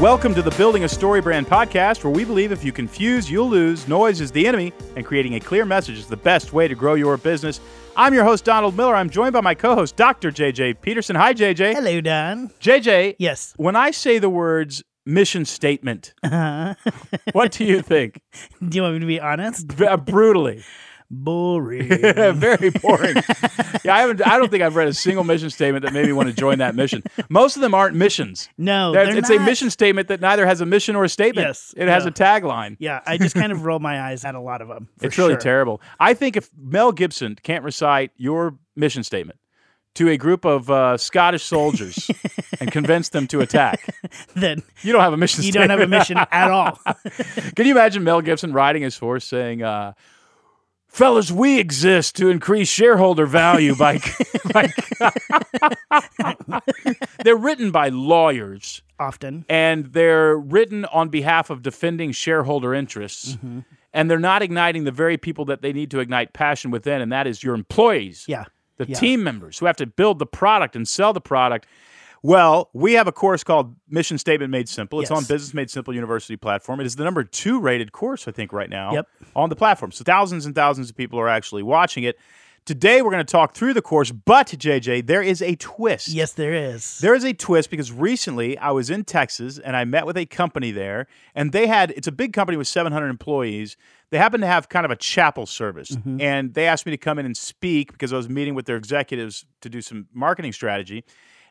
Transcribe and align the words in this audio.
Welcome 0.00 0.34
to 0.36 0.40
the 0.42 0.50
Building 0.52 0.84
a 0.84 0.88
Story 0.88 1.20
Brand 1.20 1.46
podcast, 1.46 2.04
where 2.04 2.12
we 2.12 2.24
believe 2.24 2.52
if 2.52 2.64
you 2.64 2.72
confuse, 2.72 3.30
you'll 3.30 3.50
lose. 3.50 3.86
Noise 3.86 4.22
is 4.22 4.30
the 4.32 4.46
enemy, 4.46 4.72
and 4.96 5.04
creating 5.04 5.34
a 5.34 5.40
clear 5.40 5.66
message 5.66 5.98
is 5.98 6.06
the 6.06 6.16
best 6.16 6.54
way 6.54 6.66
to 6.68 6.74
grow 6.74 6.94
your 6.94 7.18
business. 7.18 7.60
I'm 7.96 8.14
your 8.14 8.24
host, 8.24 8.44
Donald 8.46 8.74
Miller. 8.76 8.94
I'm 8.94 9.10
joined 9.10 9.34
by 9.34 9.42
my 9.42 9.54
co 9.54 9.74
host, 9.74 9.96
Dr. 9.96 10.30
JJ 10.30 10.80
Peterson. 10.80 11.16
Hi, 11.16 11.34
JJ. 11.34 11.74
Hello, 11.74 12.00
Don. 12.00 12.48
JJ. 12.60 13.16
Yes. 13.18 13.52
When 13.58 13.76
I 13.76 13.90
say 13.90 14.18
the 14.18 14.30
words 14.30 14.82
mission 15.04 15.44
statement, 15.44 16.14
Uh-huh. 16.22 16.74
what 17.32 17.52
do 17.52 17.64
you 17.64 17.82
think? 17.82 18.22
Do 18.66 18.76
you 18.76 18.82
want 18.82 18.94
me 18.94 19.00
to 19.00 19.06
be 19.06 19.20
honest? 19.20 19.76
B- 19.76 19.86
brutally. 20.06 20.64
Boring. 21.12 21.88
Very 22.34 22.70
boring. 22.70 23.16
yeah, 23.84 23.96
I 23.96 24.00
haven't. 24.02 24.24
I 24.24 24.38
don't 24.38 24.48
think 24.48 24.62
I've 24.62 24.76
read 24.76 24.86
a 24.86 24.94
single 24.94 25.24
mission 25.24 25.50
statement 25.50 25.84
that 25.84 25.92
made 25.92 26.06
me 26.06 26.12
want 26.12 26.28
to 26.28 26.34
join 26.34 26.58
that 26.58 26.76
mission. 26.76 27.02
Most 27.28 27.56
of 27.56 27.62
them 27.62 27.74
aren't 27.74 27.96
missions. 27.96 28.48
No, 28.56 28.92
There's- 28.92 29.08
they're 29.08 29.18
it's 29.18 29.30
a 29.30 29.38
mission 29.40 29.70
statement 29.70 30.06
that 30.08 30.20
neither 30.20 30.46
has 30.46 30.60
a 30.60 30.66
mission 30.66 30.94
or 30.94 31.02
a 31.02 31.08
statement. 31.08 31.48
Yes, 31.48 31.74
it 31.76 31.88
has 31.88 32.04
yeah. 32.04 32.10
a 32.10 32.12
tagline. 32.12 32.76
Yeah, 32.78 33.00
I 33.06 33.18
just 33.18 33.34
kind 33.34 33.50
of 33.50 33.64
roll 33.64 33.80
my 33.80 34.00
eyes 34.00 34.24
at 34.24 34.36
a 34.36 34.40
lot 34.40 34.62
of 34.62 34.68
them. 34.68 34.88
It's 35.00 35.18
really 35.18 35.36
terrible. 35.36 35.80
I 35.98 36.14
think 36.14 36.36
if 36.36 36.48
Mel 36.56 36.92
Gibson 36.92 37.36
can't 37.42 37.64
recite 37.64 38.12
your 38.16 38.56
mission 38.76 39.02
statement 39.02 39.40
to 39.96 40.08
a 40.08 40.16
group 40.16 40.44
of 40.44 40.70
uh, 40.70 40.96
Scottish 40.96 41.42
soldiers 41.42 42.08
and 42.60 42.70
convince 42.70 43.08
them 43.08 43.26
to 43.26 43.40
attack, 43.40 43.92
Then 44.36 44.62
you 44.82 44.92
don't 44.92 45.02
have 45.02 45.12
a 45.12 45.16
mission. 45.16 45.42
you 45.42 45.50
don't 45.50 45.70
have 45.70 45.80
a 45.80 45.88
mission 45.88 46.16
at 46.18 46.50
all. 46.52 46.78
Can 47.56 47.66
you 47.66 47.72
imagine 47.72 48.04
Mel 48.04 48.20
Gibson 48.20 48.52
riding 48.52 48.82
his 48.82 48.96
horse 48.96 49.24
saying, 49.24 49.64
uh, 49.64 49.94
"Fellas, 50.90 51.30
we 51.30 51.58
exist 51.58 52.16
to 52.16 52.28
increase 52.28 52.68
shareholder 52.68 53.24
value 53.26 53.74
by." 53.74 54.00
by 54.52 54.70
they're 57.24 57.36
written 57.36 57.70
by 57.70 57.88
lawyers 57.88 58.82
Often. 58.98 59.44
and 59.48 59.86
they're 59.92 60.36
written 60.36 60.84
on 60.86 61.08
behalf 61.08 61.50
of 61.50 61.62
defending 61.62 62.12
shareholder 62.12 62.74
interests. 62.74 63.32
Mm-hmm. 63.36 63.60
And 63.92 64.08
they're 64.10 64.18
not 64.20 64.42
igniting 64.42 64.84
the 64.84 64.92
very 64.92 65.16
people 65.16 65.44
that 65.46 65.62
they 65.62 65.72
need 65.72 65.90
to 65.90 65.98
ignite 65.98 66.32
passion 66.32 66.70
within, 66.70 67.00
and 67.00 67.10
that 67.10 67.26
is 67.26 67.42
your 67.42 67.54
employees 67.54 68.24
Yeah. 68.28 68.44
the 68.76 68.86
Yeah. 68.86 68.94
team 68.96 69.24
members 69.24 69.58
who 69.58 69.66
have 69.66 69.76
to 69.76 69.86
build 69.86 70.18
the 70.20 70.26
product 70.26 70.76
and 70.76 70.86
sell 70.86 71.12
the 71.12 71.20
product. 71.20 71.66
Well, 72.22 72.68
we 72.72 72.94
have 72.94 73.06
a 73.06 73.12
course 73.12 73.42
called 73.42 73.74
Mission 73.88 74.18
Statement 74.18 74.50
Made 74.50 74.68
Simple. 74.68 75.00
It's 75.00 75.10
Yes. 75.10 75.16
on 75.16 75.24
Business 75.24 75.54
Made 75.54 75.70
Simple 75.70 75.94
University 75.94 76.36
platform. 76.36 76.80
It 76.80 76.86
is 76.86 76.96
the 76.96 77.04
number 77.04 77.24
two 77.24 77.58
rated 77.60 77.92
course, 77.92 78.28
I 78.28 78.30
think, 78.30 78.52
right 78.52 78.68
now 78.68 78.92
Yep. 78.92 79.08
on 79.34 79.48
the 79.48 79.56
platform. 79.56 79.90
So 79.92 80.04
thousands 80.04 80.44
and 80.44 80.54
thousands 80.54 80.90
of 80.90 80.96
people 80.96 81.18
are 81.18 81.28
actually 81.28 81.62
watching 81.62 82.04
it. 82.04 82.18
Today, 82.66 83.00
we're 83.00 83.10
going 83.10 83.24
to 83.24 83.32
talk 83.32 83.54
through 83.54 83.72
the 83.72 83.80
course, 83.80 84.12
but 84.12 84.48
JJ, 84.48 85.00
there 85.00 85.22
is 85.22 85.40
a 85.40 85.56
twist. 85.56 86.08
Yes, 86.08 86.32
there 86.34 86.52
is. 86.52 86.98
There 86.98 87.14
is 87.14 87.24
a 87.24 87.32
twist 87.32 87.70
because 87.70 87.90
recently 87.90 88.58
I 88.58 88.70
was 88.70 88.90
in 88.90 89.04
Texas 89.04 89.58
and 89.58 89.74
I 89.74 89.86
met 89.86 90.04
with 90.04 90.18
a 90.18 90.26
company 90.26 90.70
there, 90.70 91.06
and 91.34 91.52
they 91.52 91.66
had 91.66 91.90
it's 91.92 92.06
a 92.06 92.12
big 92.12 92.34
company 92.34 92.58
with 92.58 92.68
700 92.68 93.08
employees. 93.08 93.78
They 94.10 94.18
happen 94.18 94.42
to 94.42 94.46
have 94.46 94.68
kind 94.68 94.84
of 94.84 94.90
a 94.90 94.96
chapel 94.96 95.46
service, 95.46 95.92
mm-hmm. 95.92 96.20
and 96.20 96.52
they 96.52 96.66
asked 96.66 96.84
me 96.84 96.90
to 96.90 96.98
come 96.98 97.18
in 97.18 97.24
and 97.24 97.36
speak 97.36 97.92
because 97.92 98.12
I 98.12 98.16
was 98.16 98.28
meeting 98.28 98.54
with 98.54 98.66
their 98.66 98.76
executives 98.76 99.46
to 99.62 99.70
do 99.70 99.80
some 99.80 100.08
marketing 100.12 100.52
strategy. 100.52 101.04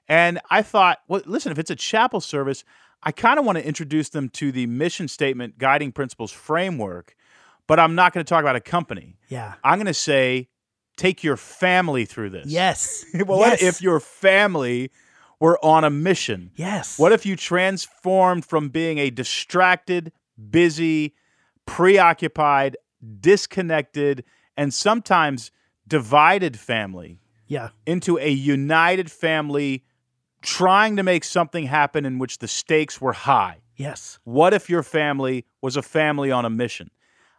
And 0.10 0.40
I 0.50 0.62
thought, 0.64 0.98
well, 1.08 1.22
listen, 1.26 1.52
if 1.52 1.60
it's 1.60 1.70
a 1.72 1.76
chapel 1.76 2.20
service, 2.20 2.64
I 3.04 3.12
kind 3.14 3.40
of 3.40 3.46
want 3.46 3.58
to 3.60 3.66
introduce 3.66 4.10
them 4.10 4.28
to 4.30 4.52
the 4.52 4.66
mission 4.66 5.08
statement, 5.08 5.58
guiding 5.60 5.92
principles 5.92 6.32
framework, 6.32 7.16
but 7.68 7.80
I'm 7.80 7.94
not 7.96 8.12
going 8.14 8.26
to 8.26 8.28
talk 8.30 8.42
about 8.42 8.56
a 8.56 8.60
company. 8.62 9.16
yeah. 9.30 9.54
I'm 9.64 9.78
going 9.78 9.86
to 9.86 9.94
say, 9.94 10.50
take 10.98 11.24
your 11.24 11.38
family 11.38 12.04
through 12.06 12.32
this. 12.32 12.48
Yes. 12.48 13.06
Well, 13.14 13.38
what 13.40 13.62
if 13.62 13.82
your 13.82 14.00
family 14.00 14.92
were 15.40 15.64
on 15.64 15.84
a 15.86 15.90
mission? 15.90 16.52
Yes. 16.56 16.98
What 17.00 17.12
if 17.14 17.26
you 17.26 17.36
transformed 17.38 18.44
from 18.46 18.70
being 18.70 18.98
a 18.98 19.12
distracted, 19.12 20.12
busy, 20.50 21.14
preoccupied, 21.68 22.76
disconnected, 23.22 24.24
and 24.58 24.74
sometimes 24.74 25.52
divided 25.88 26.60
family 26.60 27.20
Yeah. 27.48 27.70
into 27.86 28.18
a 28.18 28.30
united 28.30 29.10
family 29.12 29.86
trying 30.42 30.96
to 30.98 31.04
make 31.04 31.24
something 31.24 31.66
happen 31.66 32.06
in 32.06 32.20
which 32.20 32.38
the 32.40 32.48
stakes 32.48 33.00
were 33.02 33.14
high? 33.14 33.58
Yes. 33.76 34.20
What 34.24 34.54
if 34.54 34.70
your 34.70 34.84
family 34.84 35.46
was 35.62 35.76
a 35.78 35.82
family 35.82 36.32
on 36.32 36.46
a 36.46 36.50
mission? 36.50 36.92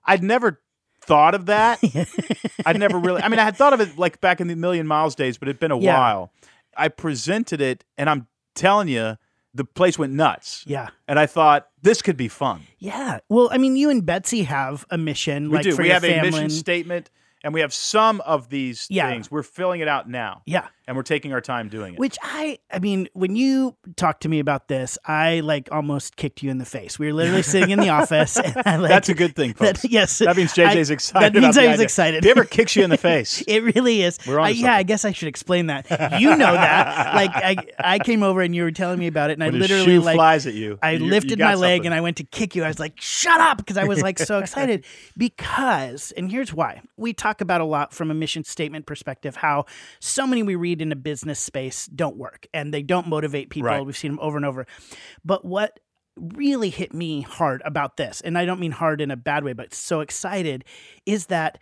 I'd 0.05 0.22
never 0.22 0.61
thought 1.03 1.34
of 1.34 1.47
that. 1.47 1.81
I'd 2.66 2.78
never 2.78 2.99
really, 2.99 3.22
I 3.22 3.28
mean, 3.28 3.39
I 3.39 3.44
had 3.44 3.56
thought 3.56 3.72
of 3.72 3.81
it 3.81 3.99
like 3.99 4.21
back 4.21 4.41
in 4.41 4.49
the 4.49 4.56
Million 4.56 4.87
Miles 4.87 5.15
days, 5.15 5.39
but 5.39 5.49
it'd 5.49 5.60
been 5.60 5.71
a 5.71 5.78
Yeah. 5.78 5.99
while. 5.99 6.33
I 6.77 6.89
presented 6.89 7.60
it, 7.60 7.84
and 7.99 8.09
I'm 8.09 8.27
telling 8.55 8.89
you, 8.89 9.16
the 9.53 9.65
place 9.65 9.99
went 9.99 10.12
nuts. 10.12 10.62
Yeah. 10.66 10.89
And 11.09 11.19
I 11.19 11.27
thought, 11.27 11.69
this 11.83 12.00
could 12.03 12.16
be 12.16 12.28
fun. 12.28 12.62
Yeah. 12.78 13.19
Well, 13.28 13.49
I 13.53 13.59
mean, 13.59 13.77
you 13.77 13.91
and 13.91 14.06
Betsy 14.06 14.44
have 14.44 14.87
a 14.91 14.97
mission. 14.97 15.50
We 15.50 15.56
like 15.56 15.65
do. 15.65 15.77
We 15.77 15.89
have 15.89 16.05
a 16.05 16.09
family. 16.09 16.31
mission 16.31 16.50
statement, 16.50 17.10
and 17.43 17.55
we 17.55 17.61
have 17.61 17.73
some 17.73 18.21
of 18.23 18.49
these 18.51 18.87
Yeah. 18.91 19.09
things. 19.11 19.31
We're 19.31 19.43
filling 19.43 19.81
it 19.81 19.89
out 19.89 20.09
now, 20.09 20.43
Yeah. 20.47 20.67
and 20.87 20.97
we're 20.97 21.03
taking 21.03 21.33
our 21.33 21.41
time 21.41 21.69
doing 21.69 21.95
it. 21.95 21.99
Which 22.01 22.19
I, 22.23 22.59
I 22.73 22.78
mean, 22.81 23.09
when 23.15 23.34
you 23.37 23.77
talked 23.97 24.23
to 24.25 24.28
me 24.28 24.41
about 24.41 24.69
this, 24.69 24.99
I 25.06 25.41
like 25.41 25.69
almost 25.73 26.17
kicked 26.17 26.43
you 26.43 26.51
in 26.51 26.59
the 26.59 26.65
face. 26.65 26.99
We 26.99 27.06
were 27.06 27.12
literally 27.15 27.43
sitting 27.43 27.71
in 27.71 27.81
the 27.81 27.89
office. 28.01 28.37
And 28.37 28.55
I, 28.67 28.77
like, 28.77 28.89
That's 28.91 29.09
a 29.09 29.15
good 29.15 29.34
thing, 29.34 29.55
that- 29.59 29.83
yes, 29.84 30.19
That 30.19 30.37
means 30.37 30.53
JJ's 30.53 30.91
I- 30.91 30.95
excited. 30.95 31.33
That 31.34 31.41
means 31.41 31.56
I 31.56 31.62
was 31.67 31.75
idea. 31.75 31.84
excited. 31.84 32.19
If 32.19 32.25
he 32.25 32.31
ever 32.31 32.45
kicks 32.45 32.77
you 32.77 32.84
in 32.84 32.91
the 32.91 32.97
face, 33.11 33.43
It 33.47 33.75
really 33.75 34.03
is. 34.03 34.19
We're 34.27 34.39
onto 34.39 34.49
I, 34.49 34.51
yeah. 34.61 34.75
I 34.75 34.83
guess 34.83 35.05
I 35.05 35.12
should 35.12 35.28
explain 35.28 35.67
that. 35.69 35.89
You 36.21 36.31
know 36.37 36.53
that. 36.53 37.15
Like 37.15 37.31
I, 37.34 37.57
I 37.78 37.99
came 38.01 38.22
over 38.22 38.41
and 38.43 38.55
you 38.55 38.65
were 38.65 38.71
telling 38.72 38.99
me 38.99 39.07
about 39.07 39.31
it, 39.31 39.34
and 39.34 39.43
when 39.43 39.55
I 39.55 39.59
literally 39.59 39.84
shoe 39.84 40.01
like 40.01 40.17
flies 40.17 40.47
at 40.47 40.55
you, 40.55 40.78
I 40.83 40.93
you- 40.93 41.05
you 41.05 41.11
lifted 41.11 41.39
got 41.39 41.47
my 41.47 41.55
leg 41.55 41.84
and 41.87 41.95
I 41.95 42.01
went 42.03 42.19
to 42.19 42.25
kick 42.25 42.55
you. 42.55 42.65
I 42.65 42.69
was 42.69 42.78
like, 42.78 43.01
"Shut 43.01 43.41
up!" 43.41 43.57
because 43.59 43.77
I 43.78 43.84
was 43.84 44.03
like 44.03 44.19
so 44.19 44.39
excited. 44.41 44.84
Because, 45.34 46.12
and 46.17 46.31
here's 46.31 46.53
why: 46.53 46.83
we 46.97 47.12
talk 47.31 47.41
about 47.41 47.61
a 47.61 47.65
lot 47.65 47.93
from 47.95 48.11
a 48.11 48.15
mission 48.15 48.43
statement 48.45 48.87
perspective 48.87 49.37
how 49.37 49.65
so 50.01 50.27
many 50.27 50.43
we 50.43 50.57
read 50.57 50.83
in 50.83 50.91
a 50.91 50.97
business 50.97 51.39
space 51.39 51.87
don't 51.87 52.17
work 52.17 52.47
and 52.53 52.75
they 52.75 52.83
don't 52.83 53.07
motivate 53.07 53.51
people. 53.51 53.69
Right. 53.69 53.85
We've 53.87 53.97
seen 53.97 54.13
them 54.13 54.21
over 54.21 54.37
and 54.37 54.45
over. 54.45 54.67
But 55.25 55.45
what 55.45 55.79
really 56.17 56.71
hit 56.71 56.93
me 56.93 57.21
hard 57.23 57.63
about 57.65 57.97
this, 57.97 58.21
and 58.21 58.37
I 58.37 58.45
don't 58.45 58.59
mean 58.61 58.73
hard 58.73 59.01
in 59.01 59.11
a 59.13 59.17
bad 59.17 59.45
way, 59.45 59.53
but 59.53 59.73
so 59.73 60.01
excited, 60.01 60.65
is 61.07 61.27
that 61.27 61.59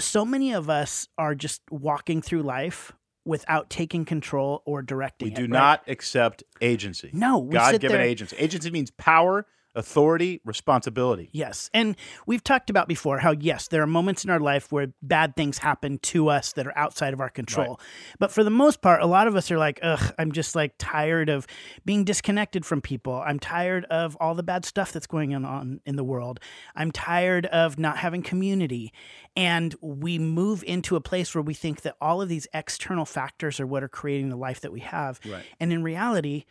so 0.00 0.24
many 0.24 0.52
of 0.52 0.68
us 0.68 1.08
are 1.16 1.34
just 1.34 1.62
walking 1.70 2.20
through 2.20 2.42
life 2.42 2.92
without 3.24 3.70
taking 3.70 4.04
control 4.04 4.62
or 4.66 4.82
directing 4.82 5.28
We 5.28 5.32
it, 5.32 5.36
do 5.36 5.42
right? 5.42 5.50
not 5.50 5.82
accept 5.88 6.42
agency. 6.60 7.10
No, 7.12 7.42
God 7.42 7.80
given 7.80 7.96
there- 7.96 8.06
agency. 8.06 8.36
Agency 8.36 8.70
means 8.70 8.90
power, 8.90 9.46
authority, 9.76 10.40
responsibility. 10.44 11.28
Yes. 11.32 11.70
And 11.72 11.96
we've 12.26 12.42
talked 12.42 12.70
about 12.70 12.88
before 12.88 13.18
how, 13.18 13.32
yes, 13.32 13.68
there 13.68 13.82
are 13.82 13.86
moments 13.86 14.24
in 14.24 14.30
our 14.30 14.40
life 14.40 14.72
where 14.72 14.88
bad 15.02 15.36
things 15.36 15.58
happen 15.58 15.98
to 15.98 16.28
us 16.28 16.52
that 16.54 16.66
are 16.66 16.76
outside 16.76 17.12
of 17.12 17.20
our 17.20 17.28
control. 17.28 17.78
But 18.18 18.32
for 18.32 18.42
the 18.42 18.50
most 18.50 18.82
part, 18.82 19.02
a 19.02 19.06
lot 19.06 19.26
of 19.26 19.36
us 19.36 19.50
are 19.50 19.58
like, 19.58 19.78
ugh, 19.82 20.14
I'm 20.18 20.32
just 20.32 20.56
like 20.56 20.74
tired 20.78 21.28
of 21.28 21.46
being 21.84 22.04
disconnected 22.04 22.64
from 22.64 22.80
people. 22.80 23.22
I'm 23.24 23.38
tired 23.38 23.84
of 23.86 24.16
all 24.18 24.34
the 24.34 24.42
bad 24.42 24.64
stuff 24.64 24.92
that's 24.92 25.06
going 25.06 25.34
on 25.34 25.80
in 25.84 25.96
the 25.96 26.04
world. 26.04 26.40
I'm 26.74 26.90
tired 26.90 27.46
of 27.46 27.78
not 27.78 27.98
having 27.98 28.22
community. 28.22 28.92
And 29.36 29.74
we 29.82 30.18
move 30.18 30.64
into 30.66 30.96
a 30.96 31.00
place 31.00 31.34
where 31.34 31.42
we 31.42 31.54
think 31.54 31.82
that 31.82 31.96
all 32.00 32.22
of 32.22 32.28
these 32.28 32.48
external 32.54 33.04
factors 33.04 33.60
are 33.60 33.66
what 33.66 33.82
are 33.82 33.88
creating 33.88 34.30
the 34.30 34.36
life 34.36 34.60
that 34.62 34.72
we 34.72 34.80
have. 34.80 35.20
Right. 35.28 35.44
And 35.60 35.72
in 35.72 35.82
reality, 35.82 36.46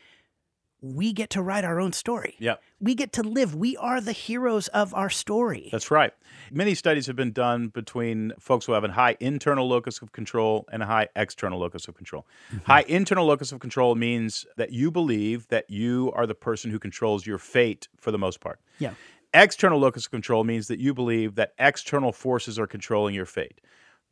we 0.94 1.14
get 1.14 1.32
to 1.32 1.42
write 1.42 1.64
our 1.64 1.80
own 1.80 1.94
story. 1.94 2.36
Yep. 2.40 2.62
We 2.80 2.94
get 2.94 3.14
to 3.14 3.24
live. 3.24 3.56
We 3.56 3.76
are 3.78 4.00
the 4.00 4.12
heroes 4.12 4.68
of 4.70 4.94
our 4.94 5.10
story. 5.10 5.70
That's 5.72 5.90
right. 5.90 6.14
Many 6.52 6.76
studies 6.76 7.08
have 7.08 7.16
been 7.16 7.32
done 7.32 7.70
between 7.70 8.34
folks 8.40 8.66
who 8.66 8.74
have 8.74 8.84
a 8.84 8.92
high 8.92 9.18
internal 9.20 9.68
locus 9.68 10.02
of 10.02 10.12
control 10.12 10.68
and 10.72 10.84
a 10.84 10.86
high 10.86 11.08
external 11.16 11.60
locus 11.60 11.88
of 11.88 11.96
control. 11.96 12.28
Mm-hmm. 12.54 12.66
High 12.66 12.86
internal 12.88 13.26
locus 13.26 13.52
of 13.52 13.60
control 13.60 13.96
means 13.96 14.46
that 14.58 14.72
you 14.72 14.92
believe 14.92 15.48
that 15.48 15.70
you 15.70 16.12
are 16.16 16.28
the 16.28 16.36
person 16.36 16.70
who 16.70 16.78
controls 16.78 17.26
your 17.26 17.40
fate 17.40 17.88
for 17.98 18.12
the 18.12 18.20
most 18.20 18.40
part. 18.40 18.60
Yeah. 18.78 18.94
External 19.34 19.80
locus 19.80 20.06
of 20.06 20.12
control 20.12 20.44
means 20.44 20.68
that 20.68 20.80
you 20.80 20.94
believe 20.94 21.36
that 21.36 21.54
external 21.58 22.12
forces 22.12 22.60
are 22.60 22.68
controlling 22.68 23.16
your 23.16 23.26
fate. 23.26 23.60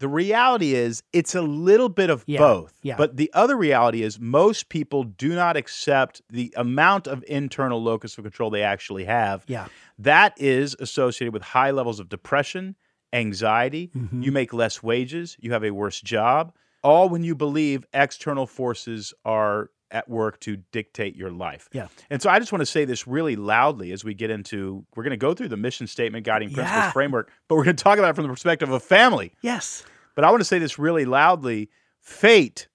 The 0.04 0.10
reality 0.10 0.74
is, 0.76 1.02
it's 1.14 1.34
a 1.34 1.42
little 1.42 1.88
bit 1.88 2.10
of 2.10 2.26
Yeah, 2.28 2.40
both. 2.40 2.78
yeah. 2.84 2.98
But 2.98 3.16
the 3.16 3.32
other 3.34 3.56
reality 3.56 4.04
is, 4.04 4.20
most 4.20 4.68
people 4.68 5.06
do 5.06 5.34
not 5.34 5.56
accept 5.56 6.22
the 6.30 6.54
amount 6.58 7.08
of 7.08 7.24
internal 7.26 7.82
locus 7.82 8.18
of 8.18 8.26
control 8.26 8.50
they 8.50 8.64
actually 8.64 9.06
have. 9.06 9.46
Yeah. 9.48 9.68
That 9.98 10.34
is 10.36 10.76
associated 10.82 11.32
with 11.32 11.42
high 11.42 11.72
levels 11.72 12.02
of 12.02 12.10
depression, 12.10 12.76
anxiety. 13.14 13.92
Mm-hmm. 13.96 14.24
You 14.24 14.34
make 14.34 14.52
less 14.52 14.84
wages. 14.84 15.38
You 15.40 15.54
have 15.54 15.64
a 15.64 15.72
worse 15.72 16.02
job. 16.02 16.54
All 16.84 17.08
when 17.08 17.24
you 17.24 17.34
believe 17.34 17.86
external 17.94 18.46
forces 18.46 19.14
are 19.24 19.70
at 19.90 20.10
work 20.10 20.40
to 20.42 20.58
dictate 20.74 21.16
your 21.16 21.30
life. 21.32 21.70
Yeah. 21.72 21.88
And 22.10 22.20
so 22.22 22.30
I 22.30 22.40
just 22.40 22.52
want 22.52 22.62
to 22.62 22.66
say 22.66 22.84
this 22.84 23.08
really 23.08 23.36
loudly 23.36 23.92
as 23.94 24.04
we 24.04 24.16
get 24.16 24.32
into 24.32 24.84
we're 24.96 25.04
going 25.04 25.12
to 25.12 25.18
go 25.18 25.36
through 25.36 25.50
the 25.50 25.56
mission 25.58 25.86
statement 25.86 26.26
guiding 26.26 26.50
principles 26.52 26.76
Yeah. 26.86 26.92
framework, 26.92 27.32
but 27.48 27.56
we're 27.56 27.64
going 27.64 27.76
to 27.76 27.84
talk 27.84 28.00
about 28.00 28.10
it 28.10 28.16
from 28.16 28.24
the 28.24 28.30
perspective 28.34 28.70
of 28.72 28.82
family. 28.84 29.32
Yes. 29.42 29.84
But 30.16 30.26
I 30.26 30.30
want 30.30 30.42
to 30.42 30.46
say 30.46 30.60
this 30.60 30.78
really 30.80 31.06
loudly. 31.06 31.70
Fate 32.00 32.68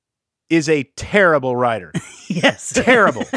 is 0.49 0.69
a 0.69 0.85
terrible 0.97 1.57
writer. 1.57 1.93
yes. 2.29 2.73
terrible. 2.73 3.25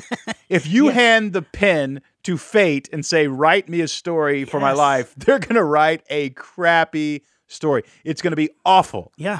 If 0.49 0.67
you 0.67 0.89
hand 0.89 1.31
the 1.31 1.41
pen 1.41 2.01
to 2.23 2.37
fate 2.37 2.89
and 2.91 3.05
say, 3.05 3.27
write 3.27 3.69
me 3.69 3.79
a 3.79 3.87
story 3.87 4.43
for 4.43 4.59
my 4.59 4.73
life, 4.73 5.15
they're 5.17 5.39
going 5.39 5.55
to 5.55 5.63
write 5.63 6.03
a 6.09 6.31
crappy 6.31 7.23
story. 7.47 7.83
It's 8.03 8.21
going 8.21 8.33
to 8.33 8.37
be 8.37 8.49
awful. 8.65 9.13
yeah. 9.15 9.39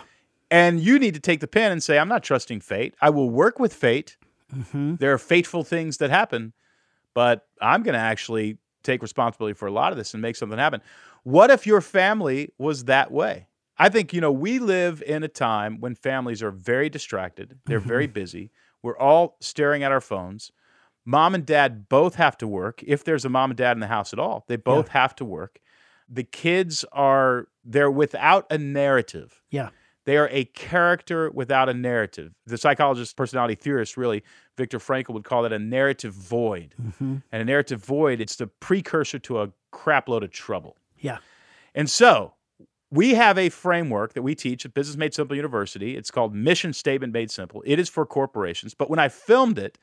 And 0.49 0.79
you 0.79 0.97
need 0.99 1.13
to 1.15 1.19
take 1.19 1.41
the 1.41 1.47
pen 1.47 1.73
and 1.73 1.83
say, 1.83 1.97
I'm 1.99 2.07
not 2.07 2.23
trusting 2.23 2.61
fate. 2.61 2.95
I 3.01 3.09
will 3.09 3.29
work 3.29 3.59
with 3.59 3.73
fate. 3.73 4.15
Mm-hmm. 4.55 4.95
There 4.95 5.11
are 5.13 5.17
fateful 5.17 5.65
things 5.65 5.97
that 5.97 6.09
happen, 6.09 6.53
but 7.13 7.45
I'm 7.61 7.83
going 7.83 7.93
to 7.93 7.99
actually 7.99 8.57
take 8.83 9.01
responsibility 9.01 9.53
for 9.53 9.67
a 9.67 9.71
lot 9.71 9.91
of 9.91 9.97
this 9.97 10.13
and 10.13 10.21
make 10.21 10.37
something 10.37 10.57
happen. 10.57 10.81
What 11.23 11.51
if 11.51 11.67
your 11.67 11.81
family 11.81 12.53
was 12.57 12.85
that 12.85 13.11
way? 13.11 13.47
I 13.81 13.89
think, 13.89 14.13
you 14.13 14.21
know, 14.21 14.31
we 14.31 14.59
live 14.59 15.01
in 15.07 15.23
a 15.23 15.27
time 15.27 15.79
when 15.79 15.95
families 15.95 16.43
are 16.43 16.51
very 16.51 16.87
distracted, 16.87 17.57
they're 17.65 17.79
very 17.79 18.05
mm-hmm. 18.05 18.13
busy. 18.13 18.51
We're 18.83 18.97
all 18.97 19.37
staring 19.39 19.81
at 19.81 19.91
our 19.91 19.99
phones. 19.99 20.51
Mom 21.03 21.33
and 21.33 21.43
dad 21.47 21.89
both 21.89 22.13
have 22.13 22.37
to 22.37 22.47
work. 22.47 22.83
If 22.85 23.03
there's 23.03 23.25
a 23.25 23.29
mom 23.29 23.49
and 23.49 23.57
dad 23.57 23.71
in 23.71 23.79
the 23.79 23.87
house 23.87 24.13
at 24.13 24.19
all, 24.19 24.45
they 24.47 24.55
both 24.55 24.89
have 24.89 25.15
to 25.15 25.25
work. 25.25 25.59
The 26.07 26.23
kids 26.23 26.85
are, 26.91 27.47
they're 27.65 27.89
without 27.89 28.45
a 28.51 28.57
narrative. 28.59 29.41
Yeah. 29.49 29.69
They 30.05 30.17
are 30.17 30.29
a 30.31 30.45
character 30.45 31.31
without 31.31 31.67
a 31.67 31.73
narrative. 31.73 32.33
The 32.45 32.59
psychologist, 32.59 33.15
personality 33.15 33.55
theorist, 33.55 33.97
really, 33.97 34.21
Viktor 34.57 34.77
Frankl 34.77 35.15
would 35.15 35.23
call 35.23 35.41
that 35.41 35.53
a 35.53 35.59
narrative 35.59 36.13
void. 36.13 36.75
Mm-hmm. 36.79 37.15
And 37.31 37.41
a 37.41 37.45
narrative 37.45 37.83
void, 37.83 38.21
it's 38.21 38.35
the 38.35 38.45
precursor 38.45 39.17
to 39.17 39.41
a 39.41 39.51
crapload 39.73 40.21
of 40.21 40.29
trouble. 40.29 40.77
Yeah. 40.99 41.17
And 41.73 41.89
so 41.89 42.35
we 42.91 43.13
have 43.13 43.37
a 43.37 43.49
framework 43.49 44.13
that 44.13 44.21
we 44.21 44.35
teach 44.35 44.65
at 44.65 44.73
Business 44.73 44.97
Made 44.97 45.13
Simple 45.13 45.35
University. 45.35 45.95
It's 45.95 46.11
called 46.11 46.35
Mission 46.35 46.73
Statement 46.73 47.13
Made 47.13 47.31
Simple. 47.31 47.63
It 47.65 47.79
is 47.79 47.89
for 47.89 48.05
corporations. 48.05 48.73
But 48.73 48.89
when 48.89 48.99
I 48.99 49.07
filmed 49.07 49.57
it, 49.57 49.77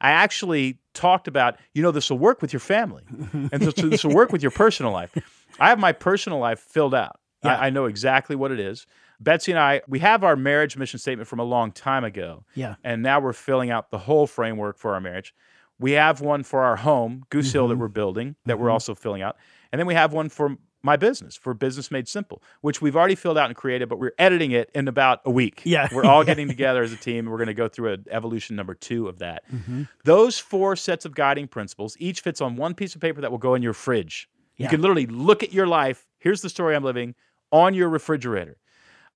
I 0.00 0.10
actually 0.10 0.78
talked 0.94 1.26
about, 1.28 1.56
you 1.74 1.82
know, 1.82 1.90
this 1.90 2.10
will 2.10 2.18
work 2.18 2.40
with 2.42 2.52
your 2.52 2.60
family 2.60 3.02
and 3.52 3.62
so, 3.62 3.70
so 3.76 3.88
this 3.88 4.04
will 4.04 4.14
work 4.14 4.32
with 4.32 4.42
your 4.42 4.50
personal 4.50 4.92
life. 4.92 5.14
I 5.58 5.68
have 5.68 5.78
my 5.78 5.92
personal 5.92 6.38
life 6.38 6.60
filled 6.60 6.94
out. 6.94 7.18
Yeah. 7.44 7.56
I, 7.58 7.66
I 7.66 7.70
know 7.70 7.86
exactly 7.86 8.36
what 8.36 8.50
it 8.52 8.60
is. 8.60 8.86
Betsy 9.20 9.52
and 9.52 9.58
I, 9.58 9.82
we 9.88 9.98
have 9.98 10.24
our 10.24 10.36
marriage 10.36 10.76
mission 10.78 10.98
statement 10.98 11.28
from 11.28 11.38
a 11.40 11.44
long 11.44 11.72
time 11.72 12.04
ago. 12.04 12.44
Yeah. 12.54 12.76
And 12.82 13.02
now 13.02 13.20
we're 13.20 13.34
filling 13.34 13.70
out 13.70 13.90
the 13.90 13.98
whole 13.98 14.26
framework 14.26 14.78
for 14.78 14.94
our 14.94 15.00
marriage. 15.00 15.34
We 15.78 15.92
have 15.92 16.20
one 16.22 16.42
for 16.42 16.62
our 16.62 16.76
home, 16.76 17.24
Goose 17.30 17.52
Hill, 17.52 17.68
that 17.68 17.74
Mm-hmm. 17.74 17.80
we're 17.82 17.88
building, 17.88 18.36
that 18.46 18.58
we're 18.58 18.70
also 18.70 18.94
filling 18.94 19.20
out. 19.22 19.36
And 19.72 19.78
then 19.78 19.86
we 19.86 19.94
have 19.94 20.12
one 20.14 20.28
for 20.30 20.56
my 20.82 20.96
business, 20.96 21.36
for 21.36 21.52
Business 21.54 21.90
Made 21.90 22.08
Simple, 22.08 22.42
which 22.62 22.80
we've 22.80 22.96
already 22.96 23.14
filled 23.14 23.36
out 23.36 23.46
and 23.48 23.56
created, 23.56 23.88
but 23.88 23.98
we're 23.98 24.12
editing 24.18 24.50
it 24.52 24.70
in 24.74 24.88
about 24.88 25.20
a 25.24 25.30
week. 25.30 25.60
Yeah. 25.64 25.88
We're 25.92 26.04
all 26.04 26.24
getting 26.24 26.48
together 26.48 26.82
as 26.82 26.92
a 26.92 26.96
team. 26.96 27.26
We're 27.26 27.36
going 27.36 27.48
to 27.48 27.54
go 27.54 27.68
through 27.68 27.92
an 27.92 28.04
evolution 28.10 28.56
number 28.56 28.74
two 28.74 29.06
of 29.08 29.18
that. 29.18 29.42
Mm-hmm. 29.52 29.82
Those 30.04 30.38
four 30.38 30.76
sets 30.76 31.04
of 31.04 31.14
guiding 31.14 31.48
principles 31.48 31.96
each 32.00 32.20
fits 32.20 32.40
on 32.40 32.56
one 32.56 32.74
piece 32.74 32.94
of 32.94 33.00
paper 33.00 33.20
that 33.20 33.30
will 33.30 33.38
go 33.38 33.54
in 33.54 33.62
your 33.62 33.74
fridge. 33.74 34.28
You 34.56 34.68
can 34.68 34.80
literally 34.82 35.06
look 35.06 35.42
at 35.42 35.52
your 35.54 35.66
life. 35.66 36.06
Here's 36.18 36.42
the 36.42 36.48
story 36.50 36.76
I'm 36.76 36.84
living 36.84 37.14
on 37.50 37.72
your 37.74 37.88
refrigerator. 37.88 38.58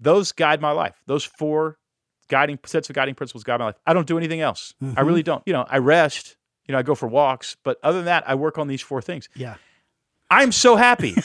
Those 0.00 0.32
guide 0.32 0.60
my 0.60 0.70
life. 0.70 0.94
Those 1.06 1.24
four 1.24 1.78
guiding 2.28 2.58
sets 2.64 2.88
of 2.88 2.94
guiding 2.94 3.14
principles 3.14 3.44
guide 3.44 3.58
my 3.60 3.66
life. 3.66 3.76
I 3.86 3.92
don't 3.92 4.06
do 4.06 4.16
anything 4.18 4.40
else. 4.40 4.74
I 4.80 4.84
Mm-hmm. 4.84 5.06
really 5.06 5.22
don't. 5.22 5.42
You 5.46 5.52
know, 5.52 5.66
I 5.68 5.78
rest. 5.78 6.36
You 6.66 6.72
know, 6.72 6.78
I 6.78 6.82
go 6.82 6.94
for 6.94 7.06
walks, 7.06 7.56
but 7.62 7.78
other 7.82 7.98
than 7.98 8.06
that, 8.06 8.24
I 8.28 8.34
work 8.36 8.56
on 8.58 8.68
these 8.68 8.80
four 8.80 9.02
things. 9.02 9.28
Yeah. 9.34 9.56
I'm 10.30 10.52
so 10.52 10.76
happy. 10.76 11.14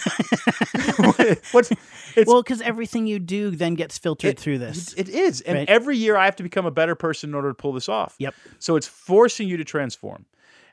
What's 1.51 1.71
it's 2.15 2.27
Well, 2.27 2.41
because 2.41 2.61
everything 2.61 3.07
you 3.07 3.19
do 3.19 3.51
then 3.51 3.75
gets 3.75 3.97
filtered 3.97 4.31
it- 4.31 4.39
through 4.39 4.59
this. 4.59 4.93
It 4.93 5.09
is, 5.09 5.41
and 5.41 5.57
Right. 5.59 5.69
every 5.69 5.97
year 5.97 6.15
I 6.17 6.25
have 6.25 6.35
to 6.37 6.43
become 6.43 6.65
a 6.65 6.71
better 6.71 6.95
person 6.95 7.29
in 7.29 7.35
order 7.35 7.49
to 7.49 7.53
pull 7.55 7.73
this 7.73 7.87
off. 7.89 8.15
Yep. 8.19 8.33
So 8.59 8.75
it's 8.75 8.87
forcing 8.87 9.47
you 9.47 9.57
to 9.57 9.63
transform. 9.63 10.25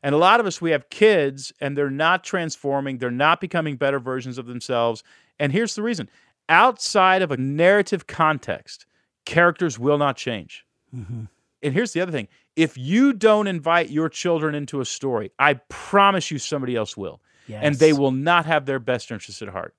And 0.03 0.15
a 0.15 0.19
lot 0.19 0.41
of 0.41 0.47
us, 0.47 0.61
we 0.61 0.71
have 0.71 0.89
kids 0.91 1.53
and 1.61 1.77
they're 1.77 1.91
not 1.91 2.23
transforming, 2.25 2.99
they're 2.99 3.11
not 3.11 3.41
becoming 3.41 3.77
better 3.77 3.99
versions 3.99 4.39
of 4.39 4.47
themselves. 4.47 5.03
And 5.39 5.53
here's 5.53 5.75
the 5.75 5.83
reason 5.83 6.09
outside 6.49 7.23
of 7.23 7.33
a 7.33 7.37
narrative 7.37 8.07
context, 8.07 8.87
characters 9.25 9.79
will 9.79 9.99
not 9.99 10.17
change. 10.17 10.65
Mm-hmm. 10.95 11.25
And 11.63 11.75
here's 11.75 11.93
the 11.93 12.01
other 12.01 12.13
thing 12.13 12.29
if 12.55 12.79
you 12.79 13.13
don't 13.13 13.47
invite 13.47 13.91
your 13.91 14.09
children 14.09 14.55
into 14.55 14.81
a 14.81 14.85
story, 14.85 15.33
I 15.39 15.55
promise 15.69 16.31
you 16.31 16.39
somebody 16.39 16.77
else 16.77 16.97
will. 16.97 17.21
And 17.51 17.75
they 17.77 17.93
will 17.93 18.13
not 18.13 18.47
have 18.47 18.67
their 18.67 18.79
best 18.79 19.11
interests 19.11 19.41
at 19.43 19.49
heart. 19.49 19.75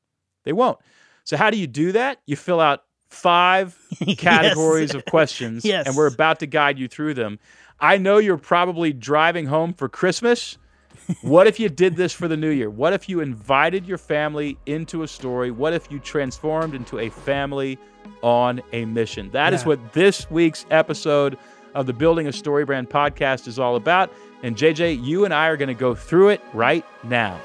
They 0.46 0.54
won't. 0.54 0.78
So, 1.24 1.36
how 1.38 1.50
do 1.50 1.58
you 1.58 1.68
do 1.68 1.92
that? 1.92 2.20
You 2.26 2.36
fill 2.36 2.60
out 2.62 2.84
five 3.10 3.78
categories 4.18 4.94
of 4.96 5.06
questions, 5.06 5.66
Yes. 5.66 5.88
and 5.88 5.96
we're 5.96 6.08
about 6.08 6.40
to 6.40 6.46
guide 6.46 6.78
you 6.80 6.88
through 6.88 7.14
them. 7.16 7.40
I 7.80 7.98
know 7.98 8.18
you're 8.18 8.38
probably 8.38 8.94
driving 8.94 9.46
home 9.46 9.74
for 9.74 9.88
Christmas. 9.90 10.58
What 11.22 11.48
if 11.48 11.60
you 11.60 11.70
did 11.70 11.96
this 11.96 12.12
for 12.12 12.28
the 12.28 12.36
new 12.36 12.50
year? 12.50 12.70
What 12.70 12.92
if 12.92 13.08
you 13.08 13.20
invited 13.22 13.86
your 13.86 13.98
family 13.98 14.58
into 14.66 15.04
a 15.04 15.08
story? 15.08 15.52
What 15.52 15.74
if 15.74 15.90
you 15.92 16.00
transformed 16.00 16.74
into 16.74 17.00
a 17.00 17.10
family 17.10 17.78
on 18.22 18.62
a 18.74 18.84
mission? 18.86 19.30
That 19.32 19.54
is 19.54 19.62
Yeah. 19.62 19.68
what 19.68 19.94
this 19.94 20.30
week's 20.32 20.66
episode 20.72 21.38
of 21.76 21.86
the 21.86 21.94
Building 21.94 22.28
a 22.28 22.34
Story 22.34 22.66
Brand 22.66 22.90
podcast 22.90 23.48
is 23.48 23.58
all 23.60 23.76
about. 23.76 24.12
And 24.44 24.58
JJ, 24.58 24.96
you 25.06 25.24
and 25.24 25.34
I 25.34 25.48
are 25.48 25.56
going 25.58 25.68
to 25.70 25.74
go 25.80 25.94
through 25.96 26.30
it 26.30 26.42
right 26.54 26.84
now. 27.04 27.40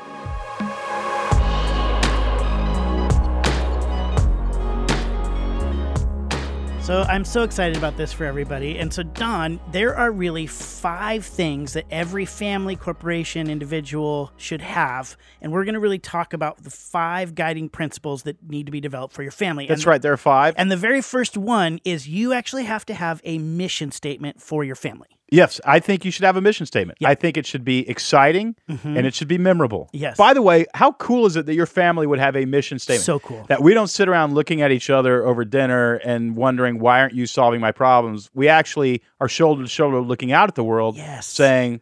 So 6.82 7.02
I'm 7.02 7.24
so 7.24 7.44
excited 7.44 7.76
about 7.76 7.96
this 7.96 8.12
for 8.12 8.24
everybody. 8.24 8.76
And 8.76 8.92
so, 8.92 9.04
Don, 9.04 9.60
there 9.70 9.94
are 9.94 10.10
really 10.10 10.48
five 10.48 11.24
things 11.24 11.74
that 11.74 11.84
every 11.92 12.24
family, 12.24 12.74
corporation, 12.74 13.48
individual 13.48 14.32
should 14.36 14.60
have. 14.60 15.16
And 15.40 15.52
we're 15.52 15.64
going 15.64 15.74
to 15.74 15.80
really 15.80 16.00
talk 16.00 16.32
about 16.32 16.64
the 16.64 16.70
five 16.70 17.36
guiding 17.36 17.68
principles 17.68 18.24
that 18.24 18.42
need 18.42 18.66
to 18.66 18.72
be 18.72 18.80
developed 18.80 19.14
for 19.14 19.22
your 19.22 19.30
family. 19.30 19.68
That's 19.68 19.82
and, 19.82 19.86
right. 19.86 20.02
There 20.02 20.12
are 20.12 20.16
five. 20.16 20.54
And 20.58 20.72
the 20.72 20.76
very 20.76 21.02
first 21.02 21.36
one 21.36 21.78
is 21.84 22.08
you 22.08 22.32
actually 22.32 22.64
have 22.64 22.84
to 22.86 22.94
have 22.94 23.20
a 23.22 23.38
mission 23.38 23.92
statement 23.92 24.42
for 24.42 24.64
your 24.64 24.76
family. 24.76 25.20
Yes, 25.32 25.60
I 25.64 25.80
think 25.80 26.04
you 26.04 26.10
should 26.10 26.24
have 26.24 26.36
a 26.36 26.40
mission 26.40 26.66
statement. 26.66 26.98
I 27.02 27.14
think 27.14 27.36
it 27.36 27.46
should 27.46 27.64
be 27.64 27.88
exciting 27.88 28.54
and 28.68 29.06
it 29.06 29.14
should 29.14 29.28
be 29.28 29.38
memorable. 29.38 29.86
Mm-hmm. 29.86 29.96
Yes. 29.96 30.16
By 30.16 30.34
the 30.34 30.42
way, 30.42 30.66
how 30.74 30.92
cool 30.92 31.24
is 31.26 31.36
it 31.36 31.46
that 31.46 31.54
your 31.54 31.66
family 31.66 32.06
would 32.06 32.18
have 32.18 32.36
a 32.36 32.44
mission 32.44 32.78
statement? 32.78 33.04
So 33.04 33.18
cool. 33.18 33.44
That 33.48 33.62
we 33.62 33.72
don't 33.72 33.88
sit 33.88 34.08
around 34.08 34.34
looking 34.34 34.60
at 34.60 34.70
each 34.70 34.90
other 34.90 35.24
over 35.26 35.44
dinner 35.44 35.94
and 35.94 36.36
wondering 36.36 36.78
why 36.78 37.00
aren't 37.00 37.14
you 37.14 37.26
solving 37.26 37.60
my 37.60 37.72
problems? 37.72 38.30
We 38.34 38.48
actually 38.48 39.02
are 39.20 39.28
shoulder 39.28 39.62
to 39.62 39.68
shoulder 39.68 40.00
looking 40.00 40.32
out 40.32 40.48
at 40.48 40.54
the 40.54 40.64
world, 40.64 40.96
Yes. 40.96 41.26
saying, 41.26 41.80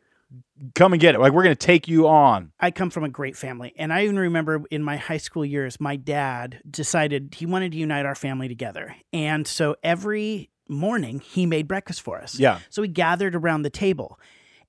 "Come 0.74 0.92
and 0.92 1.00
get 1.00 1.14
it." 1.16 1.18
Like 1.20 1.32
we're 1.32 1.42
going 1.42 1.56
to 1.56 1.66
take 1.66 1.88
you 1.88 2.06
on. 2.06 2.52
I 2.60 2.70
come 2.70 2.90
from 2.90 3.02
a 3.02 3.08
great 3.08 3.36
family. 3.36 3.72
And 3.76 3.92
I 3.92 4.04
even 4.04 4.18
remember 4.18 4.62
in 4.70 4.82
my 4.84 4.96
high 4.96 5.16
school 5.16 5.44
years, 5.44 5.80
my 5.80 5.96
dad 5.96 6.60
decided 6.70 7.34
he 7.36 7.46
wanted 7.46 7.72
to 7.72 7.78
unite 7.78 8.06
our 8.06 8.14
family 8.14 8.46
together. 8.46 8.94
And 9.12 9.46
so 9.46 9.74
every 9.82 10.50
morning 10.70 11.20
he 11.20 11.44
made 11.46 11.68
breakfast 11.68 12.00
for 12.00 12.18
us. 12.20 12.38
Yeah. 12.38 12.60
So 12.70 12.82
we 12.82 12.88
gathered 12.88 13.34
around 13.34 13.62
the 13.62 13.70
table. 13.70 14.18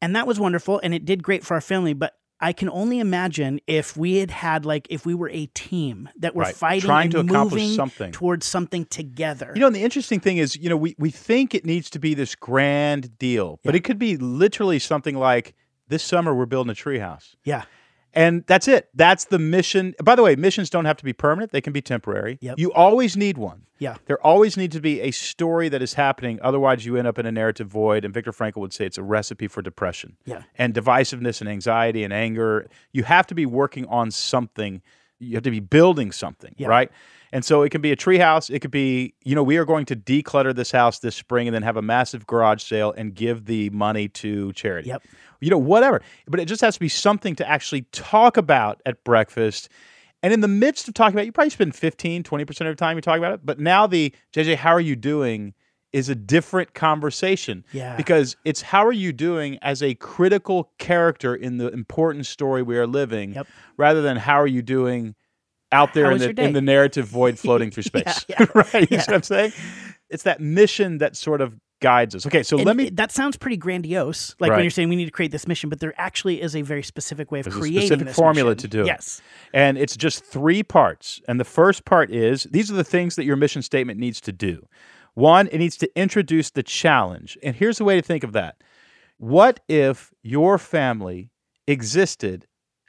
And 0.01 0.15
that 0.15 0.25
was 0.27 0.39
wonderful. 0.39 0.79
And 0.83 0.93
it 0.93 1.05
did 1.05 1.21
great 1.23 1.43
for 1.45 1.53
our 1.53 1.61
family. 1.61 1.93
But 1.93 2.15
I 2.39 2.53
can 2.53 2.69
only 2.71 2.99
imagine 2.99 3.59
if 3.67 3.95
we 3.95 4.15
had 4.17 4.31
had, 4.31 4.65
like, 4.65 4.87
if 4.89 5.05
we 5.05 5.13
were 5.13 5.29
a 5.29 5.45
team 5.47 6.09
that 6.17 6.33
were 6.35 6.41
Right. 6.41 6.55
fighting 6.55 6.81
Trying 6.87 7.09
to 7.11 7.19
accomplish 7.19 7.75
something. 7.75 8.11
towards 8.11 8.47
something 8.47 8.85
together. 8.85 9.51
You 9.53 9.61
know, 9.61 9.67
and 9.67 9.75
the 9.75 9.83
interesting 9.83 10.19
thing 10.19 10.37
is, 10.37 10.55
you 10.55 10.67
know, 10.67 10.75
we, 10.77 10.95
we 10.97 11.11
think 11.11 11.53
it 11.53 11.65
needs 11.65 11.87
to 11.91 11.99
be 11.99 12.15
this 12.15 12.33
grand 12.33 13.17
deal, 13.19 13.59
but 13.63 13.75
it 13.75 13.81
could 13.83 13.99
be 13.99 14.17
literally 14.17 14.79
something 14.79 15.15
like 15.15 15.53
this 15.87 16.01
summer 16.03 16.33
we're 16.33 16.47
building 16.47 16.71
a 16.71 16.73
treehouse. 16.75 17.35
yeah. 17.43 17.65
And 18.13 18.43
that's 18.45 18.67
it. 18.67 18.89
That's 18.93 19.25
the 19.25 19.39
mission. 19.39 19.95
By 20.03 20.15
the 20.15 20.23
way, 20.23 20.35
missions 20.35 20.69
don't 20.69 20.85
have 20.85 20.97
to 20.97 21.03
be 21.05 21.13
permanent, 21.13 21.51
they 21.51 21.61
can 21.61 21.73
be 21.73 21.81
temporary. 21.81 22.37
Yep. 22.41 22.59
You 22.59 22.73
always 22.73 23.15
need 23.15 23.37
one. 23.37 23.63
Yeah. 23.79 23.95
There 24.05 24.19
always 24.25 24.57
needs 24.57 24.75
to 24.75 24.81
be 24.81 25.01
a 25.01 25.11
story 25.11 25.67
that 25.69 25.81
is 25.81 25.95
happening. 25.95 26.39
Otherwise, 26.43 26.85
you 26.85 26.97
end 26.97 27.07
up 27.07 27.17
in 27.17 27.25
a 27.25 27.31
narrative 27.31 27.67
void. 27.67 28.05
And 28.05 28.13
Viktor 28.13 28.31
Frankl 28.31 28.57
would 28.57 28.73
say 28.73 28.85
it's 28.85 28.97
a 28.97 29.03
recipe 29.03 29.47
for 29.47 29.61
depression 29.61 30.17
Yeah. 30.25 30.43
and 30.57 30.73
divisiveness 30.73 31.41
and 31.41 31.49
anxiety 31.49 32.03
and 32.03 32.13
anger. 32.13 32.69
You 32.91 33.03
have 33.03 33.25
to 33.27 33.35
be 33.35 33.45
working 33.45 33.85
on 33.87 34.11
something. 34.11 34.81
You 35.21 35.35
have 35.35 35.43
to 35.43 35.51
be 35.51 35.59
building 35.59 36.11
something, 36.11 36.53
Yeah. 36.57 36.67
right? 36.67 36.91
And 37.33 37.45
so 37.45 37.61
it 37.61 37.69
can 37.69 37.79
be 37.81 37.91
a 37.91 37.95
treehouse. 37.95 38.49
It 38.53 38.59
could 38.59 38.71
be, 38.71 39.13
you 39.23 39.35
know, 39.35 39.43
we 39.43 39.55
are 39.57 39.63
going 39.63 39.85
to 39.85 39.95
declutter 39.95 40.53
this 40.53 40.71
house 40.71 40.99
this 40.99 41.15
spring 41.15 41.47
and 41.47 41.55
then 41.55 41.63
have 41.63 41.77
a 41.77 41.81
massive 41.81 42.27
garage 42.27 42.61
sale 42.61 42.93
and 42.97 43.15
give 43.15 43.45
the 43.45 43.69
money 43.69 44.09
to 44.09 44.51
charity. 44.53 44.89
Yep. 44.89 45.03
You 45.39 45.49
know, 45.49 45.57
whatever. 45.57 46.01
But 46.27 46.39
it 46.41 46.45
just 46.45 46.61
has 46.61 46.73
to 46.73 46.79
be 46.79 46.89
something 46.89 47.35
to 47.35 47.49
actually 47.49 47.83
talk 47.93 48.35
about 48.35 48.81
at 48.85 49.03
breakfast. 49.05 49.69
And 50.21 50.33
in 50.33 50.41
the 50.41 50.47
midst 50.47 50.87
of 50.87 50.93
talking 50.93 51.15
about 51.15 51.23
it, 51.23 51.27
you 51.27 51.31
probably 51.31 51.49
spend 51.51 51.73
15, 51.75 52.23
20% 52.23 52.49
of 52.49 52.59
your 52.61 52.75
time 52.75 52.97
you 52.97 53.01
talk 53.01 53.17
about 53.17 53.33
it. 53.33 53.45
But 53.45 53.59
now 53.59 53.87
the 53.87 54.13
JJ, 54.33 54.55
how 54.57 54.71
are 54.71 54.81
you 54.81 54.95
doing 54.95 55.53
is 55.93 56.07
a 56.09 56.15
different 56.15 56.73
conversation. 56.73 57.65
Yeah. 57.73 57.95
Because 57.97 58.35
it's 58.45 58.61
how 58.61 58.85
are 58.85 58.91
you 58.93 59.11
doing 59.11 59.57
as 59.61 59.83
a 59.83 59.93
critical 59.95 60.71
character 60.77 61.35
in 61.35 61.57
the 61.57 61.67
important 61.69 62.25
story 62.25 62.61
we 62.63 62.77
are 62.77 62.87
living 62.87 63.33
Yep. 63.33 63.47
rather 63.77 64.01
than 64.01 64.17
how 64.17 64.35
are 64.35 64.47
you 64.47 64.61
doing 64.61 65.15
out 65.71 65.93
there 65.93 66.11
in 66.11 66.17
the 66.19 66.29
in 66.41 66.53
the 66.53 66.61
narrative 66.61 67.05
void 67.07 67.39
floating 67.39 67.71
through 67.71 67.83
space. 67.93 68.25
yeah, 68.27 68.45
right? 68.55 68.73
You 68.73 68.87
yeah. 68.91 68.99
see 69.01 69.11
what 69.11 69.15
I'm 69.15 69.23
saying? 69.23 69.53
It's 70.09 70.23
that 70.23 70.39
mission 70.41 70.97
that 70.99 71.15
sort 71.15 71.39
of 71.41 71.57
guides 71.81 72.13
us. 72.13 72.27
Okay, 72.27 72.43
so 72.43 72.57
And 72.57 72.65
let 72.65 72.75
me. 72.75 72.85
it- 72.87 72.95
that 72.97 73.11
sounds 73.11 73.37
pretty 73.37 73.57
grandiose, 73.57 74.35
like 74.39 74.51
Right. 74.51 74.57
when 74.57 74.63
you're 74.65 74.69
saying 74.71 74.89
we 74.89 74.95
need 74.95 75.05
to 75.05 75.11
create 75.11 75.31
this 75.31 75.47
mission, 75.47 75.69
but 75.69 75.79
there 75.79 75.93
actually 75.97 76.41
is 76.41 76.55
a 76.55 76.61
very 76.61 76.83
specific 76.83 77.31
way 77.31 77.39
of 77.39 77.45
There's 77.45 77.55
a 77.55 77.59
creating 77.59 77.81
specific 77.87 78.07
this 78.07 78.15
formula 78.15 78.51
mission. 78.51 78.57
to 78.57 78.67
do 78.67 78.81
it. 78.81 78.87
Yes. 78.87 79.21
And 79.53 79.77
it's 79.77 79.95
just 79.97 80.23
three 80.23 80.61
parts. 80.61 81.21
And 81.27 81.39
the 81.39 81.43
first 81.45 81.83
part 81.85 82.11
is 82.11 82.43
these 82.51 82.69
are 82.69 82.75
the 82.75 82.83
things 82.83 83.15
that 83.15 83.23
your 83.25 83.35
mission 83.35 83.61
statement 83.61 83.99
needs 83.99 84.21
to 84.21 84.31
do. 84.31 84.65
One, 85.13 85.47
it 85.47 85.57
needs 85.57 85.77
to 85.77 85.99
introduce 85.99 86.49
the 86.49 86.63
challenge. 86.63 87.37
And 87.43 87.55
here's 87.55 87.79
a 87.79 87.83
way 87.83 87.95
to 87.95 88.01
think 88.01 88.23
of 88.23 88.33
that 88.33 88.57
What 89.17 89.59
if 89.67 90.13
your 90.23 90.57
family 90.57 91.31
existed 91.67 92.47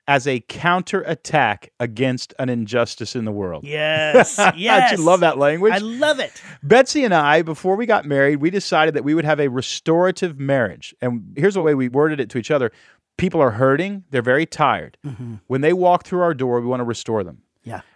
as 0.08 0.26
a 0.26 0.40
counterattack 0.40 1.72
against 1.78 2.34
an 2.38 2.48
injustice 2.48 3.14
in 3.14 3.24
the 3.24 3.32
world? 3.32 3.64
Yes. 3.64 4.38
yes. 4.56 4.96
Don't 4.96 5.04
love 5.04 5.20
that 5.20 5.38
language? 5.38 5.72
I 5.72 5.78
love 5.78 6.18
it. 6.18 6.42
Betsy 6.62 7.04
and 7.04 7.14
I, 7.14 7.42
before 7.42 7.76
we 7.76 7.86
got 7.86 8.04
married, 8.04 8.36
we 8.36 8.50
decided 8.50 8.94
that 8.94 9.04
we 9.04 9.14
would 9.14 9.24
have 9.24 9.40
a 9.40 9.48
restorative 9.48 10.38
marriage. 10.38 10.94
And 11.00 11.32
here's 11.36 11.54
the 11.54 11.62
way 11.62 11.74
we 11.74 11.88
worded 11.88 12.20
it 12.20 12.30
to 12.30 12.38
each 12.38 12.50
other 12.50 12.72
people 13.18 13.40
are 13.40 13.52
hurting, 13.52 14.04
they're 14.10 14.22
very 14.22 14.46
tired. 14.46 14.96
Mm-hmm. 15.04 15.34
When 15.46 15.60
they 15.60 15.72
walk 15.72 16.04
through 16.04 16.22
our 16.22 16.34
door, 16.34 16.60
we 16.60 16.66
want 16.66 16.80
to 16.80 16.84
restore 16.84 17.22
them. 17.22 17.42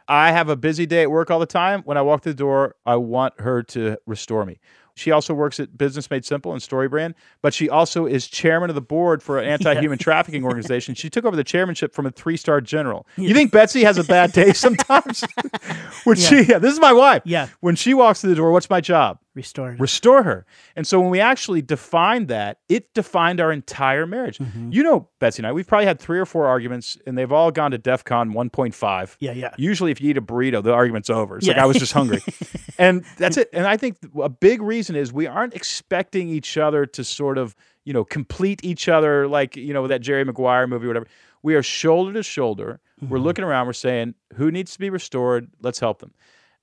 Yeah. 0.09 0.15
I 0.15 0.33
have 0.33 0.49
a 0.49 0.57
busy 0.57 0.87
day 0.87 1.03
at 1.03 1.11
work 1.11 1.31
all 1.31 1.39
the 1.39 1.47
time. 1.47 1.83
When 1.83 1.97
I 1.97 2.03
walk 2.03 2.23
through 2.23 2.33
the 2.33 2.39
door, 2.39 2.77
I 2.85 2.97
want 2.97 3.41
her 3.41 3.63
to 3.65 3.97
restore 4.07 4.45
me. 4.45 4.59
She 4.97 5.11
also 5.11 5.35
works 5.35 5.61
at 5.61 5.77
Business 5.77 6.11
Made 6.11 6.25
Simple 6.25 6.53
and 6.53 6.61
Storybrand, 6.61 7.15
but 7.43 7.53
she 7.53 7.69
also 7.69 8.07
is 8.07 8.27
chairman 8.27 8.71
of 8.71 8.75
the 8.75 8.81
board 8.81 9.23
for 9.23 9.39
an 9.39 9.45
anti-human 9.49 9.99
trafficking 9.99 10.43
organization. 10.43 10.95
She 10.95 11.11
took 11.11 11.27
over 11.27 11.37
the 11.37 11.45
chairmanship 11.45 11.95
from 11.95 12.07
a 12.07 12.11
three-star 12.11 12.63
general. 12.63 13.07
You 13.17 13.35
think 13.35 13.53
Betsy 13.53 13.85
has 13.85 13.99
a 13.99 14.05
bad 14.05 14.33
day 14.33 14.53
sometimes? 14.55 15.23
when 16.05 16.17
she, 16.17 16.45
yeah, 16.45 16.59
this 16.59 16.73
is 16.73 16.81
my 16.81 16.95
wife. 16.95 17.23
Yeah. 17.27 17.49
When 17.61 17.77
she 17.77 17.93
walks 17.93 18.23
through 18.23 18.31
the 18.31 18.37
door, 18.37 18.53
what's 18.53 18.71
my 18.71 18.81
job? 18.81 19.19
Restored. 19.37 19.78
restore 19.78 20.23
her. 20.25 20.47
And 20.75 20.87
so 20.87 20.99
when 21.00 21.11
we 21.11 21.21
actually 21.21 21.62
defined 21.62 22.26
that, 22.28 22.59
it 22.69 22.93
defined 22.95 23.40
our 23.40 23.52
entire 23.52 24.07
marriage. 24.07 24.38
Mm-hmm. 24.38 24.73
You 24.73 24.83
know, 24.83 25.09
Betsy 25.21 25.40
and 25.40 25.47
I, 25.47 25.52
we've 25.52 25.66
probably 25.66 25.87
had 25.87 26.00
three 26.00 26.19
or 26.19 26.26
four 26.26 26.47
arguments, 26.47 26.99
and 27.07 27.16
they've 27.16 27.31
all 27.31 27.50
gone 27.50 27.71
to 27.71 27.78
DEF 27.78 28.02
CON 28.05 28.33
1.5. 28.33 29.16
Yeah, 29.21 29.33
yeah. 29.33 29.50
Usually, 29.59 29.90
if 29.93 30.00
you 30.00 30.11
eat 30.11 30.16
a 30.16 30.23
burrito, 30.23 30.62
the 30.62 30.73
argument's 30.73 31.11
over. 31.11 31.37
It's 31.38 31.47
like 31.47 31.57
Yeah. 31.57 31.62
I 31.62 31.66
was 31.66 31.76
just 31.76 31.93
hungry. 31.93 32.23
and 32.78 33.05
that's 33.19 33.37
it. 33.37 33.50
And 33.52 33.66
I 33.66 33.76
think 33.76 33.99
a 34.21 34.28
big 34.28 34.62
reason 34.62 34.97
is 34.97 35.12
we 35.12 35.26
aren't 35.26 35.55
expecting 35.55 36.28
each 36.28 36.57
other 36.57 36.87
to 36.87 37.05
sort 37.05 37.38
of, 37.38 37.55
you 37.85 37.93
know, 37.93 38.05
complete 38.05 38.61
each 38.64 38.88
other 38.88 39.28
like, 39.28 39.55
you 39.57 39.73
know, 39.75 39.87
that 39.87 40.00
Jerry 40.00 40.25
Maguire 40.25 40.66
movie 40.66 40.87
or 40.87 40.88
whatever. 40.88 41.07
We 41.43 41.55
are 41.55 41.62
shoulder 41.62 42.12
to 42.14 42.23
shoulder. 42.23 42.81
We're 43.00 43.19
Mm-hmm. 43.19 43.25
looking 43.26 43.45
around, 43.45 43.66
we're 43.66 43.75
saying, 43.75 44.14
who 44.37 44.50
needs 44.50 44.73
to 44.73 44.78
be 44.78 44.88
restored? 44.88 45.49
Let's 45.61 45.78
help 45.78 45.99
them. 45.99 46.12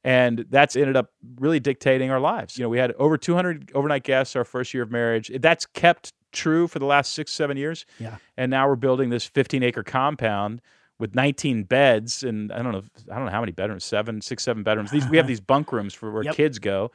And 0.03 0.45
that's 0.49 0.75
ended 0.75 0.97
up 0.97 1.11
really 1.39 1.59
dictating 1.59 2.11
our 2.11 2.19
lives. 2.19 2.57
You 2.57 2.63
know, 2.63 2.69
we 2.69 2.77
had 2.77 2.91
over 2.93 3.17
200 3.17 3.71
overnight 3.73 4.03
guests 4.03 4.35
our 4.35 4.43
first 4.43 4.73
year 4.73 4.83
of 4.83 4.91
marriage. 4.91 5.31
That's 5.39 5.65
kept 5.65 6.13
true 6.33 6.67
for 6.67 6.79
the 6.79 6.85
last 6.85 7.13
six, 7.13 7.31
seven 7.31 7.55
years. 7.57 7.85
Yeah. 7.99 8.17
And 8.37 8.49
now 8.51 8.67
we're 8.67 8.75
building 8.75 9.09
this 9.09 9.25
15 9.25 9.63
acre 9.63 9.83
compound 9.83 10.61
with 10.99 11.15
19 11.15 11.63
beds 11.63 12.23
and 12.23 12.51
I 12.51 12.61
don't 12.61 12.71
know, 12.71 12.83
I 13.11 13.15
don't 13.15 13.25
know 13.25 13.31
how 13.31 13.39
many 13.39 13.51
bedrooms, 13.51 13.85
seven, 13.85 14.19
six, 14.21 14.43
seven 14.43 14.63
bedrooms. 14.63 14.91
These 14.91 15.07
we 15.09 15.17
have 15.17 15.27
these 15.33 15.41
bunk 15.41 15.71
rooms 15.71 15.93
for 15.93 16.11
where 16.11 16.23
Yep. 16.23 16.35
kids 16.35 16.59
go. 16.59 16.91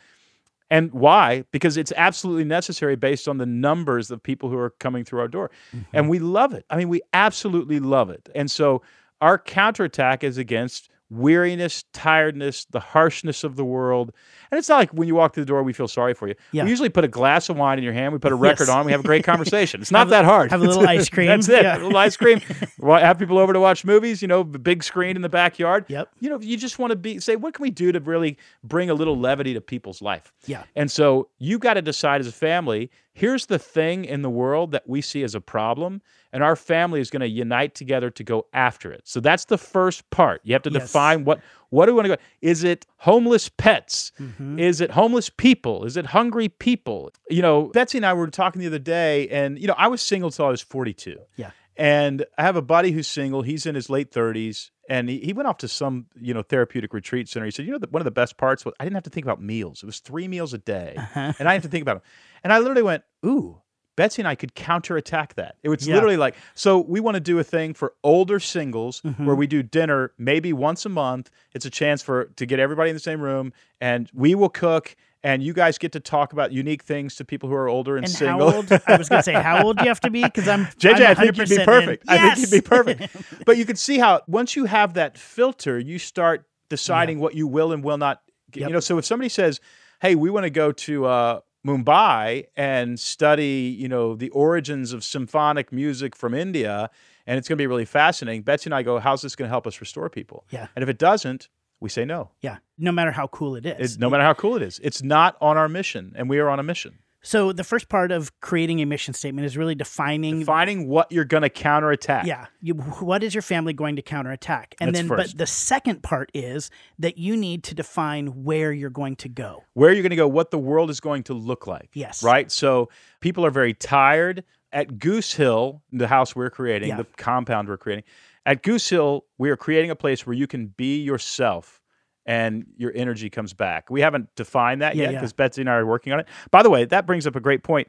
And 0.71 0.93
why? 0.93 1.45
Because 1.51 1.77
it's 1.79 1.93
absolutely 1.97 2.45
necessary 2.45 2.95
based 2.95 3.27
on 3.27 3.39
the 3.39 3.47
numbers 3.47 4.11
of 4.11 4.23
people 4.23 4.51
who 4.51 4.59
are 4.59 4.71
coming 4.71 5.03
through 5.03 5.21
our 5.21 5.29
door. 5.29 5.51
Mm-hmm. 5.75 5.97
And 5.97 6.09
we 6.11 6.19
love 6.19 6.53
it. 6.53 6.67
I 6.69 6.77
mean, 6.77 6.91
we 6.91 7.01
absolutely 7.15 7.81
love 7.81 8.11
it. 8.11 8.29
And 8.35 8.51
so 8.51 8.83
our 9.21 9.39
counterattack 9.39 10.23
is 10.23 10.37
against 10.37 10.91
weariness, 11.11 11.85
tiredness, 11.93 12.67
the 12.67 12.81
harshness 12.81 13.45
of 13.45 13.57
the 13.57 13.65
world. 13.65 14.13
And 14.51 14.59
it's 14.59 14.69
not 14.69 14.77
like 14.77 14.91
when 14.93 15.09
you 15.09 15.15
walk 15.15 15.35
through 15.35 15.45
the 15.45 15.49
door, 15.49 15.63
we 15.63 15.73
feel 15.73 15.89
sorry 15.89 16.15
for 16.15 16.29
you. 16.29 16.35
Yeah. 16.53 16.65
We 16.65 16.71
usually 16.71 16.89
put 16.89 17.05
a 17.05 17.09
glass 17.09 17.49
of 17.49 17.57
wine 17.57 17.79
in 17.79 17.85
your 17.85 17.93
hand, 17.93 18.13
we 18.13 18.19
put 18.19 18.33
a 18.33 18.35
record 18.49 18.69
Yes. 18.69 18.77
on, 18.77 18.87
we 18.87 18.93
have 18.93 19.01
a 19.01 19.05
great 19.05 19.25
conversation. 19.25 19.81
It's 19.81 19.91
not 19.91 20.09
that 20.09 20.25
hard. 20.25 20.51
have 20.51 20.61
a 20.61 20.65
little 20.65 20.87
ice 20.87 21.09
cream. 21.11 21.29
That's 21.29 21.49
it. 21.49 21.63
Yeah. 21.63 21.77
A 21.77 21.81
little 21.83 21.97
ice 21.97 22.17
cream. 22.17 22.41
Have 22.81 23.19
people 23.19 23.39
over 23.39 23.53
to 23.53 23.61
watch 23.61 23.85
movies, 23.85 24.23
you 24.23 24.29
know, 24.29 24.43
the 24.43 24.59
big 24.59 24.83
screen 24.83 25.17
in 25.17 25.23
the 25.23 25.29
backyard. 25.29 25.85
Yep. 25.89 26.11
You 26.21 26.31
know, 26.31 26.41
you 26.41 26.57
just 26.57 26.79
want 26.79 26.91
to 26.91 26.97
be 26.97 27.21
say, 27.21 27.37
what 27.37 27.55
can 27.55 27.63
we 27.63 27.71
do 27.71 27.91
to 27.93 28.01
really 28.01 28.37
bring 28.63 28.89
a 28.91 28.95
little 28.95 29.19
levity 29.19 29.55
to 29.55 29.61
people's 29.61 30.01
life? 30.03 30.33
Yeah. 30.47 30.65
And 30.77 30.91
so 30.91 31.29
you 31.39 31.59
got 31.59 31.75
to 31.75 31.83
decide 31.83 32.21
as 32.21 32.27
a 32.27 32.33
family 32.33 32.91
here's 33.19 33.47
the 33.47 33.59
thing 33.59 34.05
in 34.05 34.23
the 34.23 34.31
world 34.31 34.71
that 34.73 34.89
we 34.89 35.01
see 35.01 35.23
as 35.23 35.35
a 35.35 35.41
problem, 35.41 36.01
and 36.33 36.43
our 36.43 36.57
family 36.57 37.01
is 37.01 37.11
going 37.11 37.21
to 37.21 37.29
unite 37.29 37.75
together 37.75 38.11
to 38.11 38.25
go 38.25 38.47
after 38.53 38.93
it. 38.93 39.03
So 39.05 39.21
that's 39.21 39.47
the 39.47 39.59
first 39.59 40.09
part. 40.11 40.41
You 40.45 40.53
have 40.55 40.63
to 40.63 40.71
Yes. 40.71 40.83
define 40.83 41.25
what 41.25 41.41
what 41.71 41.85
do 41.87 41.93
we 41.93 41.97
want 41.97 42.07
to 42.07 42.17
go? 42.17 42.23
Is 42.41 42.65
it 42.65 42.87
homeless 42.97 43.49
pets? 43.51 44.13
Mm-hmm. 44.19 44.59
Is 44.59 44.81
it 44.81 44.91
homeless 44.93 45.29
people? 45.29 45.85
Is 45.85 45.97
it 45.99 46.07
hungry 46.07 46.49
people? 46.49 47.11
You 47.29 47.43
know, 47.43 47.65
Betsy 47.75 47.99
and 47.99 48.07
I 48.07 48.15
were 48.15 48.29
talking 48.29 48.61
the 48.61 48.69
other 48.69 48.79
day, 48.79 49.29
and 49.29 49.59
you 49.59 49.67
know, 49.67 49.75
I 49.77 49.89
was 49.89 50.01
single 50.01 50.31
till 50.31 50.47
I 50.47 50.51
was 50.51 50.63
42. 50.63 51.19
Yeah. 51.37 51.51
And 51.77 52.25
I 52.39 52.43
have 52.43 52.57
a 52.57 52.63
buddy 52.63 52.93
who's 52.93 53.07
single. 53.07 53.43
He's 53.43 53.67
in 53.67 53.75
his 53.75 53.89
late 53.91 54.11
30s, 54.11 54.71
and 54.89 55.09
he, 55.09 55.19
he 55.21 55.33
went 55.33 55.47
off 55.47 55.59
to 55.59 55.69
some, 55.69 56.07
you 56.21 56.35
know, 56.35 56.43
therapeutic 56.43 56.93
retreat 56.93 57.29
center. 57.29 57.45
He 57.47 57.53
said, 57.53 57.67
you 57.67 57.73
know, 57.73 57.79
the, 57.79 57.89
one 57.91 58.01
of 58.01 58.05
the 58.05 58.11
best 58.11 58.37
parts 58.37 58.65
was 58.65 58.75
I 58.81 58.85
didn't 58.85 58.95
have 58.97 59.05
to 59.05 59.11
think 59.11 59.25
about 59.27 59.41
meals. 59.41 59.83
It 59.83 59.87
was 59.87 60.01
three 60.01 60.27
meals 60.27 60.53
a 60.55 60.59
day, 60.59 60.95
and 60.97 61.07
I 61.17 61.33
didn't 61.33 61.47
have 61.47 61.63
to 61.63 61.69
think 61.69 61.83
about 61.83 62.03
them. 62.03 62.11
And 62.43 62.53
I 62.53 62.59
literally 62.59 62.83
went, 62.83 63.05
ooh. 63.25 63.61
Betsy 63.97 64.23
and 64.23 64.29
I 64.29 64.37
could 64.37 64.55
counterattack 64.55 65.35
that. 65.35 65.57
It 65.65 65.69
was 65.71 65.85
Yeah. 65.89 65.97
literally 65.97 66.17
like, 66.17 66.37
so 66.55 66.79
we 66.79 67.01
want 67.01 67.17
to 67.17 67.21
do 67.21 67.41
a 67.41 67.43
thing 67.43 67.75
for 67.75 67.95
older 68.05 68.39
singles 68.39 69.01
Mm-hmm. 69.01 69.27
where 69.27 69.35
we 69.35 69.49
do 69.49 69.61
dinner 69.61 70.13
maybe 70.17 70.53
once 70.53 70.87
a 70.87 70.89
month. 70.89 71.31
It's 71.53 71.67
a 71.67 71.71
chance 71.71 72.01
for 72.01 72.27
to 72.37 72.47
get 72.47 72.61
everybody 72.61 72.91
in 72.91 72.95
the 72.97 73.01
same 73.01 73.21
room, 73.21 73.53
and 73.81 74.09
we 74.15 74.37
will 74.37 74.51
cook, 74.51 74.95
and 75.25 75.43
you 75.43 75.53
guys 75.53 75.79
get 75.79 75.93
to 75.93 76.01
talk 76.01 76.33
about 76.33 76.53
unique 76.53 76.83
things 76.83 77.17
to 77.17 77.25
people 77.25 77.49
who 77.49 77.55
are 77.55 77.69
older 77.69 77.97
and, 77.97 78.05
And 78.07 78.13
single. 78.15 78.51
how 78.51 78.57
old? 78.59 78.73
I 78.87 78.97
was 78.97 79.09
going 79.09 79.19
to 79.19 79.23
say, 79.25 79.33
how 79.35 79.65
old 79.65 79.79
do 79.79 79.85
you 79.85 79.89
have 79.91 80.01
to 80.01 80.11
be? 80.11 80.23
Because 80.23 80.47
I'm 80.49 80.67
JJ, 80.79 80.95
I'm 80.95 81.03
I 81.07 81.15
think 81.15 81.37
you'd 81.37 81.49
be 81.49 81.57
100% 81.57 81.59
in. 81.61 81.65
perfect. 81.65 82.05
I 82.09 82.35
think 82.35 82.39
you'd 82.53 82.63
be 82.63 82.67
perfect. 82.69 83.17
but 83.47 83.57
you 83.57 83.65
can 83.65 83.77
see 83.77 83.99
how 83.99 84.23
once 84.29 84.55
you 84.57 84.67
have 84.67 84.95
that 84.95 85.19
filter, 85.19 85.79
you 85.79 85.99
start 85.99 86.45
deciding 86.69 87.19
what 87.19 87.35
you 87.35 87.47
will 87.47 87.73
and 87.73 87.83
will 87.83 87.99
not. 87.99 88.23
You 88.55 88.69
know, 88.71 88.81
so 88.81 88.97
if 88.99 89.05
somebody 89.05 89.29
says, 89.29 89.61
"Hey, 90.01 90.15
we 90.15 90.31
want 90.31 90.45
to 90.45 90.51
go 90.51 90.73
to 90.73 91.05
uh, 91.07 91.41
Mumbai 91.67 92.45
and 92.57 92.99
study, 92.99 93.77
you 93.79 93.89
know, 93.89 94.15
the 94.15 94.31
origins 94.31 94.93
of 94.93 95.05
symphonic 95.05 95.73
music 95.73 96.17
from 96.17 96.33
India, 96.35 96.89
and 97.27 97.37
it's 97.39 97.47
going 97.49 97.57
to 97.59 97.63
be 97.63 97.67
really 97.67 97.85
fascinating," 97.85 98.43
Betsy 98.43 98.69
and 98.69 98.75
I 98.75 98.83
go, 98.83 98.99
"How's 99.01 99.21
this 99.23 99.37
going 99.37 99.49
to 99.49 99.51
help 99.51 99.67
us 99.67 99.81
restore 99.81 100.09
people?" 100.09 100.45
Yeah. 100.51 100.69
And 100.75 100.83
if 100.83 100.89
it 100.89 100.99
doesn't, 100.99 101.49
we 101.81 101.89
say 101.89 102.05
no. 102.05 102.31
yeah. 102.41 102.59
No 102.79 102.93
matter 102.93 103.11
how 103.11 103.27
cool 103.29 103.57
it 103.57 103.67
is. 103.67 103.95
It, 103.97 104.01
no 104.01 104.09
matter 104.09 104.23
how 104.23 104.35
cool 104.35 104.55
it 104.57 104.63
is, 104.63 104.79
it's 104.83 105.03
not 105.03 105.37
on 105.41 105.57
our 105.57 105.69
mission, 105.69 106.13
and 106.17 106.29
we 106.29 106.39
are 106.39 106.49
on 106.49 106.59
a 106.61 106.63
mission. 106.63 106.99
so 107.23 107.53
the 107.53 107.65
first 107.65 107.89
part 107.89 108.13
of 108.13 108.31
creating 108.41 108.81
a 108.81 108.87
mission 108.87 109.13
statement 109.13 109.45
is 109.47 109.57
really 109.57 109.75
defining 109.75 110.45
Finding 110.45 110.87
what 110.89 111.11
you're 111.11 111.25
going 111.25 111.43
to 111.43 111.51
counterattack. 111.51 112.25
Yeah. 112.27 112.47
You, 112.61 112.75
what 112.75 113.25
is 113.25 113.35
your 113.35 113.43
family 113.43 113.73
going 113.73 113.97
to 113.97 114.03
counterattack? 114.03 114.77
And 114.81 114.89
That's 114.89 114.99
then, 115.01 115.09
first. 115.09 115.33
but 115.33 115.39
the 115.39 115.47
second 115.47 116.03
part 116.05 116.31
is 116.35 116.71
that 117.01 117.19
you 117.19 117.37
need 117.37 117.65
to 117.65 117.75
define 117.75 118.45
where 118.45 118.73
you're 118.73 118.91
going 118.91 119.17
to 119.17 119.29
go. 119.29 119.65
where 119.75 119.93
you're 119.93 120.03
going 120.03 120.11
to 120.11 120.17
go, 120.17 120.29
what 120.29 120.53
the 120.53 120.59
world 120.59 120.89
is 120.91 121.01
going 121.01 121.25
to 121.25 121.35
look 121.35 121.67
like. 121.67 121.91
Yes. 121.95 122.23
Right? 122.23 122.51
So 122.53 122.89
people 123.21 123.45
are 123.45 123.51
very 123.51 123.75
tired. 123.75 124.45
At 124.71 124.99
Goose 124.99 125.33
Hill, 125.33 125.83
the 125.91 126.07
house 126.09 126.37
we're 126.37 126.51
creating, 126.51 126.91
Yeah. 126.91 126.99
the 126.99 127.07
compound 127.17 127.69
we're 127.69 127.79
creating, 127.79 128.05
at 128.47 128.63
Goose 128.63 128.89
Hill, 128.89 129.25
we 129.39 129.51
are 129.51 129.57
creating 129.57 129.91
a 129.91 129.97
place 129.97 130.27
where 130.27 130.35
you 130.35 130.47
can 130.47 130.67
be 130.69 131.01
yourself 131.03 131.81
and 132.27 132.67
your 132.77 132.93
energy 132.95 133.31
comes 133.31 133.55
back. 133.55 133.91
We 133.91 134.01
haven't 134.03 134.35
defined 134.37 134.83
that 134.83 134.97
Yeah, 134.97 135.05
yet 135.05 135.13
yeah. 135.13 135.19
because 135.19 135.33
Betsy 135.33 135.63
and 135.63 135.71
I 135.71 135.75
are 135.75 135.87
working 135.87 136.13
on 136.13 136.21
it. 136.21 136.27
By 136.51 136.63
the 136.63 136.71
way, 136.71 136.85
that 136.85 137.07
brings 137.07 137.27
up 137.27 137.37
a 137.37 137.41
great 137.41 137.63
point. 137.63 137.89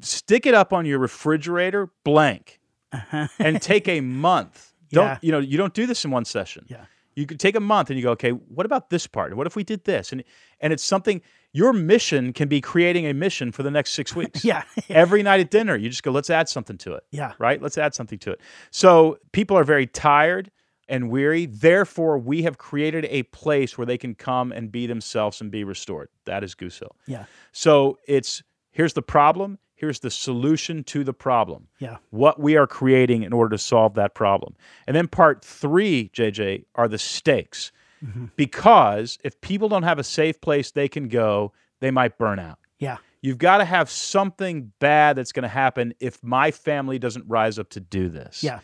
Stick 0.00 0.46
it 0.46 0.54
up 0.54 0.72
on 0.72 0.86
your 0.86 0.98
refrigerator 0.98 1.90
blank 2.04 2.58
uh-huh. 2.92 3.28
and 3.38 3.60
take 3.60 3.86
a 3.88 4.00
month. 4.02 4.72
Don't 4.90 5.06
Yeah. 5.06 5.18
you 5.22 5.32
know, 5.32 5.38
you 5.40 5.58
don't 5.58 5.74
do 5.74 5.86
this 5.86 6.04
in 6.04 6.10
one 6.10 6.24
session. 6.24 6.64
Yeah. 6.68 6.86
You 7.16 7.26
could 7.26 7.40
take 7.40 7.56
a 7.56 7.60
month 7.60 7.90
and 7.90 7.98
you 7.98 8.04
go, 8.04 8.12
okay, 8.12 8.30
what 8.30 8.66
about 8.66 8.90
this 8.90 9.06
part? 9.06 9.34
What 9.34 9.46
if 9.46 9.56
we 9.56 9.64
did 9.64 9.84
this? 9.84 10.12
And 10.12 10.22
and 10.60 10.72
it's 10.72 10.84
something 10.84 11.22
your 11.52 11.72
mission 11.72 12.32
can 12.32 12.48
be 12.48 12.60
creating 12.60 13.06
a 13.06 13.14
mission 13.14 13.50
for 13.50 13.62
the 13.62 13.70
next 13.70 13.92
six 13.92 14.14
weeks. 14.16 14.44
Yeah. 14.44 14.62
Every 14.90 15.22
night 15.22 15.40
at 15.40 15.50
dinner, 15.50 15.74
you 15.74 15.88
just 15.88 16.02
go, 16.02 16.10
let's 16.10 16.30
add 16.30 16.48
something 16.48 16.78
to 16.78 16.94
it. 16.94 17.04
Yeah. 17.10 17.32
Right? 17.38 17.60
Let's 17.60 17.78
add 17.78 17.94
something 17.94 18.18
to 18.20 18.32
it. 18.32 18.40
So 18.70 19.18
people 19.32 19.56
are 19.56 19.64
very 19.64 19.86
tired 19.86 20.50
and 20.88 21.10
weary. 21.10 21.46
Therefore, 21.46 22.18
we 22.18 22.42
have 22.42 22.58
created 22.58 23.06
a 23.10 23.24
place 23.24 23.76
where 23.76 23.86
they 23.86 23.98
can 23.98 24.14
come 24.14 24.52
and 24.52 24.70
be 24.70 24.86
themselves 24.86 25.40
and 25.40 25.50
be 25.50 25.64
restored. 25.64 26.08
That 26.26 26.44
is 26.44 26.54
Goose 26.54 26.78
Hill. 26.78 26.94
Yeah. 27.06 27.24
So 27.52 27.98
it's 28.06 28.42
here's 28.70 28.92
the 28.92 29.02
problem, 29.02 29.58
here's 29.76 30.00
the 30.00 30.10
solution 30.10 30.82
to 30.84 31.04
the 31.04 31.12
problem 31.12 31.68
Yeah. 31.78 31.98
what 32.10 32.40
we 32.40 32.56
are 32.56 32.66
creating 32.66 33.22
in 33.22 33.32
order 33.32 33.50
to 33.56 33.58
solve 33.58 33.94
that 33.94 34.14
problem. 34.14 34.56
And 34.86 34.96
then 34.96 35.06
part 35.06 35.44
three, 35.44 36.10
JJ, 36.12 36.64
are 36.74 36.88
the 36.88 36.98
stakes. 36.98 37.70
Mm-hmm. 38.04 38.26
Because 38.36 39.18
if 39.24 39.40
people 39.40 39.68
don't 39.68 39.84
have 39.84 39.98
a 39.98 40.04
safe 40.04 40.40
place 40.40 40.70
they 40.70 40.88
can 40.88 41.08
go, 41.08 41.52
they 41.80 41.90
might 41.90 42.18
burn 42.18 42.38
out. 42.38 42.58
Yeah. 42.78 42.96
You've 43.22 43.38
got 43.38 43.58
to 43.58 43.64
have 43.64 43.88
something 43.90 44.72
bad 44.80 45.16
that's 45.16 45.32
going 45.32 45.42
to 45.44 45.48
happen 45.48 45.94
if 46.00 46.22
my 46.22 46.50
family 46.50 46.98
doesn't 46.98 47.24
rise 47.28 47.58
up 47.58 47.70
to 47.70 47.80
do 47.80 48.08
this. 48.08 48.42
Yeah. 48.42 48.60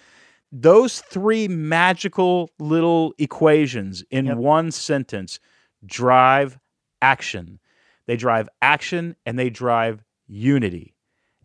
Those 0.53 1.01
three 1.01 1.49
magical 1.49 2.51
little 2.59 3.15
equations 3.19 4.05
in 4.11 4.27
Yep. 4.27 4.37
one 4.37 4.71
sentence 4.71 5.41
drive 5.85 6.59
action. 7.01 7.59
They 8.07 8.17
drive 8.17 8.49
action 8.61 9.17
and 9.25 9.39
they 9.39 9.49
drive 9.51 10.05
unity. 10.29 10.92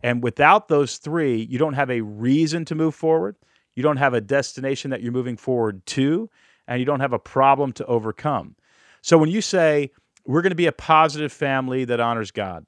And 0.02 0.22
without 0.22 0.68
those 0.68 0.98
three, 0.98 1.42
you 1.50 1.58
don't 1.58 1.74
have 1.74 1.90
a 1.90 2.00
reason 2.00 2.64
to 2.66 2.74
move 2.74 2.94
forward. 2.94 3.36
You 3.74 3.82
don't 3.82 3.96
have 3.96 4.14
a 4.14 4.20
destination 4.20 4.90
that 4.90 5.02
you're 5.02 5.12
moving 5.12 5.36
forward 5.36 5.84
to, 5.86 6.30
and 6.66 6.80
you 6.80 6.86
don't 6.86 7.00
have 7.00 7.12
a 7.12 7.18
problem 7.18 7.72
to 7.74 7.86
overcome. 7.86 8.56
So 9.02 9.18
when 9.18 9.30
you 9.30 9.40
say, 9.40 9.90
we're 10.24 10.42
going 10.42 10.50
to 10.50 10.56
be 10.56 10.66
a 10.66 10.72
positive 10.72 11.32
family 11.32 11.84
that 11.86 12.00
honors 12.00 12.30
God, 12.30 12.66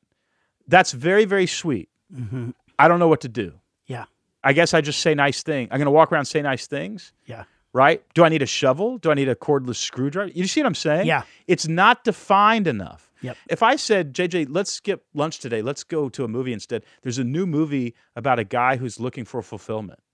that's 0.67 0.93
very, 0.93 1.25
very 1.25 1.47
sweet. 1.47 1.89
Mm-hmm. 2.15 2.51
I 2.79 2.89
don't 2.89 2.99
know 2.99 3.09
what 3.09 3.21
to 3.23 3.29
do. 3.29 3.55
Yeah. 3.87 4.05
I 4.43 4.53
guess 4.53 4.73
I 4.73 4.81
just 4.81 5.01
say 5.01 5.15
nice 5.15 5.43
things. 5.43 5.69
I'm 5.71 5.79
going 5.79 5.87
to 5.87 5.91
walk 5.91 6.11
around 6.11 6.21
and 6.21 6.29
say 6.29 6.43
nice 6.43 6.67
things. 6.67 7.13
Yeah. 7.27 7.45
Right? 7.73 8.03
Do 8.15 8.25
I 8.25 8.29
need 8.29 8.43
a 8.43 8.47
shovel? 8.47 8.99
Do 8.99 9.11
I 9.11 9.15
need 9.15 9.29
a 9.29 9.35
cordless 9.35 9.77
screwdriver? 9.77 10.31
You 10.35 10.47
see 10.47 10.61
what 10.61 10.67
I'm 10.67 10.75
saying? 10.75 11.07
Yeah. 11.07 11.23
It's 11.47 11.69
not 11.69 12.05
defined 12.05 12.67
enough. 12.67 13.10
Yep. 13.23 13.37
If 13.51 13.63
I 13.63 13.77
said, 13.77 14.15
JJ, 14.15 14.47
let's 14.51 14.73
skip 14.73 15.05
lunch 15.15 15.39
today, 15.41 15.63
let's 15.63 15.85
go 15.85 16.09
to 16.09 16.25
a 16.25 16.29
movie 16.29 16.53
instead. 16.53 16.85
There's 17.03 17.19
a 17.19 17.25
new 17.25 17.47
movie 17.47 17.95
about 18.17 18.39
a 18.39 18.45
guy 18.45 18.77
who's 18.77 18.99
looking 19.01 19.25
for 19.25 19.43
fulfillment. 19.43 20.01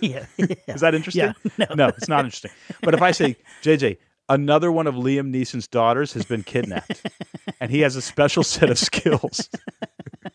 Yeah. 0.00 0.26
Is 0.66 0.80
that 0.80 0.94
interesting? 0.96 1.32
Yeah. 1.56 1.66
No. 1.70 1.74
no, 1.76 1.88
it's 1.88 2.08
not 2.08 2.24
interesting. 2.24 2.50
But 2.82 2.94
if 2.94 3.02
I 3.02 3.12
say, 3.12 3.36
JJ, 3.62 3.98
another 4.28 4.72
one 4.72 4.88
of 4.88 4.96
Liam 4.96 5.32
Neeson's 5.32 5.68
daughters 5.68 6.12
has 6.14 6.24
been 6.24 6.42
kidnapped, 6.42 7.06
and 7.60 7.70
he 7.70 7.80
has 7.82 7.94
a 7.94 8.02
special 8.02 8.42
set 8.42 8.68
of 8.68 8.78
skills. 8.80 9.48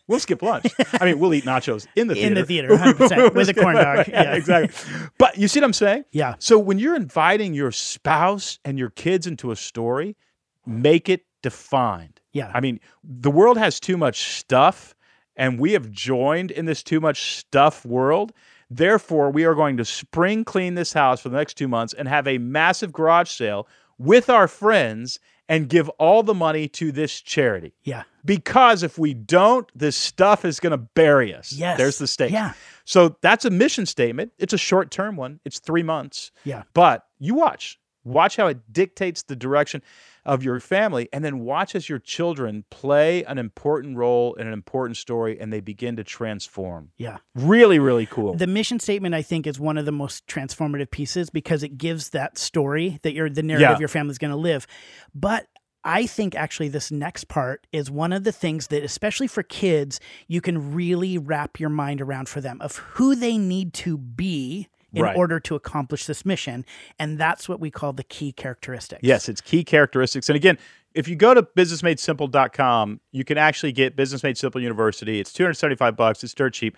we'll 0.06 0.20
skip 0.20 0.40
lunch. 0.40 0.68
I 0.98 1.04
mean, 1.04 1.18
we'll 1.18 1.34
eat 1.34 1.44
nachos 1.44 1.86
in 1.96 2.06
the 2.08 2.14
theater. 2.14 2.28
In 2.28 2.34
the 2.34 2.44
theater, 2.46 2.68
100%, 2.70 3.34
with 3.34 3.48
a 3.50 3.54
corn 3.54 3.76
dog. 3.76 4.08
yeah, 4.08 4.22
Yeah. 4.22 4.34
exactly. 4.36 5.10
But 5.18 5.36
you 5.36 5.48
see 5.48 5.60
what 5.60 5.64
I'm 5.66 5.72
saying? 5.74 6.04
Yeah. 6.12 6.36
So 6.38 6.58
when 6.58 6.78
you're 6.78 6.96
inviting 6.96 7.52
your 7.52 7.70
spouse 7.70 8.58
and 8.64 8.78
your 8.78 8.88
kids 8.88 9.26
into 9.26 9.50
a 9.50 9.56
story, 9.56 10.16
make 10.64 11.10
it 11.10 11.26
defined. 11.42 12.20
Yeah. 12.32 12.50
I 12.54 12.60
mean, 12.60 12.80
the 13.02 13.30
world 13.30 13.58
has 13.58 13.80
too 13.80 13.96
much 13.96 14.38
stuff, 14.38 14.94
and 15.36 15.58
we 15.58 15.72
have 15.72 15.90
joined 15.90 16.50
in 16.50 16.66
this 16.66 16.82
too 16.82 17.00
much 17.00 17.38
stuff 17.38 17.84
world. 17.84 18.32
Therefore, 18.70 19.30
we 19.30 19.44
are 19.44 19.54
going 19.54 19.76
to 19.78 19.84
spring 19.84 20.44
clean 20.44 20.74
this 20.74 20.92
house 20.92 21.20
for 21.20 21.30
the 21.30 21.36
next 21.36 21.54
two 21.54 21.68
months 21.68 21.94
and 21.94 22.06
have 22.06 22.26
a 22.26 22.38
massive 22.38 22.92
garage 22.92 23.30
sale 23.30 23.66
with 23.98 24.28
our 24.28 24.46
friends 24.46 25.18
and 25.48 25.68
give 25.68 25.88
all 25.98 26.22
the 26.22 26.34
money 26.34 26.68
to 26.68 26.92
this 26.92 27.20
charity. 27.20 27.72
Yeah. 27.82 28.02
Because 28.24 28.82
if 28.82 28.98
we 28.98 29.14
don't, 29.14 29.66
this 29.74 29.96
stuff 29.96 30.44
is 30.44 30.60
going 30.60 30.72
to 30.72 30.76
bury 30.76 31.34
us. 31.34 31.52
Yes. 31.52 31.78
There's 31.78 31.98
the 31.98 32.06
stake. 32.06 32.30
Yeah. 32.30 32.52
So 32.84 33.16
that's 33.22 33.46
a 33.46 33.50
mission 33.50 33.86
statement. 33.86 34.32
It's 34.38 34.52
a 34.52 34.58
short 34.58 34.90
term 34.90 35.16
one, 35.16 35.40
it's 35.44 35.58
three 35.58 35.82
months. 35.82 36.30
Yeah. 36.44 36.64
But 36.74 37.06
you 37.18 37.34
watch. 37.34 37.78
Watch 38.04 38.36
how 38.36 38.46
it 38.46 38.72
dictates 38.72 39.22
the 39.22 39.36
direction 39.36 39.82
of 40.24 40.42
your 40.42 40.60
family, 40.60 41.08
and 41.12 41.24
then 41.24 41.40
watch 41.40 41.74
as 41.74 41.88
your 41.88 41.98
children 41.98 42.64
play 42.70 43.24
an 43.24 43.38
important 43.38 43.96
role 43.96 44.34
in 44.34 44.46
an 44.46 44.52
important 44.52 44.96
story 44.96 45.38
and 45.40 45.50
they 45.52 45.60
begin 45.60 45.96
to 45.96 46.04
transform. 46.04 46.90
Yeah. 46.98 47.18
Really, 47.34 47.78
really 47.78 48.04
cool. 48.06 48.34
The 48.34 48.46
mission 48.46 48.78
statement, 48.78 49.14
I 49.14 49.22
think, 49.22 49.46
is 49.46 49.58
one 49.58 49.78
of 49.78 49.86
the 49.86 49.92
most 49.92 50.26
transformative 50.26 50.90
pieces 50.90 51.30
because 51.30 51.62
it 51.62 51.78
gives 51.78 52.10
that 52.10 52.36
story 52.36 52.98
that 53.02 53.14
you're 53.14 53.30
the 53.30 53.42
narrative 53.42 53.70
Yeah. 53.70 53.78
your 53.78 53.88
family's 53.88 54.18
going 54.18 54.30
to 54.30 54.36
live. 54.36 54.66
But 55.14 55.46
I 55.82 56.06
think 56.06 56.34
actually 56.34 56.68
this 56.68 56.90
next 56.90 57.28
part 57.28 57.66
is 57.72 57.90
one 57.90 58.12
of 58.12 58.24
the 58.24 58.32
things 58.32 58.66
that, 58.66 58.82
especially 58.82 59.28
for 59.28 59.42
kids, 59.42 59.98
you 60.26 60.42
can 60.42 60.74
really 60.74 61.16
wrap 61.16 61.58
your 61.58 61.70
mind 61.70 62.02
around 62.02 62.28
for 62.28 62.42
them 62.42 62.60
of 62.60 62.76
who 62.76 63.14
they 63.14 63.38
need 63.38 63.72
to 63.74 63.96
be 63.96 64.68
in 64.94 65.02
Right. 65.02 65.16
order 65.16 65.38
to 65.40 65.54
accomplish 65.54 66.06
this 66.06 66.24
mission. 66.24 66.64
And 66.98 67.18
that's 67.18 67.48
what 67.48 67.60
we 67.60 67.70
call 67.70 67.92
the 67.92 68.04
key 68.04 68.32
characteristics. 68.32 69.00
Yes, 69.02 69.28
it's 69.28 69.40
key 69.40 69.62
characteristics. 69.64 70.28
And 70.28 70.36
again, 70.36 70.58
if 70.94 71.06
you 71.08 71.14
go 71.16 71.34
to 71.34 71.42
businessmadesimple.com, 71.42 73.00
you 73.12 73.24
can 73.24 73.38
actually 73.38 73.72
get 73.72 73.96
Business 73.96 74.22
Made 74.22 74.38
Simple 74.38 74.60
University. 74.60 75.20
It's 75.20 75.32
275 75.32 75.96
bucks. 75.96 76.24
It's 76.24 76.34
dirt 76.34 76.54
cheap. 76.54 76.76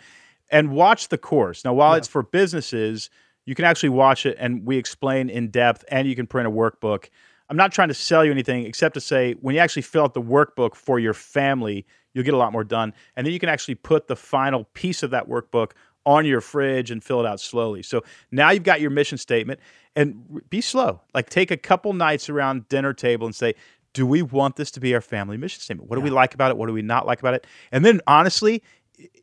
And 0.50 0.70
watch 0.72 1.08
the 1.08 1.18
course. 1.18 1.64
Now, 1.64 1.72
while 1.74 1.92
Yeah. 1.92 1.98
it's 1.98 2.08
for 2.08 2.22
businesses, 2.22 3.08
you 3.46 3.54
can 3.54 3.64
actually 3.64 3.88
watch 3.90 4.26
it 4.26 4.36
and 4.38 4.66
we 4.66 4.76
explain 4.76 5.30
in 5.30 5.48
depth 5.48 5.84
and 5.90 6.08
you 6.08 6.16
can 6.16 6.26
print 6.26 6.46
a 6.46 6.50
workbook. 6.50 7.08
I'm 7.48 7.56
not 7.56 7.72
trying 7.72 7.88
to 7.88 7.94
sell 7.94 8.24
you 8.24 8.30
anything 8.30 8.64
except 8.64 8.94
to 8.94 9.00
say 9.00 9.32
when 9.34 9.54
you 9.54 9.60
actually 9.60 9.82
fill 9.82 10.04
out 10.04 10.14
the 10.14 10.22
workbook 10.22 10.74
for 10.74 10.98
your 10.98 11.14
family, 11.14 11.84
you'll 12.12 12.24
get 12.24 12.34
a 12.34 12.36
lot 12.36 12.52
more 12.52 12.64
done. 12.64 12.92
And 13.16 13.26
then 13.26 13.32
you 13.32 13.40
can 13.40 13.48
actually 13.48 13.76
put 13.76 14.08
the 14.08 14.16
final 14.16 14.64
piece 14.74 15.02
of 15.02 15.10
that 15.10 15.28
workbook 15.28 15.72
on 16.06 16.24
your 16.24 16.40
fridge 16.40 16.90
and 16.90 17.02
fill 17.02 17.20
it 17.20 17.26
out 17.26 17.40
slowly. 17.40 17.82
So 17.82 18.02
now 18.30 18.50
you've 18.50 18.62
got 18.62 18.80
your 18.80 18.90
mission 18.90 19.18
statement 19.18 19.60
and 19.94 20.42
be 20.48 20.60
slow. 20.60 21.00
Like 21.14 21.28
take 21.30 21.50
a 21.50 21.56
couple 21.56 21.92
nights 21.92 22.28
around 22.28 22.68
dinner 22.68 22.92
table 22.92 23.26
and 23.26 23.34
say, 23.34 23.54
do 23.92 24.06
we 24.06 24.22
want 24.22 24.56
this 24.56 24.70
to 24.72 24.80
be 24.80 24.94
our 24.94 25.00
family 25.00 25.36
mission 25.36 25.60
statement? 25.60 25.90
What 25.90 25.96
do 25.96 26.02
we 26.02 26.10
like 26.10 26.34
about 26.34 26.50
it? 26.50 26.56
What 26.56 26.68
do 26.68 26.72
we 26.72 26.82
not 26.82 27.06
like 27.06 27.20
about 27.20 27.34
it? 27.34 27.46
And 27.72 27.84
then 27.84 28.00
honestly, 28.06 28.62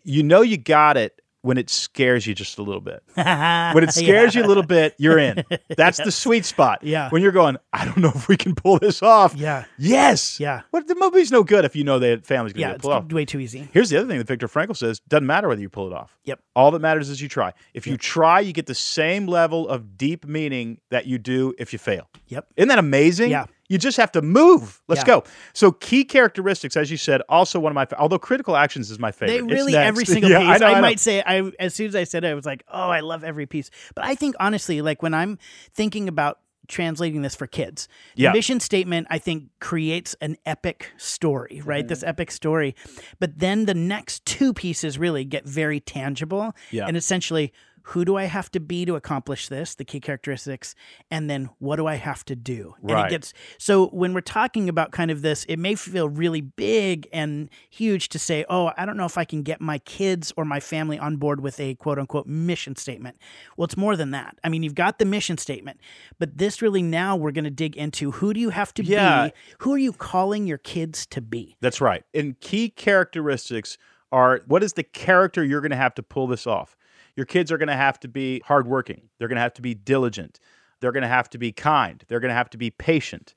you 0.03 0.23
know 0.23 0.41
you 0.41 0.57
got 0.57 0.97
it 0.97 1.21
when 1.47 1.57
it 1.57 1.69
scares 1.69 2.27
you 2.27 2.35
just 2.35 2.57
a 2.57 2.61
little 2.61 2.81
bit. 2.81 3.01
When 3.15 3.83
it 3.83 3.93
scares 3.93 4.35
you 4.35 4.43
a 4.43 4.47
little 4.47 4.63
bit, 4.63 4.93
you're 4.97 5.17
in. 5.17 5.43
That's 5.75 5.97
the 5.97 6.11
sweet 6.23 6.45
spot. 6.45 6.83
Yeah. 6.83 7.09
When 7.09 7.21
you're 7.21 7.31
going, 7.31 7.57
I 7.73 7.85
don't 7.85 7.97
know 7.97 8.11
if 8.13 8.27
we 8.27 8.35
can 8.37 8.53
pull 8.55 8.79
this 8.79 9.01
off. 9.01 9.35
Yeah. 9.35 9.65
Yes. 9.77 10.39
Yeah. 10.39 10.61
What 10.71 10.87
the 10.87 10.95
movie's 10.95 11.31
no 11.31 11.43
good 11.43 11.63
if 11.65 11.75
you 11.75 11.83
know 11.83 11.99
that 11.99 12.25
family's 12.25 12.53
going 12.53 12.67
to 12.67 12.73
Yeah. 12.73 12.77
pulled 12.77 12.93
off. 12.93 13.11
way 13.11 13.25
too 13.25 13.39
easy. 13.39 13.67
Here's 13.71 13.89
the 13.89 13.97
other 13.97 14.07
thing 14.07 14.17
that 14.17 14.27
Viktor 14.27 14.47
Frankl 14.47 14.75
says: 14.75 14.99
doesn't 15.07 15.25
matter 15.27 15.47
whether 15.47 15.61
you 15.61 15.69
pull 15.69 15.87
it 15.87 15.93
off. 15.93 16.17
Yep. 16.25 16.39
All 16.55 16.71
that 16.71 16.79
matters 16.79 17.09
is 17.09 17.21
you 17.21 17.29
try. 17.29 17.53
If 17.73 17.87
you 17.87 17.95
try, 17.97 18.39
you 18.41 18.51
get 18.53 18.65
the 18.65 18.75
same 18.75 19.27
level 19.27 19.67
of 19.69 19.97
deep 19.97 20.25
meaning 20.25 20.79
that 20.91 21.05
you 21.05 21.17
do 21.17 21.53
if 21.57 21.71
you 21.73 21.79
fail. 21.79 22.09
Yep. 22.27 22.47
Isn't 22.57 22.69
that 22.69 22.79
amazing? 22.79 23.29
Yeah. 23.31 23.45
You 23.69 23.77
just 23.77 23.97
have 23.97 24.11
to 24.13 24.21
move. 24.21 24.81
Let's 24.87 25.01
Yeah. 25.01 25.05
go. 25.05 25.23
So 25.53 25.71
key 25.71 26.05
characteristics, 26.05 26.77
as 26.77 26.89
you 26.89 26.97
said, 26.97 27.21
also 27.27 27.59
one 27.59 27.71
of 27.71 27.75
my. 27.75 27.85
Although 27.99 28.19
critical 28.19 28.55
actions 28.55 28.89
is 28.89 28.97
my 28.99 29.11
favorite. 29.11 29.33
They 29.33 29.39
It's 29.43 29.53
really 29.53 29.75
every 29.75 30.05
single 30.13 30.29
Yeah, 30.31 30.39
piece. 30.39 30.47
I, 30.47 30.55
I, 30.55 30.57
know, 30.57 30.65
I 30.67 30.73
know. 30.75 30.81
might 30.81 30.99
say 30.99 31.21
I 31.25 31.51
as 31.59 31.73
soon 31.73 31.87
as 31.87 31.95
I 31.95 32.05
said 32.05 32.23
it, 32.23 32.27
I 32.29 32.33
was 32.33 32.45
like, 32.45 32.63
oh, 32.71 32.89
I 32.89 33.01
love 33.01 33.23
every 33.23 33.45
piece. 33.45 33.69
But 33.95 34.05
I 34.05 34.15
think 34.15 34.35
honestly, 34.39 34.81
like 34.81 35.01
when 35.03 35.13
I'm 35.13 35.37
thinking 35.73 36.07
about 36.07 36.39
translating 36.69 37.21
this 37.21 37.35
for 37.35 37.47
kids, 37.47 37.87
the 38.15 38.23
Yeah. 38.23 38.33
mission 38.33 38.59
statement 38.59 39.07
I 39.09 39.19
think 39.19 39.45
creates 39.59 40.15
an 40.21 40.35
epic 40.45 40.91
story, 40.97 41.61
right? 41.63 41.87
This 41.87 42.03
mm. 42.03 42.09
epic 42.09 42.29
story. 42.31 42.75
But 43.19 43.39
then 43.39 43.65
the 43.65 43.73
next 43.73 44.25
two 44.25 44.53
pieces 44.53 44.97
really 44.97 45.23
get 45.23 45.45
very 45.45 45.79
tangible 45.79 46.53
Yeah. 46.71 46.85
and 46.87 46.97
essentially 46.97 47.53
who 47.91 48.03
do 48.03 48.17
I 48.17 48.25
have 48.25 48.51
to 48.51 48.59
be 48.59 48.85
to 48.85 48.95
accomplish 48.95 49.47
this, 49.47 49.75
the 49.75 49.85
key 49.85 49.99
characteristics, 50.01 50.75
and 51.09 51.29
then 51.29 51.49
what 51.59 51.77
do 51.77 51.87
I 51.87 51.95
have 51.95 52.25
to 52.25 52.35
do? 52.35 52.75
And 52.81 52.91
Right. 52.91 53.07
it 53.07 53.09
gets 53.11 53.33
so 53.57 53.87
when 53.87 54.13
we're 54.13 54.21
talking 54.21 54.67
about 54.69 54.91
kind 54.91 55.09
of 55.09 55.21
this, 55.21 55.45
it 55.45 55.57
may 55.57 55.75
feel 55.75 56.09
really 56.09 56.41
big 56.41 57.07
and 57.13 57.49
huge 57.69 58.09
to 58.09 58.19
say, 58.19 58.43
oh, 58.49 58.71
I 58.77 58.85
don't 58.85 58.97
know 58.97 59.05
if 59.05 59.17
I 59.17 59.23
can 59.25 59.41
get 59.41 59.61
my 59.61 59.77
kids 59.79 60.33
or 60.37 60.43
my 60.45 60.59
family 60.59 60.99
on 60.99 61.17
board 61.17 61.41
with 61.41 61.59
a 61.59 61.75
quote 61.75 61.97
unquote 61.99 62.27
mission 62.27 62.75
statement. 62.75 63.17
Well, 63.55 63.65
it's 63.65 63.77
more 63.77 63.95
than 63.95 64.11
that. 64.11 64.37
I 64.43 64.49
mean, 64.49 64.63
you've 64.63 64.75
got 64.75 64.99
the 64.99 65.05
mission 65.05 65.37
statement, 65.37 65.79
but 66.19 66.37
this 66.37 66.61
really 66.61 66.81
now 66.81 67.15
we're 67.15 67.31
going 67.31 67.45
to 67.45 67.49
dig 67.51 67.75
into 67.77 68.11
who 68.11 68.33
do 68.33 68.39
you 68.39 68.49
have 68.49 68.73
to 68.75 68.83
Yeah. 68.83 69.25
be? 69.27 69.33
Who 69.59 69.73
are 69.73 69.77
you 69.77 69.93
calling 69.93 70.45
your 70.45 70.57
kids 70.59 71.05
to 71.07 71.21
be? 71.21 71.57
That's 71.61 71.81
right. 71.81 72.03
And 72.13 72.39
key 72.39 72.69
characteristics 72.69 73.77
are 74.11 74.41
what 74.47 74.63
is 74.63 74.73
the 74.73 74.83
character 74.83 75.43
you're 75.43 75.59
going 75.61 75.71
to 75.71 75.75
have 75.77 75.93
to 75.95 76.03
pull 76.03 76.27
this 76.27 76.47
off? 76.47 76.76
Your 77.17 77.25
kids 77.25 77.51
are 77.51 77.57
going 77.57 77.67
to 77.67 77.75
have 77.75 77.99
to 78.01 78.07
be 78.07 78.41
hardworking. 78.45 79.09
They're 79.19 79.27
going 79.27 79.35
to 79.37 79.41
have 79.41 79.55
to 79.55 79.61
be 79.61 79.73
diligent. 79.73 80.39
They're 80.79 80.91
going 80.91 81.01
to 81.01 81.07
have 81.09 81.27
to 81.31 81.39
be 81.39 81.51
kind. 81.51 82.05
They're 82.07 82.19
going 82.19 82.29
to 82.29 82.35
have 82.35 82.51
to 82.51 82.57
be 82.59 82.69
patient. 82.69 83.33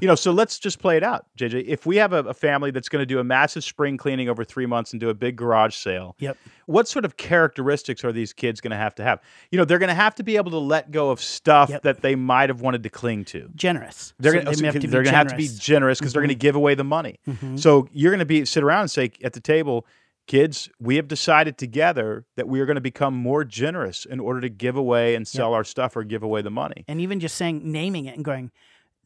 You 0.00 0.06
know, 0.06 0.14
so 0.14 0.30
let's 0.30 0.60
just 0.60 0.78
play 0.78 0.96
it 0.96 1.02
out, 1.02 1.26
JJ. 1.36 1.64
If 1.66 1.86
we 1.86 1.96
have 1.96 2.12
a, 2.12 2.18
a 2.18 2.34
family 2.34 2.70
that's 2.70 2.88
going 2.88 3.02
to 3.02 3.06
do 3.06 3.18
a 3.18 3.24
massive 3.24 3.64
spring 3.64 3.96
cleaning 3.96 4.28
over 4.28 4.44
three 4.44 4.66
months 4.66 4.92
and 4.92 5.00
do 5.00 5.08
a 5.08 5.14
big 5.14 5.34
garage 5.34 5.74
sale, 5.74 6.14
Yep. 6.20 6.36
what 6.66 6.86
sort 6.86 7.04
of 7.04 7.16
characteristics 7.16 8.04
are 8.04 8.12
these 8.12 8.32
kids 8.32 8.60
going 8.60 8.70
to 8.70 8.76
have 8.76 8.94
to 8.94 9.02
have? 9.02 9.20
You 9.50 9.58
know, 9.58 9.64
they're 9.64 9.80
going 9.80 9.88
to 9.88 9.94
have 9.94 10.14
to 10.14 10.22
be 10.22 10.36
able 10.36 10.52
to 10.52 10.58
let 10.58 10.92
go 10.92 11.10
of 11.10 11.20
stuff 11.20 11.68
Yep. 11.68 11.82
that 11.82 12.00
they 12.02 12.14
might 12.14 12.48
have 12.48 12.60
wanted 12.60 12.84
to 12.84 12.90
cling 12.90 13.24
to. 13.24 13.50
Generous. 13.56 14.14
They're 14.20 14.30
So 14.34 14.38
gonna, 14.44 14.56
they 14.56 14.70
to 14.70 14.78
be 14.80 14.86
they're 14.86 15.02
gonna 15.02 15.16
have 15.16 15.26
to 15.26 15.36
be 15.36 15.48
generous. 15.48 15.98
Mm-hmm. 15.98 16.04
because 16.04 16.12
they're 16.12 16.22
gonna 16.22 16.34
give 16.34 16.54
away 16.54 16.76
the 16.76 16.84
money. 16.84 17.18
So 17.56 17.88
you're 17.92 18.12
gonna 18.12 18.24
be 18.24 18.44
sit 18.44 18.62
around 18.62 18.82
and 18.82 18.90
say 18.92 19.10
at 19.24 19.32
the 19.32 19.40
table, 19.40 19.84
kids, 20.26 20.68
we 20.80 20.96
have 20.96 21.08
decided 21.08 21.58
together 21.58 22.24
that 22.36 22.48
we 22.48 22.60
are 22.60 22.66
going 22.66 22.76
to 22.76 22.80
become 22.80 23.14
more 23.14 23.44
generous 23.44 24.04
in 24.04 24.20
order 24.20 24.40
to 24.40 24.48
give 24.48 24.76
away 24.76 25.14
and 25.14 25.26
sell 25.26 25.54
our 25.54 25.64
stuff 25.64 25.96
or 25.96 26.04
give 26.04 26.22
away 26.22 26.42
the 26.42 26.50
money. 26.50 26.84
and 26.88 27.00
even 27.00 27.20
just 27.20 27.36
saying 27.36 27.60
naming 27.64 28.06
it 28.06 28.16
and 28.16 28.24
going 28.24 28.50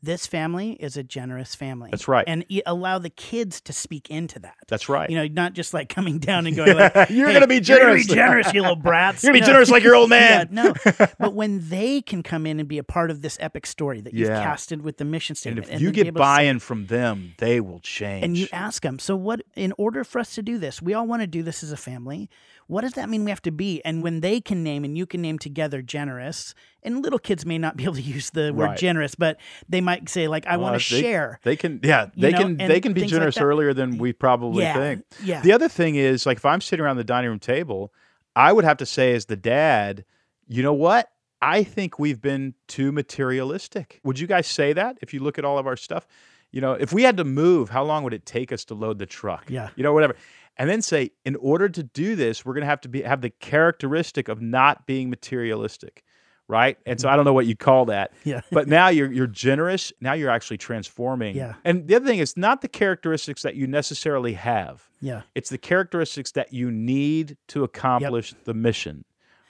this 0.02 0.26
family 0.26 0.72
is 0.72 0.96
a 0.96 1.02
generous 1.02 1.54
family 1.54 1.90
That's 1.90 2.06
right. 2.08 2.24
and 2.26 2.44
allow 2.66 2.98
the 2.98 3.10
kids 3.10 3.60
to 3.62 3.72
speak 3.72 4.10
into 4.10 4.38
that 4.40 4.56
That's 4.68 4.88
right. 4.88 5.08
you 5.10 5.16
know 5.16 5.26
not 5.26 5.52
just 5.54 5.74
like 5.74 5.88
coming 5.88 6.18
down 6.18 6.46
and 6.46 6.54
going 6.56 6.76
like 6.76 6.94
You're 7.10 7.28
"Hey, 7.28 7.34
gonna 7.34 7.46
be 7.46 7.54
you're 7.56 7.60
generous." 7.62 8.06
gonna 8.06 8.14
be 8.14 8.20
generous 8.20 8.54
you 8.54 8.60
little 8.62 8.76
brats 8.88 9.22
You're 9.22 9.32
gonna 9.32 9.40
be 9.40 9.40
No. 9.40 9.46
generous 9.46 9.70
like 9.70 9.82
your 9.82 9.94
old 9.94 10.10
Yeah, 10.10 10.44
man. 10.48 10.48
no 10.50 10.74
but 11.18 11.34
when 11.34 11.68
they 11.68 12.00
can 12.02 12.22
come 12.22 12.46
in 12.46 12.60
and 12.60 12.68
be 12.68 12.78
a 12.78 12.84
part 12.84 13.10
of 13.10 13.22
this 13.22 13.36
epic 13.40 13.66
story 13.66 14.00
that 14.02 14.14
you've 14.14 14.28
Yeah. 14.28 14.42
casted 14.42 14.82
with 14.82 14.98
the 14.98 15.04
mission 15.04 15.34
statement. 15.36 15.66
and 15.68 15.76
if 15.76 15.80
you 15.82 15.90
get 15.90 16.04
to 16.04 16.08
say- 16.08 16.10
buy-in 16.12 16.58
from 16.60 16.86
them, 16.86 17.34
they 17.38 17.60
will 17.60 17.80
change. 17.80 18.24
and 18.24 18.36
you 18.36 18.46
ask 18.52 18.82
them, 18.82 18.98
so 18.98 19.16
what, 19.16 19.42
in 19.56 19.72
order 19.78 20.04
for 20.04 20.18
us 20.18 20.34
to 20.34 20.42
do 20.42 20.58
this, 20.58 20.80
we 20.80 20.94
all 20.94 21.06
want 21.06 21.22
to 21.22 21.26
do 21.26 21.42
this 21.42 21.62
as 21.62 21.72
a 21.72 21.76
family. 21.76 22.28
What 22.68 22.82
does 22.82 22.92
that 22.92 23.08
mean 23.08 23.24
we 23.24 23.30
have 23.30 23.42
to 23.42 23.50
be? 23.50 23.82
And 23.84 23.98
mm. 23.98 24.02
when 24.02 24.20
they 24.20 24.40
can 24.40 24.62
name 24.62 24.84
and 24.84 24.96
you 24.96 25.06
can 25.06 25.20
name 25.20 25.38
together 25.38 25.82
generous, 25.82 26.54
and 26.82 27.02
little 27.02 27.18
kids 27.18 27.44
may 27.44 27.58
not 27.58 27.76
be 27.76 27.84
able 27.84 27.94
to 27.94 28.02
use 28.02 28.30
the 28.30 28.52
word 28.54 28.66
Right. 28.66 28.78
generous, 28.78 29.14
but 29.14 29.38
they 29.68 29.80
might 29.80 30.08
say 30.08 30.28
like, 30.28 30.46
I 30.46 30.58
want 30.58 30.76
to 30.76 30.78
share. 30.78 31.40
They 31.42 31.56
can, 31.56 31.80
yeah, 31.82 32.10
they 32.16 32.30
know, 32.30 32.38
can, 32.38 32.60
and 32.60 32.70
they 32.70 32.80
can 32.80 32.92
be 32.92 33.00
things 33.00 33.12
like 33.12 33.18
generous 33.18 33.38
earlier 33.38 33.74
than 33.74 33.98
we 33.98 34.12
probably 34.12 34.62
Yeah, 34.62 34.74
think. 34.74 35.04
yeah. 35.24 35.40
The 35.40 35.52
other 35.52 35.68
thing 35.68 35.96
is, 35.96 36.26
like, 36.26 36.36
if 36.36 36.44
I'm 36.44 36.60
sitting 36.60 36.84
around 36.84 36.98
the 36.98 37.04
dining 37.04 37.30
room 37.30 37.40
table, 37.40 37.92
I 38.36 38.52
would 38.52 38.64
have 38.64 38.76
to 38.76 38.86
say, 38.86 39.14
as 39.14 39.26
the 39.26 39.36
dad, 39.36 40.04
you 40.46 40.62
know 40.62 40.74
what? 40.74 41.10
I 41.40 41.62
think 41.62 41.98
we've 41.98 42.20
been 42.20 42.54
too 42.66 42.92
materialistic. 42.92 44.00
Would 44.04 44.18
you 44.18 44.26
guys 44.26 44.46
say 44.46 44.72
that 44.72 44.98
if 45.00 45.14
you 45.14 45.20
look 45.20 45.38
at 45.38 45.44
all 45.44 45.58
of 45.58 45.66
our 45.66 45.76
stuff? 45.76 46.06
You 46.50 46.60
know, 46.60 46.72
if 46.72 46.92
we 46.92 47.02
had 47.02 47.16
to 47.18 47.24
move, 47.24 47.70
how 47.70 47.84
long 47.84 48.04
would 48.04 48.14
it 48.14 48.24
take 48.26 48.52
us 48.52 48.64
to 48.66 48.74
load 48.74 48.98
the 48.98 49.06
truck? 49.06 49.50
Yeah. 49.50 49.68
You 49.76 49.82
know, 49.82 49.92
whatever. 49.92 50.16
And 50.58 50.68
then 50.68 50.82
say, 50.82 51.12
in 51.24 51.36
order 51.36 51.68
to 51.68 51.82
do 51.82 52.16
this, 52.16 52.44
we're 52.44 52.54
going 52.54 52.62
to 52.62 52.68
have 52.68 52.80
to 52.82 52.88
be 52.88 53.02
have 53.02 53.20
the 53.20 53.30
characteristic 53.30 54.28
of 54.28 54.40
not 54.42 54.86
being 54.86 55.08
materialistic, 55.08 56.02
right? 56.48 56.76
And 56.84 57.00
so 57.00 57.06
mm-hmm. 57.06 57.12
I 57.12 57.16
don't 57.16 57.24
know 57.24 57.32
what 57.32 57.46
you 57.46 57.54
call 57.56 57.84
that, 57.86 58.12
Yeah. 58.24 58.40
but 58.50 58.66
now 58.66 58.88
you're 58.88 59.10
you're 59.12 59.28
generous. 59.28 59.92
Now 60.00 60.14
you're 60.14 60.30
actually 60.30 60.58
transforming. 60.58 61.36
Yeah. 61.36 61.54
And 61.64 61.86
the 61.86 61.94
other 61.94 62.06
thing 62.06 62.18
is 62.18 62.36
not 62.36 62.60
the 62.60 62.68
characteristics 62.68 63.42
that 63.42 63.54
you 63.54 63.66
necessarily 63.68 64.32
have. 64.32 64.88
Yeah. 65.00 65.22
It's 65.36 65.48
the 65.50 65.58
characteristics 65.58 66.32
that 66.32 66.52
you 66.52 66.72
need 66.72 67.36
to 67.48 67.62
accomplish 67.62 68.34
the 68.44 68.54
mission, 68.54 69.04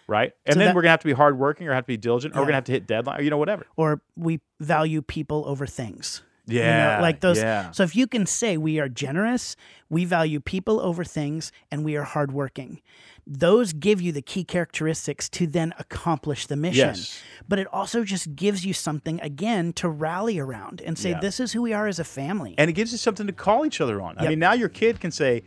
right? 0.07 0.33
And 0.45 0.55
So 0.55 0.59
then 0.59 0.67
that- 0.69 0.75
we're 0.75 0.83
gonna 0.83 0.91
have 0.91 1.01
to 1.01 1.07
be 1.07 1.13
hardworking, 1.15 1.69
or 1.69 1.73
have 1.73 1.85
to 1.85 1.89
be 1.89 1.97
diligent, 1.97 2.35
or 2.35 2.41
we're 2.41 2.47
gonna 2.47 2.57
have 2.57 2.65
to 2.65 2.73
hit 2.73 2.87
deadline, 2.87 3.21
or 3.21 3.23
you 3.23 3.31
know 3.31 3.39
whatever. 3.39 3.65
Or 3.77 4.03
we 4.15 4.41
value 4.61 5.01
people 5.01 5.45
over 5.47 5.65
things. 5.67 6.23
You 6.49 6.61
know, 6.61 6.67
Yeah, 6.67 7.01
like 7.01 7.21
those. 7.21 7.39
yeah. 7.39 7.71
So 7.73 7.83
if 7.83 7.95
you 7.95 8.07
can 8.07 8.27
say 8.27 8.57
we 8.57 8.79
are 8.81 8.89
generous, 8.89 9.55
we 9.91 10.05
value 10.05 10.41
people 10.41 10.81
over 10.81 11.05
things, 11.05 11.53
and 11.71 11.85
we 11.85 11.97
are 11.97 12.03
hardworking, 12.05 12.81
those 13.27 13.75
give 13.75 14.01
you 14.01 14.11
the 14.13 14.23
key 14.23 14.43
characteristics 14.45 15.29
to 15.29 15.47
then 15.47 15.75
accomplish 15.79 16.47
the 16.47 16.57
mission. 16.57 16.89
Yes. 16.89 17.21
But 17.47 17.59
it 17.59 17.67
also 17.73 18.03
just 18.05 18.35
gives 18.35 18.65
you 18.65 18.73
something 18.73 19.21
again 19.21 19.73
to 19.75 19.89
rally 19.89 20.39
around 20.39 20.81
and 20.81 20.97
say, 20.99 21.11
Yeah. 21.11 21.21
this 21.21 21.39
is 21.39 21.53
who 21.53 21.61
we 21.63 21.73
are 21.75 21.87
as 21.87 21.99
a 21.99 22.05
family. 22.05 22.55
And 22.57 22.71
it 22.71 22.73
gives 22.73 22.91
you 22.93 22.99
something 22.99 23.27
to 23.27 23.33
call 23.35 23.67
each 23.67 23.81
other 23.83 24.01
on. 24.01 24.17
I 24.19 24.29
mean, 24.29 24.39
now 24.39 24.53
your 24.55 24.71
kid 24.71 25.01
can 25.01 25.11
say. 25.11 25.43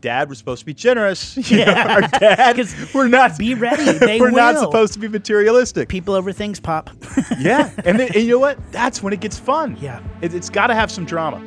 Dad 0.00 0.28
was 0.28 0.38
supposed 0.38 0.60
to 0.60 0.66
be 0.66 0.74
generous. 0.74 1.36
You 1.56 1.64
know, 1.64 1.72
our 1.72 2.00
dad, 2.02 2.58
we're 2.92 3.06
not. 3.06 3.38
be 3.38 3.54
ready, 3.54 3.84
they 3.98 4.20
we're 4.20 4.30
not 4.30 4.58
supposed 4.58 4.92
to 4.94 4.98
be 4.98 5.06
materialistic. 5.06 5.88
people 5.88 6.14
over 6.14 6.32
things 6.32 6.58
pop. 6.58 6.90
yeah, 7.38 7.70
and, 7.84 7.98
then, 7.98 8.08
and 8.08 8.16
you 8.16 8.30
know 8.30 8.38
what? 8.38 8.58
That's 8.72 9.02
when 9.02 9.12
it 9.12 9.20
gets 9.20 9.38
fun. 9.38 9.76
Yeah. 9.80 10.02
it, 10.22 10.34
it's 10.34 10.50
got 10.50 10.66
to 10.66 10.74
have 10.74 10.90
some 10.90 11.04
drama. 11.04 11.38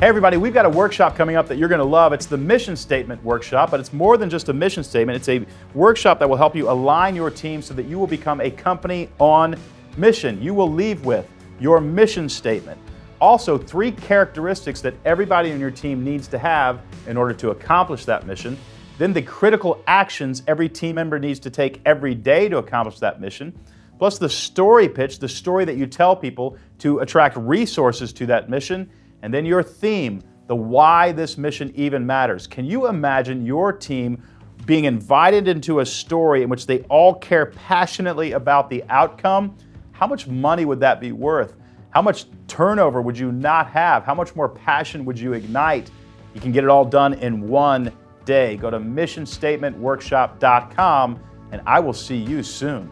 Hey, 0.00 0.08
everybody, 0.08 0.36
we've 0.36 0.52
got 0.52 0.66
a 0.66 0.70
workshop 0.70 1.16
coming 1.16 1.36
up 1.36 1.48
that 1.48 1.56
you're 1.56 1.68
going 1.68 1.78
to 1.78 1.84
love. 1.84 2.12
It's 2.12 2.26
the 2.26 2.36
mission 2.36 2.76
statement 2.76 3.24
workshop, 3.24 3.70
but 3.70 3.80
it's 3.80 3.92
more 3.92 4.18
than 4.18 4.28
just 4.28 4.50
a 4.50 4.52
mission 4.52 4.84
statement. 4.84 5.16
It's 5.16 5.28
a 5.30 5.46
workshop 5.72 6.18
that 6.18 6.28
will 6.28 6.36
help 6.36 6.54
you 6.54 6.68
align 6.68 7.16
your 7.16 7.30
team 7.30 7.62
so 7.62 7.72
that 7.74 7.86
you 7.86 7.98
will 7.98 8.06
become 8.06 8.42
a 8.42 8.50
company 8.50 9.08
on 9.18 9.56
mission. 9.96 10.42
You 10.42 10.52
will 10.52 10.70
leave 10.70 11.06
with 11.06 11.26
your 11.60 11.80
mission 11.80 12.28
statement. 12.28 12.80
Also, 13.20 13.56
three 13.56 13.90
characteristics 13.92 14.80
that 14.80 14.94
everybody 15.04 15.50
in 15.50 15.60
your 15.60 15.70
team 15.70 16.04
needs 16.04 16.28
to 16.28 16.38
have 16.38 16.80
in 17.06 17.16
order 17.16 17.32
to 17.34 17.50
accomplish 17.50 18.04
that 18.04 18.26
mission. 18.26 18.58
Then, 18.98 19.12
the 19.12 19.22
critical 19.22 19.82
actions 19.86 20.42
every 20.46 20.68
team 20.68 20.96
member 20.96 21.18
needs 21.18 21.40
to 21.40 21.50
take 21.50 21.80
every 21.84 22.14
day 22.14 22.48
to 22.48 22.58
accomplish 22.58 22.98
that 23.00 23.20
mission 23.20 23.58
plus 23.98 24.18
the 24.18 24.28
story 24.28 24.88
pitch, 24.88 25.18
the 25.18 25.28
story 25.28 25.64
that 25.64 25.76
you 25.76 25.86
tell 25.86 26.16
people 26.16 26.56
to 26.78 26.98
attract 27.00 27.36
resources 27.36 28.12
to 28.12 28.26
that 28.26 28.50
mission, 28.50 28.90
and 29.22 29.32
then 29.32 29.44
your 29.44 29.62
theme, 29.62 30.22
the 30.46 30.56
why 30.56 31.12
this 31.12 31.38
mission 31.38 31.72
even 31.74 32.04
matters. 32.06 32.46
Can 32.46 32.64
you 32.64 32.88
imagine 32.88 33.46
your 33.46 33.72
team 33.72 34.22
being 34.66 34.84
invited 34.84 35.48
into 35.48 35.80
a 35.80 35.86
story 35.86 36.42
in 36.42 36.48
which 36.48 36.66
they 36.66 36.80
all 36.82 37.14
care 37.14 37.46
passionately 37.46 38.32
about 38.32 38.68
the 38.68 38.84
outcome? 38.88 39.56
How 39.94 40.06
much 40.08 40.26
money 40.26 40.64
would 40.64 40.80
that 40.80 41.00
be 41.00 41.12
worth? 41.12 41.54
How 41.90 42.02
much 42.02 42.26
turnover 42.48 43.00
would 43.00 43.16
you 43.16 43.30
not 43.30 43.70
have? 43.70 44.04
How 44.04 44.14
much 44.14 44.34
more 44.34 44.48
passion 44.48 45.04
would 45.04 45.16
you 45.18 45.34
ignite? 45.34 45.88
You 46.34 46.40
can 46.40 46.50
get 46.50 46.64
it 46.64 46.70
all 46.70 46.84
done 46.84 47.14
in 47.14 47.46
one 47.46 47.92
day. 48.24 48.56
Go 48.56 48.70
to 48.70 48.80
missionstatementworkshop.com 48.80 51.20
and 51.52 51.62
I 51.64 51.78
will 51.78 51.92
see 51.92 52.16
you 52.16 52.42
soon. 52.42 52.90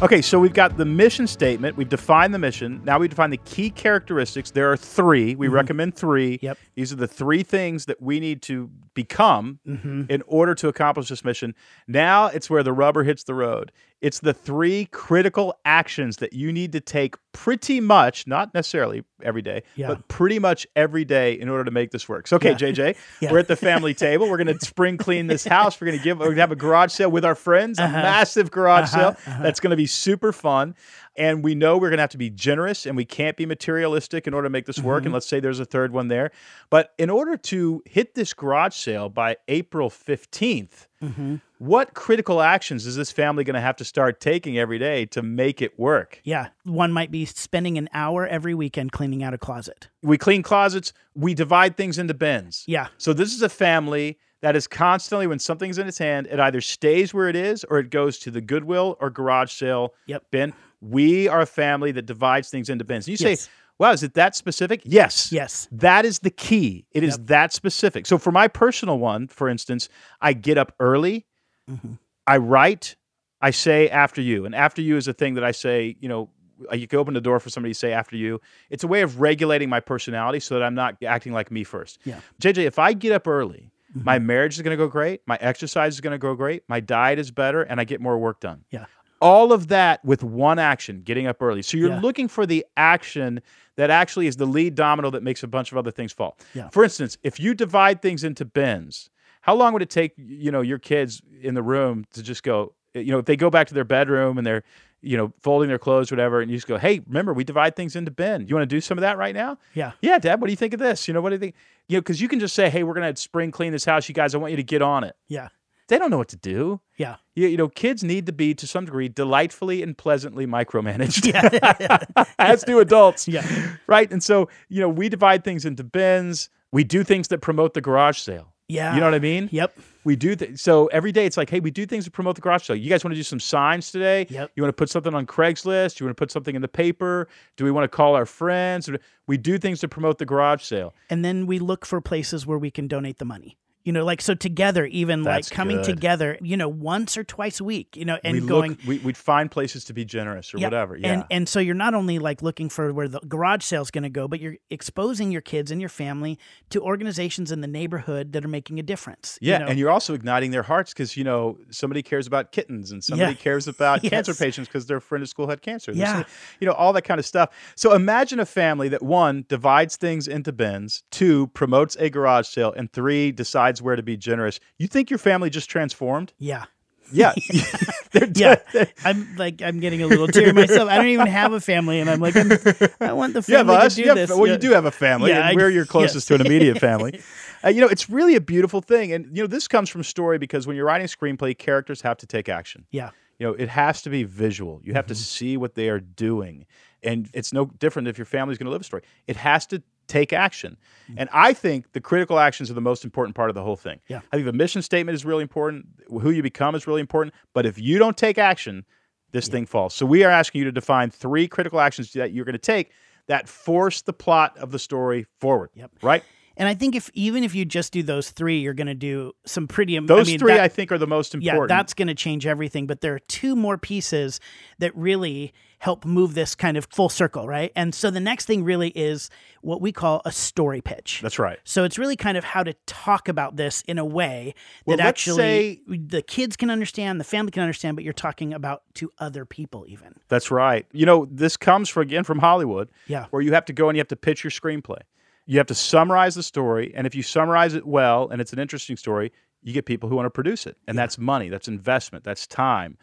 Okay, 0.00 0.22
so 0.22 0.38
we've 0.38 0.54
got 0.54 0.76
the 0.76 0.84
mission 0.84 1.26
statement. 1.26 1.76
We've 1.76 1.88
defined 1.88 2.32
the 2.32 2.38
mission. 2.38 2.80
Now 2.84 3.00
we 3.00 3.08
define 3.08 3.30
the 3.30 3.38
key 3.38 3.68
characteristics. 3.68 4.52
There 4.52 4.70
are 4.70 4.76
three. 4.76 5.34
We 5.34 5.46
mm-hmm. 5.46 5.56
recommend 5.56 5.96
three. 5.96 6.38
Yep. 6.40 6.56
These 6.76 6.92
are 6.92 6.96
the 6.96 7.08
three 7.08 7.42
things 7.42 7.86
that 7.86 8.00
we 8.00 8.20
need 8.20 8.40
to 8.42 8.70
become 8.94 9.58
mm-hmm. 9.66 10.04
in 10.08 10.22
order 10.28 10.54
to 10.54 10.68
accomplish 10.68 11.08
this 11.08 11.24
mission. 11.24 11.52
Now 11.88 12.26
it's 12.26 12.48
where 12.48 12.62
the 12.62 12.72
rubber 12.72 13.02
hits 13.02 13.24
the 13.24 13.34
road. 13.34 13.72
It's 14.00 14.20
the 14.20 14.32
three 14.32 14.86
critical 14.86 15.58
actions 15.64 16.18
that 16.18 16.32
you 16.32 16.52
need 16.52 16.72
to 16.72 16.80
take 16.80 17.16
pretty 17.32 17.80
much, 17.80 18.26
not 18.28 18.54
necessarily 18.54 19.04
every 19.22 19.42
day, 19.42 19.62
Yeah. 19.74 19.88
but 19.88 20.06
pretty 20.08 20.38
much 20.38 20.66
every 20.76 21.04
day 21.04 21.32
in 21.32 21.48
order 21.48 21.64
to 21.64 21.70
make 21.72 21.90
this 21.90 22.08
work. 22.08 22.26
So, 22.28 22.36
okay, 22.36 22.50
Yeah. 22.50 22.56
JJ, 22.56 22.96
Yeah. 23.20 23.32
we're 23.32 23.40
at 23.40 23.48
the 23.48 23.56
family 23.56 23.94
table. 23.94 24.28
We're 24.30 24.36
going 24.42 24.56
to 24.56 24.64
spring 24.64 24.98
clean 24.98 25.26
this 25.26 25.44
house. 25.44 25.80
We're 25.80 25.86
going 25.86 25.98
to 25.98 26.04
give, 26.04 26.18
we're 26.18 26.26
going 26.26 26.36
to 26.36 26.42
have 26.42 26.52
a 26.52 26.56
garage 26.56 26.92
sale 26.92 27.10
with 27.10 27.24
our 27.24 27.34
friends, 27.34 27.78
Uh-huh. 27.80 27.88
a 27.98 28.02
massive 28.02 28.50
garage 28.52 28.90
sale. 28.90 29.16
That's 29.26 29.58
going 29.60 29.70
to 29.72 29.76
be 29.76 29.86
super 29.86 30.32
fun. 30.32 30.76
And 31.16 31.42
we 31.42 31.56
know 31.56 31.76
we're 31.76 31.88
going 31.90 31.96
to 31.98 32.02
have 32.02 32.10
to 32.10 32.18
be 32.18 32.30
generous 32.30 32.86
and 32.86 32.96
we 32.96 33.04
can't 33.04 33.36
be 33.36 33.46
materialistic 33.46 34.28
in 34.28 34.34
order 34.34 34.46
to 34.46 34.50
make 34.50 34.66
this 34.66 34.78
work. 34.78 35.00
Mm-hmm. 35.00 35.06
And 35.08 35.14
let's 35.14 35.26
say 35.26 35.40
there's 35.40 35.58
a 35.58 35.64
third 35.64 35.92
one 35.92 36.06
there. 36.06 36.30
But 36.70 36.92
in 36.98 37.10
order 37.10 37.36
to 37.36 37.82
hit 37.86 38.14
this 38.14 38.32
garage 38.32 38.74
sale 38.76 39.08
by 39.08 39.36
April 39.48 39.90
15th, 39.90 40.86
Mm-hmm. 41.02 41.36
What 41.58 41.94
critical 41.94 42.40
actions 42.40 42.86
is 42.86 42.96
this 42.96 43.10
family 43.10 43.44
going 43.44 43.54
to 43.54 43.60
have 43.60 43.76
to 43.76 43.84
start 43.84 44.20
taking 44.20 44.58
every 44.58 44.78
day 44.78 45.06
to 45.06 45.22
make 45.22 45.60
it 45.62 45.78
work? 45.78 46.20
yeah. 46.24 46.48
One 46.64 46.92
might 46.92 47.10
be 47.10 47.24
spending 47.24 47.78
an 47.78 47.88
hour 47.92 48.26
every 48.26 48.54
weekend 48.54 48.92
cleaning 48.92 49.22
out 49.22 49.34
a 49.34 49.38
closet. 49.38 49.88
We 50.02 50.18
clean 50.18 50.42
closets, 50.42 50.92
we 51.14 51.34
divide 51.34 51.76
things 51.76 51.98
into 51.98 52.14
bins. 52.14 52.64
Yeah. 52.66 52.88
So 52.98 53.12
this 53.12 53.34
is 53.34 53.42
a 53.42 53.48
family 53.48 54.18
that 54.40 54.54
is 54.54 54.68
constantly, 54.68 55.26
when 55.26 55.38
something's 55.40 55.78
in 55.78 55.88
its 55.88 55.98
hand, 55.98 56.28
it 56.30 56.38
either 56.38 56.60
stays 56.60 57.12
where 57.12 57.28
it 57.28 57.34
is 57.34 57.64
or 57.64 57.78
it 57.80 57.90
goes 57.90 58.18
to 58.20 58.30
the 58.30 58.40
Goodwill 58.40 58.96
or 59.00 59.10
garage 59.10 59.50
sale 59.52 59.94
Yep. 60.06 60.24
bin. 60.30 60.52
We 60.80 61.26
are 61.26 61.40
a 61.40 61.46
family 61.46 61.90
that 61.92 62.06
divides 62.06 62.48
things 62.50 62.68
into 62.68 62.84
bins. 62.84 63.08
And 63.08 63.18
you 63.18 63.26
Yes. 63.28 63.40
say, 63.40 63.50
wow, 63.80 63.90
is 63.90 64.04
it 64.04 64.14
that 64.14 64.36
specific? 64.36 64.82
Yes. 64.84 65.32
Yes. 65.32 65.66
That 65.72 66.04
is 66.04 66.20
the 66.20 66.30
key. 66.30 66.86
It 66.92 67.02
is 67.02 67.18
that 67.24 67.52
specific. 67.52 68.06
So 68.06 68.16
for 68.16 68.30
my 68.30 68.46
personal 68.46 68.98
one, 69.00 69.26
for 69.26 69.48
instance, 69.48 69.88
I 70.20 70.34
get 70.34 70.56
up 70.56 70.72
early, 70.78 71.26
Mm-hmm. 71.68 71.92
I 72.26 72.36
write, 72.38 72.96
I 73.40 73.50
say 73.50 73.88
after 73.88 74.20
you. 74.20 74.44
And 74.46 74.54
after 74.54 74.82
you 74.82 74.96
is 74.96 75.08
a 75.08 75.12
thing 75.12 75.34
that 75.34 75.44
I 75.44 75.52
say, 75.52 75.96
you 76.00 76.08
know, 76.08 76.30
uh, 76.70 76.74
you 76.74 76.86
can 76.88 76.98
open 76.98 77.14
the 77.14 77.20
door 77.20 77.38
for 77.40 77.50
somebody 77.50 77.72
to 77.72 77.78
say 77.78 77.92
after 77.92 78.16
you. 78.16 78.40
It's 78.68 78.82
a 78.84 78.88
way 78.88 79.02
of 79.02 79.20
regulating 79.20 79.68
my 79.68 79.80
personality 79.80 80.40
so 80.40 80.54
that 80.54 80.64
I'm 80.64 80.74
not 80.74 80.96
acting 81.04 81.32
like 81.32 81.50
me 81.50 81.62
first. 81.64 81.98
Yeah. 82.04 82.20
JJ, 82.42 82.64
if 82.66 82.78
I 82.78 82.92
get 82.92 83.12
up 83.12 83.26
early, 83.26 83.70
Mm-hmm. 83.96 84.04
my 84.04 84.18
marriage 84.18 84.54
is 84.56 84.60
going 84.60 84.76
to 84.76 84.84
go 84.84 84.86
great, 84.86 85.22
my 85.26 85.38
exercise 85.40 85.94
is 85.94 86.02
going 86.02 86.10
to 86.12 86.18
go 86.18 86.34
great, 86.34 86.62
my 86.68 86.78
diet 86.78 87.18
is 87.18 87.30
better, 87.30 87.62
and 87.62 87.80
I 87.80 87.84
get 87.84 88.02
more 88.02 88.18
work 88.18 88.38
done. 88.38 88.62
Yeah. 88.70 88.84
All 89.22 89.50
of 89.50 89.68
that 89.68 90.04
with 90.04 90.22
one 90.22 90.58
action, 90.58 91.00
getting 91.00 91.26
up 91.26 91.40
early. 91.40 91.62
So 91.62 91.78
you're 91.78 91.88
Yeah. 91.92 92.00
looking 92.00 92.28
for 92.28 92.44
the 92.44 92.66
action 92.76 93.40
that 93.76 93.88
actually 93.88 94.26
is 94.26 94.36
the 94.36 94.44
lead 94.44 94.74
domino 94.74 95.08
that 95.12 95.22
makes 95.22 95.42
a 95.42 95.46
bunch 95.48 95.72
of 95.72 95.78
other 95.78 95.90
things 95.90 96.12
fall. 96.12 96.36
Yeah. 96.52 96.68
For 96.68 96.84
instance, 96.84 97.16
if 97.22 97.40
you 97.40 97.54
divide 97.54 98.02
things 98.02 98.24
into 98.24 98.44
bins, 98.44 99.08
how 99.40 99.54
long 99.54 99.72
would 99.72 99.82
it 99.82 99.90
take, 99.90 100.12
you 100.16 100.50
know, 100.50 100.60
your 100.60 100.78
kids 100.78 101.22
in 101.40 101.54
the 101.54 101.62
room 101.62 102.04
to 102.12 102.22
just 102.22 102.42
go, 102.42 102.74
eh, 102.94 103.00
you 103.00 103.12
know, 103.12 103.18
if 103.18 103.24
they 103.26 103.36
go 103.36 103.50
back 103.50 103.68
to 103.68 103.74
their 103.74 103.84
bedroom 103.84 104.38
and 104.38 104.46
they're, 104.46 104.62
you 105.00 105.16
know, 105.16 105.32
folding 105.40 105.68
their 105.68 105.78
clothes, 105.78 106.10
whatever, 106.10 106.40
and 106.40 106.50
you 106.50 106.56
just 106.56 106.66
go, 106.66 106.76
hey, 106.76 107.00
remember, 107.06 107.32
we 107.32 107.44
divide 107.44 107.76
things 107.76 107.94
into 107.94 108.10
bin. 108.10 108.46
You 108.48 108.54
want 108.56 108.68
to 108.68 108.74
do 108.76 108.80
some 108.80 108.98
of 108.98 109.02
that 109.02 109.16
right 109.16 109.34
now? 109.34 109.56
Yeah. 109.74 109.92
Yeah, 110.02 110.18
Dad, 110.18 110.40
what 110.40 110.48
do 110.48 110.52
you 110.52 110.56
think 110.56 110.74
of 110.74 110.80
this? 110.80 111.06
You 111.06 111.14
know, 111.14 111.20
what 111.20 111.30
do 111.30 111.36
you 111.36 111.40
think? 111.40 111.54
You 111.86 111.96
know, 111.96 112.00
because 112.00 112.20
you 112.20 112.26
can 112.28 112.40
just 112.40 112.54
say, 112.54 112.68
hey, 112.68 112.82
we're 112.82 112.94
going 112.94 113.14
to 113.14 113.20
spring 113.20 113.50
clean 113.52 113.72
this 113.72 113.84
house. 113.84 114.08
You 114.08 114.14
guys, 114.14 114.34
I 114.34 114.38
want 114.38 114.50
you 114.50 114.56
to 114.56 114.62
get 114.64 114.82
on 114.82 115.04
it. 115.04 115.14
Yeah. 115.28 115.48
They 115.86 115.98
don't 115.98 116.10
know 116.10 116.18
what 116.18 116.28
to 116.28 116.36
do. 116.36 116.80
Yeah. 116.98 117.16
You, 117.34 117.46
you 117.48 117.56
know, 117.56 117.68
kids 117.68 118.04
need 118.04 118.26
to 118.26 118.32
be, 118.32 118.54
to 118.56 118.66
some 118.66 118.84
degree, 118.84 119.08
delightfully 119.08 119.82
and 119.82 119.96
pleasantly 119.96 120.46
micromanaged, 120.46 121.32
Yeah. 121.32 122.24
as 122.38 122.62
do 122.64 122.80
adults. 122.80 123.26
Yeah. 123.28 123.46
Right. 123.86 124.10
And 124.12 124.22
so, 124.22 124.50
you 124.68 124.80
know, 124.80 124.88
we 124.88 125.08
divide 125.08 125.44
things 125.44 125.64
into 125.64 125.84
bins. 125.84 126.50
We 126.72 126.84
do 126.84 127.04
things 127.04 127.28
that 127.28 127.38
promote 127.40 127.72
the 127.72 127.80
garage 127.80 128.18
sale. 128.18 128.52
Yeah. 128.68 128.94
You 128.94 129.00
know 129.00 129.06
what 129.06 129.14
I 129.14 129.18
mean? 129.18 129.48
Yep. 129.50 129.78
We 130.04 130.14
do 130.14 130.36
th- 130.36 130.58
so 130.58 130.86
every 130.88 131.10
day. 131.10 131.24
It's 131.24 131.38
like, 131.38 131.48
hey, 131.48 131.60
we 131.60 131.70
do 131.70 131.86
things 131.86 132.04
to 132.04 132.10
promote 132.10 132.34
the 132.34 132.42
garage 132.42 132.64
sale. 132.64 132.76
You 132.76 132.90
guys 132.90 133.02
want 133.02 133.12
to 133.12 133.18
do 133.18 133.22
some 133.22 133.40
signs 133.40 133.90
today? 133.90 134.26
Yep. 134.28 134.52
You 134.54 134.62
want 134.62 134.68
to 134.68 134.78
put 134.78 134.90
something 134.90 135.14
on 135.14 135.26
Craigslist? 135.26 135.98
You 135.98 136.06
want 136.06 136.16
to 136.16 136.20
put 136.20 136.30
something 136.30 136.54
in 136.54 136.60
the 136.60 136.68
paper? 136.68 137.28
Do 137.56 137.64
we 137.64 137.70
want 137.70 137.84
to 137.84 137.88
call 137.88 138.14
our 138.14 138.26
friends? 138.26 138.90
We 139.26 139.38
do 139.38 139.58
things 139.58 139.80
to 139.80 139.88
promote 139.88 140.18
the 140.18 140.26
garage 140.26 140.62
sale. 140.62 140.94
And 141.08 141.24
then 141.24 141.46
we 141.46 141.58
look 141.58 141.86
for 141.86 142.00
places 142.00 142.46
where 142.46 142.58
we 142.58 142.70
can 142.70 142.88
donate 142.88 143.18
the 143.18 143.24
money. 143.24 143.56
You 143.88 143.92
know, 143.94 144.04
like 144.04 144.20
so 144.20 144.34
together, 144.34 144.84
even 144.84 145.22
That's 145.22 145.50
like 145.50 145.56
coming 145.56 145.76
good. 145.78 145.86
together, 145.86 146.36
you 146.42 146.58
know, 146.58 146.68
once 146.68 147.16
or 147.16 147.24
twice 147.24 147.58
a 147.58 147.64
week, 147.64 147.96
you 147.96 148.04
know, 148.04 148.18
and 148.22 148.38
we 148.38 148.46
going 148.46 148.72
look, 148.72 148.80
we, 148.86 148.98
we'd 148.98 149.16
find 149.16 149.50
places 149.50 149.86
to 149.86 149.94
be 149.94 150.04
generous 150.04 150.52
or 150.52 150.58
Yeah. 150.58 150.66
whatever. 150.66 150.94
Yeah. 150.98 151.12
And 151.14 151.24
and 151.30 151.48
so 151.48 151.58
you're 151.58 151.74
not 151.86 151.94
only 151.94 152.18
like 152.18 152.42
looking 152.42 152.68
for 152.68 152.92
where 152.92 153.08
the 153.08 153.18
garage 153.20 153.64
sale's 153.64 153.90
going 153.90 154.02
to 154.02 154.10
go, 154.10 154.28
but 154.28 154.40
you're 154.40 154.56
exposing 154.68 155.32
your 155.32 155.40
kids 155.40 155.70
and 155.70 155.80
your 155.80 155.88
family 155.88 156.38
to 156.68 156.82
organizations 156.82 157.50
in 157.50 157.62
the 157.62 157.66
neighborhood 157.66 158.32
that 158.34 158.44
are 158.44 158.48
making 158.58 158.78
a 158.78 158.82
difference. 158.82 159.38
you 159.40 159.52
yeah, 159.52 159.58
know? 159.58 159.66
and 159.68 159.78
you're 159.78 159.88
also 159.90 160.12
igniting 160.12 160.50
their 160.50 160.64
hearts 160.64 160.92
because 160.92 161.16
you 161.16 161.24
know 161.24 161.56
somebody 161.70 162.02
cares 162.02 162.26
about 162.26 162.52
kittens 162.52 162.90
and 162.92 163.02
somebody 163.02 163.32
Yeah. 163.32 163.38
cares 163.42 163.66
about 163.68 164.02
cancer 164.12 164.34
patients 164.34 164.68
because 164.68 164.84
their 164.84 165.00
friend 165.00 165.22
at 165.22 165.30
school 165.30 165.48
had 165.48 165.62
cancer. 165.62 165.92
There's 165.92 166.00
Yeah. 166.00 166.12
somebody- 166.12 166.30
you 166.60 166.66
know 166.66 166.74
all 166.74 166.92
that 166.92 167.02
kind 167.04 167.18
of 167.18 167.24
stuff. 167.24 167.48
So 167.74 167.94
imagine 167.94 168.38
a 168.38 168.44
family 168.44 168.90
that 168.90 169.02
one 169.02 169.46
divides 169.48 169.96
things 169.96 170.28
into 170.28 170.52
bins, 170.52 171.04
two 171.10 171.46
promotes 171.54 171.96
a 171.96 172.10
garage 172.10 172.48
sale, 172.48 172.74
and 172.76 172.92
three 172.92 173.32
decides 173.32 173.77
where 173.82 173.96
to 173.96 174.02
be 174.02 174.16
generous. 174.16 174.60
You 174.78 174.86
think 174.88 175.10
your 175.10 175.18
family 175.18 175.50
just 175.50 175.68
transformed? 175.70 176.32
yeah. 176.38 176.64
Yeah, 177.10 177.32
They're 178.12 178.28
Yeah. 178.36 178.56
I'm 179.02 179.34
like 179.36 179.62
I'm 179.62 179.80
getting 179.80 180.02
a 180.02 180.06
little 180.06 180.26
teary 180.28 180.52
myself. 180.52 180.90
I 180.90 180.96
don't 180.98 181.06
even 181.06 181.26
have 181.26 181.54
a 181.54 181.60
family, 181.60 182.00
and 182.00 182.10
I'm 182.10 182.20
like, 182.20 182.36
I'm, 182.36 182.52
I 183.00 183.14
want 183.14 183.32
the 183.32 183.40
family 183.40 183.78
to 183.78 183.88
do 183.94 184.02
You 184.02 184.08
have- 184.08 184.16
this. 184.16 184.28
well, 184.30 184.46
Yeah. 184.46 184.52
you 184.52 184.58
do 184.58 184.72
have 184.72 184.84
a 184.84 184.90
family, 184.90 185.30
Yeah, 185.30 185.36
and 185.36 185.44
I 185.44 185.54
we're 185.54 185.70
your 185.70 185.86
closest 185.86 186.16
Yes. 186.16 186.24
to 186.26 186.34
an 186.34 186.46
immediate 186.46 186.78
family. 186.80 187.18
Uh, 187.64 187.70
you 187.70 187.80
know, 187.80 187.86
it's 187.88 188.10
really 188.10 188.34
a 188.34 188.42
beautiful 188.42 188.82
thing, 188.82 189.10
and 189.14 189.34
you 189.34 189.42
know, 189.42 189.46
this 189.46 189.66
comes 189.66 189.88
from 189.88 190.02
story 190.02 190.36
because 190.36 190.66
when 190.66 190.76
you're 190.76 190.84
writing 190.84 191.06
a 191.06 191.08
screenplay, 191.08 191.56
characters 191.56 192.02
have 192.02 192.18
to 192.18 192.26
take 192.26 192.46
action. 192.50 192.84
Yeah, 192.90 193.10
You 193.38 193.46
know, 193.46 193.52
it 193.54 193.70
has 193.70 194.02
to 194.02 194.10
be 194.10 194.24
visual. 194.24 194.82
You 194.84 194.92
have 194.92 195.06
Mm-hmm. 195.06 195.14
to 195.14 195.14
see 195.14 195.56
what 195.56 195.76
they 195.76 195.88
are 195.88 196.00
doing, 196.00 196.66
and 197.02 197.30
it's 197.32 197.54
no 197.54 197.64
different 197.78 198.08
if 198.08 198.18
your 198.18 198.26
family's 198.26 198.58
going 198.58 198.66
to 198.66 198.70
live 198.72 198.82
a 198.82 198.84
story. 198.84 199.02
It 199.26 199.36
has 199.36 199.64
to 199.68 199.82
take 200.08 200.32
action, 200.32 200.76
Mm-hmm. 201.08 201.20
and 201.20 201.28
I 201.32 201.54
think 201.54 201.92
the 201.92 202.00
critical 202.02 202.38
actions 202.38 202.70
are 202.70 202.74
the 202.74 202.82
most 202.82 203.02
important 203.02 203.34
part 203.34 203.48
of 203.48 203.54
the 203.54 203.62
whole 203.62 203.76
thing. 203.76 203.98
Yeah. 204.08 204.20
I 204.30 204.36
think 204.36 204.44
the 204.44 204.52
mission 204.52 204.82
statement 204.82 205.14
is 205.14 205.24
really 205.24 205.40
important. 205.40 205.86
Who 206.10 206.28
you 206.30 206.42
become 206.42 206.74
is 206.74 206.86
really 206.86 207.00
important. 207.00 207.34
But 207.54 207.64
if 207.64 207.78
you 207.78 207.98
don't 207.98 208.14
take 208.16 208.36
action, 208.36 208.84
this 209.32 209.48
thing 209.48 209.64
falls. 209.64 209.94
So 209.94 210.04
we 210.04 210.22
are 210.24 210.30
asking 210.30 210.58
you 210.58 210.64
to 210.66 210.72
define 210.72 211.08
three 211.10 211.48
critical 211.48 211.80
actions 211.80 212.12
that 212.12 212.32
you're 212.32 212.44
going 212.44 212.52
to 212.52 212.58
take 212.58 212.90
that 213.26 213.48
force 213.48 214.02
the 214.02 214.12
plot 214.12 214.58
of 214.58 214.70
the 214.70 214.78
story 214.78 215.26
forward. 215.40 215.70
Yep. 215.74 215.92
Right. 216.02 216.22
and 216.58 216.68
I 216.68 216.74
think 216.74 216.94
if 216.94 217.08
even 217.14 217.42
if 217.42 217.54
you 217.54 217.64
just 217.64 217.90
do 217.92 218.02
those 218.02 218.30
three, 218.30 218.58
you're 218.58 218.74
going 218.74 218.86
to 218.88 218.94
do 218.94 219.32
some 219.46 219.66
pretty. 219.66 219.96
am- 219.96 220.06
Those 220.06 220.28
I 220.28 220.32
mean, 220.32 220.38
three, 220.40 220.52
that- 220.54 220.60
I 220.60 220.68
think, 220.68 220.92
are 220.92 220.98
the 220.98 221.06
most 221.06 221.34
important. 221.34 221.46
yeah, 221.46 221.52
important. 221.52 221.68
that's 221.78 221.94
going 221.94 222.08
to 222.08 222.14
change 222.14 222.46
everything. 222.46 222.86
But 222.86 223.00
there 223.00 223.14
are 223.14 223.18
two 223.20 223.56
more 223.56 223.78
pieces 223.78 224.40
that 224.78 224.94
really 224.94 225.54
help 225.78 226.04
move 226.04 226.34
this 226.34 226.54
kind 226.54 226.76
of 226.76 226.86
full 226.90 227.08
circle, 227.08 227.46
right? 227.46 227.70
And 227.76 227.94
so 227.94 228.10
the 228.10 228.20
next 228.20 228.46
thing 228.46 228.64
really 228.64 228.88
is 228.90 229.30
what 229.62 229.80
we 229.80 229.92
call 229.92 230.22
a 230.24 230.32
story 230.32 230.80
pitch. 230.80 231.20
That's 231.22 231.38
right. 231.38 231.58
So 231.64 231.84
it's 231.84 231.98
really 231.98 232.16
kind 232.16 232.36
of 232.36 232.44
how 232.44 232.64
to 232.64 232.74
talk 232.86 233.28
about 233.28 233.56
this 233.56 233.82
in 233.82 233.96
a 233.98 234.04
way 234.04 234.54
Well, 234.86 234.96
that 234.96 235.06
actually 235.06 235.36
say- 235.36 235.80
the 235.86 236.22
kids 236.22 236.56
can 236.56 236.68
understand, 236.70 237.20
the 237.20 237.24
family 237.24 237.52
can 237.52 237.62
understand, 237.62 237.96
but 237.96 238.04
you're 238.04 238.12
talking 238.12 238.52
about 238.52 238.82
to 238.94 239.12
other 239.18 239.44
people 239.44 239.84
even. 239.88 240.14
That's 240.28 240.50
right. 240.50 240.86
You 240.92 241.06
know, 241.06 241.28
this 241.30 241.56
comes 241.56 241.88
from 241.88 242.02
again 242.02 242.24
from 242.24 242.40
Hollywood. 242.40 242.88
Yeah. 243.06 243.26
Where 243.30 243.42
you 243.42 243.52
have 243.52 243.64
to 243.66 243.72
go 243.72 243.88
and 243.88 243.96
you 243.96 244.00
have 244.00 244.08
to 244.08 244.16
pitch 244.16 244.42
your 244.42 244.50
screenplay. 244.50 245.00
You 245.46 245.58
have 245.58 245.66
to 245.68 245.74
summarize 245.74 246.34
the 246.34 246.42
story, 246.42 246.92
and 246.94 247.06
if 247.06 247.14
you 247.14 247.22
summarize 247.22 247.74
it 247.74 247.86
well 247.86 248.28
and 248.28 248.40
it's 248.40 248.52
an 248.52 248.58
interesting 248.58 248.96
story, 248.96 249.32
you 249.62 249.72
get 249.72 249.86
people 249.86 250.08
who 250.08 250.16
want 250.16 250.26
to 250.26 250.30
produce 250.30 250.66
it, 250.66 250.76
and 250.86 250.96
that's 250.98 251.18
money, 251.18 251.48
that's 251.48 251.68
investment, 251.68 252.22
that's 252.24 252.46
time. 252.46 252.98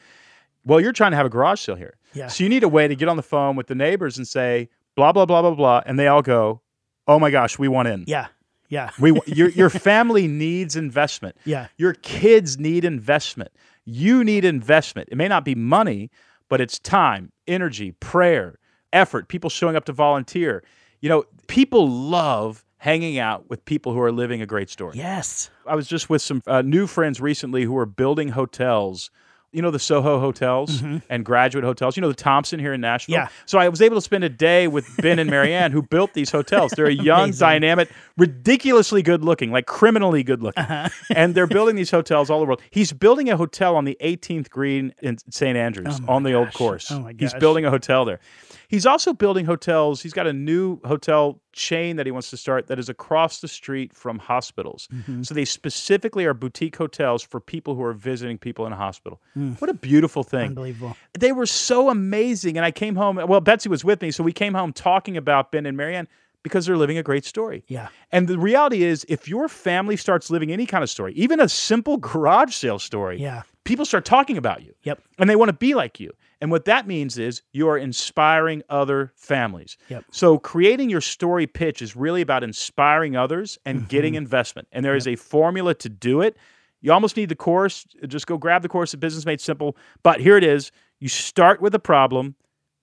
Well, 0.65 0.79
you're 0.81 0.93
trying 0.93 1.11
to 1.11 1.17
have 1.17 1.25
a 1.25 1.29
garage 1.29 1.59
sale 1.61 1.75
here, 1.75 1.95
Yeah. 2.13 2.27
so 2.27 2.43
you 2.43 2.49
need 2.49 2.63
a 2.63 2.69
way 2.69 2.87
to 2.87 2.95
get 2.95 3.07
on 3.07 3.17
the 3.17 3.23
phone 3.23 3.55
with 3.55 3.67
the 3.67 3.75
neighbors 3.75 4.17
and 4.17 4.27
say 4.27 4.69
blah 4.95 5.11
blah 5.11 5.25
blah 5.25 5.41
blah 5.41 5.51
blah, 5.55 5.81
and 5.85 5.97
they 5.99 6.07
all 6.07 6.21
go, 6.21 6.61
"Oh 7.07 7.19
my 7.19 7.29
gosh, 7.31 7.59
we 7.59 7.67
want 7.67 7.87
in." 7.87 8.03
Yeah. 8.07 8.27
Yeah. 8.69 8.89
We 8.99 9.19
your 9.27 9.49
your 9.49 9.69
family 9.89 10.27
needs 10.27 10.75
investment. 10.75 11.37
Yeah. 11.45 11.67
Your 11.77 11.93
kids 11.93 12.57
need 12.57 12.83
investment. 12.83 13.51
You 13.85 14.23
need 14.23 14.43
investment. 14.43 15.09
It 15.11 15.17
may 15.17 15.27
not 15.27 15.45
be 15.45 15.53
money, 15.53 16.09
but 16.49 16.59
it's 16.61 16.79
time, 16.79 17.31
energy, 17.47 17.91
prayer, 17.91 18.57
effort, 18.91 19.27
people 19.27 19.49
showing 19.51 19.75
up 19.75 19.85
to 19.85 19.93
volunteer. 19.93 20.63
You 20.99 21.09
know, 21.09 21.25
people 21.47 21.87
love 21.87 22.65
hanging 22.77 23.19
out 23.19 23.47
with 23.49 23.63
people 23.65 23.93
who 23.93 24.01
are 24.01 24.11
living 24.11 24.41
a 24.41 24.45
great 24.47 24.69
story. 24.71 24.97
Yes. 24.97 25.51
I 25.67 25.75
was 25.75 25.87
just 25.87 26.09
with 26.09 26.21
some 26.23 26.41
uh, 26.47 26.61
new 26.63 26.87
friends 26.87 27.21
recently 27.21 27.63
who 27.63 27.77
are 27.77 27.85
building 27.85 28.29
hotels. 28.29 29.11
You 29.55 29.61
know 29.61 29.71
the 29.71 29.79
Soho 29.79 30.19
hotels 30.19 30.83
and 31.09 31.23
graduate 31.25 31.63
hotels. 31.63 31.95
You 31.95 32.01
know 32.01 32.09
the 32.09 32.13
Thompson 32.13 32.59
here 32.59 32.73
in 32.73 32.81
Nashville. 32.81 33.15
Mm-hmm. 33.15 33.23
Yeah. 33.33 33.43
So 33.45 33.57
I 33.57 33.69
was 33.69 33.81
able 33.81 33.95
to 33.95 34.01
spend 34.01 34.23
a 34.25 34.29
day 34.29 34.67
with 34.67 34.85
Ben 34.97 35.17
and 35.17 35.29
Marianne 35.29 35.71
who 35.71 35.81
built 35.81 36.13
these 36.13 36.29
hotels. 36.29 36.71
They're 36.75 36.87
a 36.87 36.91
young, 37.11 37.31
dynamic, 37.31 37.89
ridiculously 38.17 39.01
good 39.01 39.23
looking, 39.23 39.51
like 39.51 39.65
criminally 39.65 40.23
good 40.23 40.43
looking, 40.43 40.63
Uh-huh. 40.63 40.89
and 41.15 41.33
they're 41.35 41.47
building 41.47 41.75
these 41.75 41.91
hotels 41.91 42.29
all 42.29 42.37
over 42.37 42.45
the 42.45 42.49
world. 42.49 42.61
He's 42.69 42.91
building 42.91 43.29
a 43.29 43.37
hotel 43.37 43.75
on 43.77 43.85
the 43.85 43.97
18th 44.01 44.49
green 44.49 44.93
in 45.01 45.17
St. 45.29 45.57
Andrews 45.57 45.99
Oh 46.07 46.13
on 46.15 46.23
the 46.23 46.33
old 46.33 46.53
course. 46.53 46.91
Oh 46.91 46.99
my 46.99 47.13
He's 47.17 47.33
building 47.33 47.65
a 47.65 47.69
hotel 47.69 48.03
there. 48.05 48.19
He's 48.67 48.85
also 48.85 49.13
building 49.13 49.45
hotels. 49.45 50.01
He's 50.01 50.13
got 50.13 50.27
a 50.27 50.33
new 50.33 50.79
hotel 50.85 51.39
chain 51.53 51.95
that 51.97 52.05
he 52.05 52.11
wants 52.11 52.29
to 52.31 52.37
start 52.37 52.67
that 52.67 52.79
is 52.79 52.89
across 52.89 53.39
the 53.41 53.47
street 53.47 53.93
from 53.93 54.19
hospitals. 54.19 54.87
Mm-hmm. 54.93 55.23
So 55.23 55.33
they 55.33 55.45
specifically 55.45 56.25
are 56.25 56.33
boutique 56.33 56.75
hotels 56.75 57.23
for 57.23 57.39
people 57.39 57.75
who 57.75 57.83
are 57.83 57.93
visiting 57.93 58.37
people 58.37 58.65
in 58.65 58.73
a 58.73 58.75
hospital. 58.75 59.21
Mm. 59.37 59.59
What 59.61 59.69
a 59.69 59.73
beautiful 59.73 60.23
thing. 60.23 60.47
Unbelievable. 60.49 60.95
They 61.17 61.31
were 61.31 61.45
so 61.45 61.89
amazing. 61.89 62.57
And 62.57 62.65
I 62.65 62.71
came 62.71 62.95
home, 62.95 63.15
well, 63.27 63.41
Betsy 63.41 63.69
was 63.69 63.83
with 63.85 64.01
me. 64.01 64.11
So 64.11 64.23
we 64.23 64.33
came 64.33 64.53
home 64.53 64.73
talking 64.73 65.15
about 65.17 65.51
Ben 65.51 65.65
and 65.65 65.77
Marianne 65.77 66.07
because 66.43 66.65
they're 66.65 66.77
living 66.77 66.97
a 66.97 67.03
great 67.03 67.25
story. 67.25 67.63
Yeah. 67.67 67.87
And 68.11 68.27
the 68.27 68.37
reality 68.37 68.83
is, 68.83 69.03
if 69.09 69.27
your 69.27 69.47
family 69.49 69.97
starts 69.97 70.29
living 70.29 70.51
any 70.51 70.65
kind 70.67 70.83
of 70.83 70.89
story, 70.89 71.13
even 71.13 71.39
a 71.39 71.49
simple 71.49 71.97
garage 72.11 72.53
sale 72.53 72.77
story, 72.79 73.19
Yeah. 73.19 73.41
people 73.63 73.83
start 73.85 74.05
talking 74.05 74.37
about 74.37 74.63
you 74.63 74.73
Yep. 74.83 75.01
and 75.17 75.29
they 75.29 75.35
want 75.35 75.49
to 75.49 75.53
be 75.53 75.73
like 75.73 75.99
you. 75.99 76.11
And 76.41 76.51
what 76.51 76.65
that 76.65 76.85
means 76.87 77.17
is 77.17 77.41
you 77.53 77.67
are 77.69 77.77
inspiring 77.77 78.61
other 78.69 79.13
families. 79.15 79.77
Yep. 79.89 80.05
So 80.11 80.37
creating 80.37 80.89
your 80.89 81.01
story 81.01 81.47
pitch 81.47 81.81
is 81.81 81.95
really 81.95 82.21
about 82.21 82.43
inspiring 82.43 83.15
others 83.15 83.57
and 83.65 83.79
Mm-hmm. 83.79 83.87
getting 83.87 84.15
investment. 84.15 84.67
And 84.71 84.83
there 84.83 84.95
is 84.95 85.07
a 85.07 85.15
formula 85.15 85.73
to 85.75 85.89
do 85.89 86.21
it. 86.21 86.37
You 86.81 86.91
almost 86.91 87.17
need 87.17 87.29
the 87.29 87.35
course. 87.35 87.85
Just 88.07 88.27
go 88.27 88.37
grab 88.37 88.61
the 88.61 88.69
course 88.69 88.93
at 88.93 88.99
Business 88.99 89.25
Made 89.25 89.41
Simple. 89.41 89.75
But 90.03 90.19
here 90.19 90.37
it 90.37 90.43
is. 90.43 90.71
You 90.99 91.09
start 91.09 91.61
with 91.61 91.73
a 91.73 91.79
problem, 91.79 92.35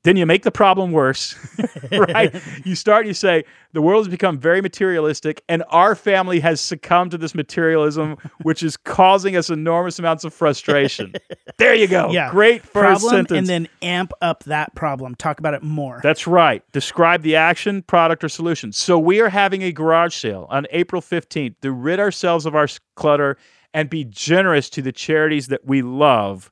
then 0.05 0.17
you 0.17 0.27
make 0.27 0.43
the 0.43 0.51
problem 0.51 0.91
worse, 0.91 1.37
right? 1.93 2.35
you 2.65 2.75
start, 2.75 3.07
you 3.07 3.15
say, 3.15 3.45
the 3.73 3.81
world 3.81 4.05
has 4.05 4.11
become 4.11 4.37
very 4.37 4.61
materialistic, 4.61 5.45
and 5.49 5.63
our 5.69 5.95
family 5.95 6.41
has 6.41 6.61
succumbed 6.61 7.13
to 7.13 7.19
this 7.19 7.35
materialism, 7.35 8.17
which 8.43 8.63
is 8.63 8.77
causing 8.77 9.37
us 9.37 9.49
enormous 9.49 9.99
amounts 9.99 10.25
of 10.25 10.35
frustration. 10.35 11.13
there 11.59 11.75
you 11.75 11.87
go. 11.87 12.11
Yeah. 12.11 12.31
Great 12.31 12.63
first 12.63 12.73
problem 12.73 13.11
sentence. 13.11 13.39
and 13.39 13.47
then 13.49 13.69
amp 13.81 14.13
up 14.21 14.43
that 14.45 14.75
problem. 14.75 15.15
Talk 15.15 15.39
about 15.39 15.55
it 15.55 15.63
more. 15.63 16.01
That's 16.03 16.27
right. 16.27 16.65
Describe 16.73 17.23
the 17.23 17.37
action, 17.37 17.83
product, 17.83 18.25
or 18.25 18.29
solution. 18.29 18.73
So 18.73 18.99
we 18.99 19.21
are 19.21 19.29
having 19.29 19.63
a 19.63 19.71
garage 19.71 20.17
sale 20.17 20.47
on 20.51 20.67
April 20.71 21.01
15th 21.01 21.55
to 21.63 21.71
rid 21.71 22.01
ourselves 22.01 22.45
of 22.45 22.57
our 22.57 22.67
clutter 22.97 23.37
and 23.73 23.89
be 23.89 24.05
generous 24.05 24.69
to 24.71 24.83
the 24.83 24.93
charities 24.93 25.47
that 25.47 25.65
we 25.65 25.81
love, 25.81 26.51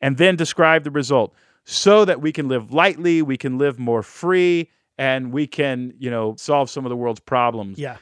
and 0.00 0.16
then 0.16 0.36
describe 0.36 0.84
the 0.84 0.90
result 0.90 1.32
so 1.70 2.06
that 2.06 2.22
we 2.22 2.32
can 2.32 2.48
live 2.48 2.72
lightly, 2.72 3.20
we 3.20 3.36
can 3.36 3.58
live 3.58 3.78
more 3.78 4.02
free, 4.02 4.70
and 4.96 5.32
we 5.32 5.46
can, 5.46 5.92
you 5.98 6.10
know, 6.10 6.34
solve 6.36 6.70
some 6.70 6.86
of 6.86 6.88
the 6.90 6.96
world's 6.96 7.20
problems. 7.20 7.78
yeah. 7.78 7.98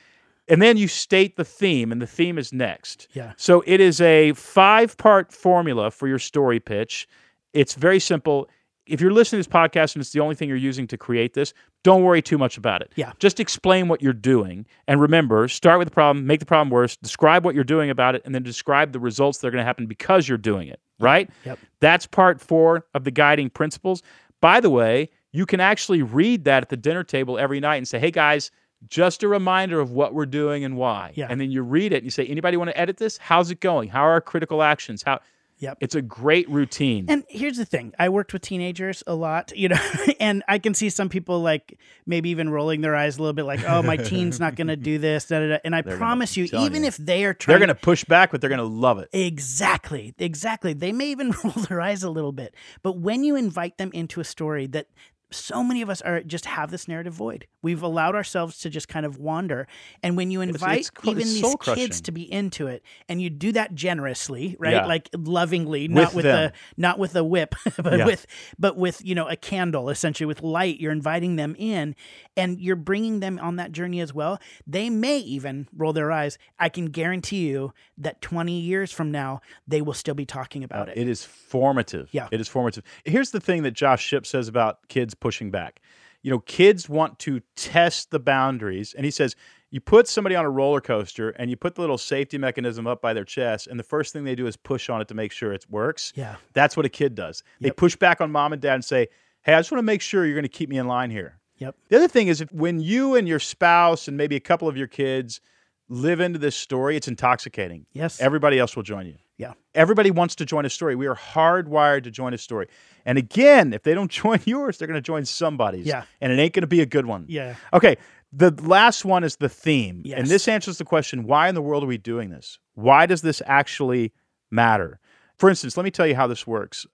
And 0.49 0.63
then 0.63 0.77
you 0.77 0.87
state 0.87 1.35
the 1.37 1.45
theme, 1.45 1.91
and 1.91 2.01
the 2.01 2.07
theme 2.07 2.39
is 2.39 2.53
next. 2.53 3.09
Yeah. 3.15 3.33
So 3.37 3.65
it 3.67 3.81
is 3.81 4.01
a 4.01 4.33
five 4.35 4.97
part 4.97 5.33
formula 5.33 5.91
for 5.91 6.07
your 6.07 6.21
story 6.21 6.61
pitch. 6.61 7.09
It's 7.53 7.75
very 7.75 7.99
simple. 7.99 8.49
If 8.87 9.01
you're 9.01 9.13
listening 9.13 9.43
to 9.43 9.49
this 9.49 9.53
podcast 9.53 9.95
and 9.95 10.01
it's 10.01 10.11
the 10.11 10.21
only 10.21 10.35
thing 10.35 10.49
you're 10.49 10.57
using 10.57 10.87
to 10.89 10.97
create 10.97 11.35
this, 11.35 11.53
don't 11.83 12.03
worry 12.03 12.23
too 12.23 12.39
much 12.39 12.57
about 12.57 12.83
it. 12.83 12.93
Yeah. 12.97 13.13
Just 13.19 13.41
explain 13.41 13.89
what 13.89 14.01
you're 14.01 14.13
doing. 14.13 14.67
And 14.87 15.01
remember, 15.01 15.49
start 15.49 15.79
with 15.79 15.89
the 15.89 15.95
problem, 15.95 16.27
make 16.27 16.41
the 16.41 16.47
problem 16.47 16.71
worse, 16.71 16.97
describe 16.97 17.45
what 17.45 17.55
you're 17.55 17.65
doing 17.65 17.91
about 17.91 18.15
it, 18.15 18.23
and 18.25 18.35
then 18.35 18.43
describe 18.43 18.93
the 18.93 19.01
results 19.01 19.39
that 19.39 19.49
are 19.49 19.51
going 19.51 19.63
to 19.63 19.67
happen 19.67 19.87
because 19.87 20.29
you're 20.29 20.39
doing 20.39 20.69
it, 20.69 20.81
right? 21.01 21.29
Yep. 21.45 21.59
That's 21.81 22.07
part 22.07 22.41
four 22.41 22.87
of 22.95 23.05
the 23.05 23.11
guiding 23.11 23.51
principles. 23.51 24.03
By 24.41 24.61
the 24.61 24.71
way, 24.71 25.11
you 25.33 25.47
can 25.47 25.61
actually 25.61 26.03
read 26.03 26.45
that 26.45 26.63
at 26.63 26.69
the 26.69 26.77
dinner 26.77 27.03
table 27.03 27.39
every 27.39 27.61
night 27.61 27.77
and 27.77 27.89
say, 27.89 27.99
hey 27.99 28.11
guys, 28.11 28.51
just 28.89 29.23
a 29.23 29.29
reminder 29.29 29.81
of 29.81 29.91
what 29.91 30.15
we're 30.15 30.27
doing 30.27 30.65
and 30.65 30.77
why. 30.77 31.13
Yeah. 31.15 31.27
And 31.29 31.41
then 31.41 31.51
you 31.51 31.63
read 31.63 31.93
it 31.93 31.97
and 31.97 32.05
you 32.05 32.11
say, 32.11 32.27
anybody 32.27 32.57
want 32.57 32.71
to 32.71 32.79
edit 32.79 32.99
this? 32.99 33.17
How's 33.19 33.51
it 33.51 33.61
going? 33.61 33.89
How 33.89 34.03
are 34.03 34.13
our 34.13 34.21
critical 34.21 34.63
actions? 34.63 35.03
How 35.03 35.21
Yep. 35.59 35.79
it's 35.81 35.95
a 35.95 36.03
great 36.03 36.49
routine. 36.51 37.07
And 37.09 37.25
here's 37.29 37.57
the 37.57 37.65
thing 37.65 37.95
I 37.99 38.09
worked 38.11 38.33
with 38.33 38.43
teenagers 38.43 39.03
a 39.07 39.15
lot, 39.15 39.57
you 39.57 39.69
know, 39.71 39.79
and 40.21 40.43
I 40.49 40.59
can 40.59 40.75
see 40.75 40.91
some 40.91 41.09
people 41.09 41.41
like 41.41 41.79
maybe 42.05 42.29
even 42.31 42.51
rolling 42.51 42.83
their 42.83 42.95
eyes 42.95 43.17
a 43.17 43.23
little 43.23 43.33
bit 43.33 43.45
like, 43.47 43.65
oh, 43.67 43.83
my 43.83 43.97
teen's 43.97 44.39
not 44.39 44.55
going 44.55 44.67
to 44.69 44.77
do 44.77 44.99
this. 44.99 45.27
Da, 45.27 45.41
da, 45.41 45.49
da. 45.49 45.59
And 45.65 45.75
I 45.75 45.83
gonna- 45.83 45.97
promise 45.97 46.37
you, 46.37 46.45
even 46.53 46.83
you. 46.83 46.89
if 46.89 46.97
they 46.99 47.25
are 47.25 47.33
trying 47.35 47.55
they're 47.59 47.67
going 47.67 47.77
to 47.77 47.83
push 47.83 48.05
back, 48.05 48.31
but 48.33 48.41
they're 48.41 48.51
going 48.51 48.59
to 48.59 48.65
love 48.65 48.99
it. 48.99 49.09
Exactly. 49.13 50.15
Exactly. 50.19 50.73
They 50.75 50.93
may 50.93 51.07
even 51.11 51.31
roll 51.45 51.53
their 51.69 51.81
eyes 51.81 52.03
a 52.03 52.11
little 52.11 52.33
bit. 52.33 52.55
But 52.83 52.99
when 52.99 53.25
you 53.25 53.37
invite 53.37 53.79
them 53.79 53.91
into 53.95 54.21
a 54.21 54.25
story 54.25 54.67
that 54.69 54.89
so 55.31 55.63
many 55.65 55.83
of 55.83 55.91
us 55.91 56.01
are 56.03 56.23
just 56.23 56.45
have 56.47 56.71
this 56.71 56.87
narrative 56.87 57.13
void. 57.13 57.47
We've 57.63 57.83
allowed 57.83 58.15
ourselves 58.15 58.61
to 58.61 58.71
just 58.71 58.87
kind 58.89 59.05
of 59.05 59.19
wander. 59.19 59.67
And 60.03 60.17
when 60.17 60.31
you 60.31 60.41
invite 60.41 60.79
it's 60.81 60.91
cr- 60.91 61.11
even 61.11 61.23
it's 61.23 61.41
these 61.41 61.57
kids 61.75 62.01
to 62.03 62.13
be 62.13 62.31
into 62.31 62.69
it, 62.69 62.83
and 63.09 63.21
you 63.21 63.29
do 63.29 63.51
that 63.53 63.75
generously, 63.75 64.57
right? 64.59 64.75
Yeah. 64.75 64.87
Like 64.87 65.09
lovingly, 65.17 65.89
not 65.89 66.15
with 66.15 66.27
a 66.27 66.53
not 66.77 66.99
with 66.99 67.17
a 67.17 67.25
whip, 67.25 67.55
but 67.77 67.99
Yeah. 67.99 68.07
with 68.07 68.27
but 68.59 68.77
with 68.77 69.05
you 69.05 69.15
know 69.15 69.27
a 69.29 69.37
candle, 69.37 69.91
essentially 69.91 70.27
with 70.27 70.43
light. 70.43 70.79
You're 70.79 70.93
inviting 70.93 71.37
them 71.37 71.57
in, 71.59 71.97
and 72.37 72.61
you're 72.61 72.77
bringing 72.77 73.21
them 73.21 73.41
on 73.43 73.57
that 73.57 73.73
journey 73.73 74.01
as 74.01 74.15
well. 74.15 74.39
They 74.67 74.91
may 74.91 75.19
even 75.19 75.67
roll 75.77 75.93
their 75.93 76.13
eyes. 76.13 76.39
I 76.59 76.69
can 76.69 76.87
guarantee 76.87 77.49
you 77.49 77.73
that 77.99 78.21
20 78.21 78.61
years 78.61 78.93
from 78.93 79.11
now, 79.11 79.41
they 79.67 79.83
will 79.83 79.95
still 79.95 80.15
be 80.15 80.27
talking 80.27 80.63
about 80.63 80.89
uh, 80.89 80.93
it. 80.93 80.99
It 80.99 81.09
is 81.09 81.25
formative. 81.25 82.09
Yeah. 82.13 82.29
It 82.31 82.41
is 82.41 82.47
formative. 82.49 82.85
Here's 83.05 83.31
the 83.31 83.41
thing 83.41 83.63
that 83.65 83.73
Josh 83.73 84.05
Shipp 84.05 84.27
says 84.27 84.47
about 84.49 84.87
kids 84.89 85.15
pushing 85.21 85.51
back. 85.51 85.81
You 86.23 86.31
know, 86.31 86.41
kids 86.41 86.89
want 86.89 87.19
to 87.21 87.41
test 87.55 88.11
the 88.11 88.19
boundaries. 88.19 88.95
And 88.95 89.05
he 89.05 89.11
says, 89.11 89.37
you 89.71 89.81
put 89.81 90.09
somebody 90.09 90.35
on 90.37 90.45
a 90.45 90.51
roller 90.51 90.81
coaster 90.81 91.31
and 91.31 91.51
you 91.51 91.57
put 91.57 91.75
the 91.75 91.81
little 91.81 91.99
safety 91.99 92.39
mechanism 92.39 92.87
up 92.87 93.03
by 93.03 93.13
their 93.13 93.25
chest, 93.25 93.67
and 93.67 93.79
the 93.79 93.85
first 93.85 94.13
thing 94.13 94.25
they 94.25 94.35
do 94.35 94.47
is 94.47 94.57
push 94.57 94.89
on 94.89 95.01
it 95.01 95.09
to 95.09 95.15
make 95.15 95.33
sure 95.33 95.53
it 95.53 95.67
works. 95.69 96.13
Yeah. 96.15 96.37
That's 96.53 96.77
what 96.77 96.87
a 96.87 96.89
kid 96.89 97.15
does. 97.15 97.43
They 97.61 97.71
push 97.71 97.97
back 97.97 98.21
on 98.21 98.31
mom 98.31 98.53
and 98.53 98.63
dad 98.63 98.75
and 98.75 98.85
say, 98.85 99.09
Hey, 99.43 99.55
I 99.55 99.59
just 99.59 99.71
want 99.71 99.81
to 99.81 99.87
make 99.87 100.03
sure 100.03 100.25
you're 100.25 100.35
going 100.35 100.43
to 100.43 100.49
keep 100.49 100.69
me 100.69 100.79
in 100.79 100.87
line 100.89 101.11
here. 101.11 101.39
Yep. 101.59 101.77
The 101.89 101.97
other 101.97 102.09
thing 102.09 102.29
is 102.29 102.41
if 102.41 102.53
when 102.53 102.81
you 102.81 103.15
and 103.15 103.29
your 103.29 103.39
spouse 103.39 104.09
and 104.09 104.17
maybe 104.17 104.37
a 104.37 104.41
couple 104.41 104.67
of 104.69 104.77
your 104.77 104.89
kids 104.89 105.41
live 105.89 106.21
into 106.21 106.39
this 106.39 106.57
story, 106.57 106.97
it's 106.97 107.09
intoxicating. 107.09 107.87
Yes. 107.93 108.21
Everybody 108.21 108.59
else 108.59 108.77
will 108.77 108.83
join 108.83 109.07
you. 109.07 109.17
Yeah. 109.39 109.53
Everybody 109.75 110.11
wants 110.11 110.35
to 110.37 110.47
join 110.47 110.65
a 110.65 110.71
story. 110.71 110.97
We 110.97 111.07
are 111.07 111.15
hardwired 111.15 112.05
to 112.05 112.11
join 112.11 112.33
a 112.33 112.39
story. 112.39 112.69
And 113.05 113.19
again, 113.19 113.73
if 113.73 113.83
they 113.83 113.95
don't 113.95 114.11
join 114.23 114.41
yours, 114.45 114.79
they're 114.79 114.89
going 114.89 114.97
to 114.97 115.03
join 115.03 115.25
somebody's. 115.25 115.87
Yeah. 115.87 116.05
And 116.21 116.33
it 116.33 116.39
ain't 116.39 116.55
going 116.55 116.63
to 116.63 116.67
be 116.67 116.81
a 116.81 116.87
good 116.87 117.07
one. 117.07 117.27
Yeah. 117.29 117.57
Okay. 117.73 117.97
The 118.33 118.51
last 118.63 119.05
one 119.05 119.25
is 119.25 119.37
the 119.37 119.49
theme. 119.49 120.03
And 120.15 120.27
this 120.27 120.49
answers 120.49 120.79
the 120.79 120.85
question 120.85 121.25
why 121.25 121.49
in 121.49 121.55
the 121.55 121.63
world 121.63 121.85
are 121.85 121.87
we 121.87 121.99
doing 121.99 122.31
this? 122.31 122.59
Why 122.75 123.07
does 123.07 123.23
this 123.23 123.41
actually 123.47 124.13
matter? 124.51 124.99
For 125.39 125.51
instance, 125.51 125.77
let 125.77 125.85
me 125.85 125.91
tell 125.91 126.07
you 126.07 126.15
how 126.15 126.27
this 126.27 126.47
works. 126.47 126.87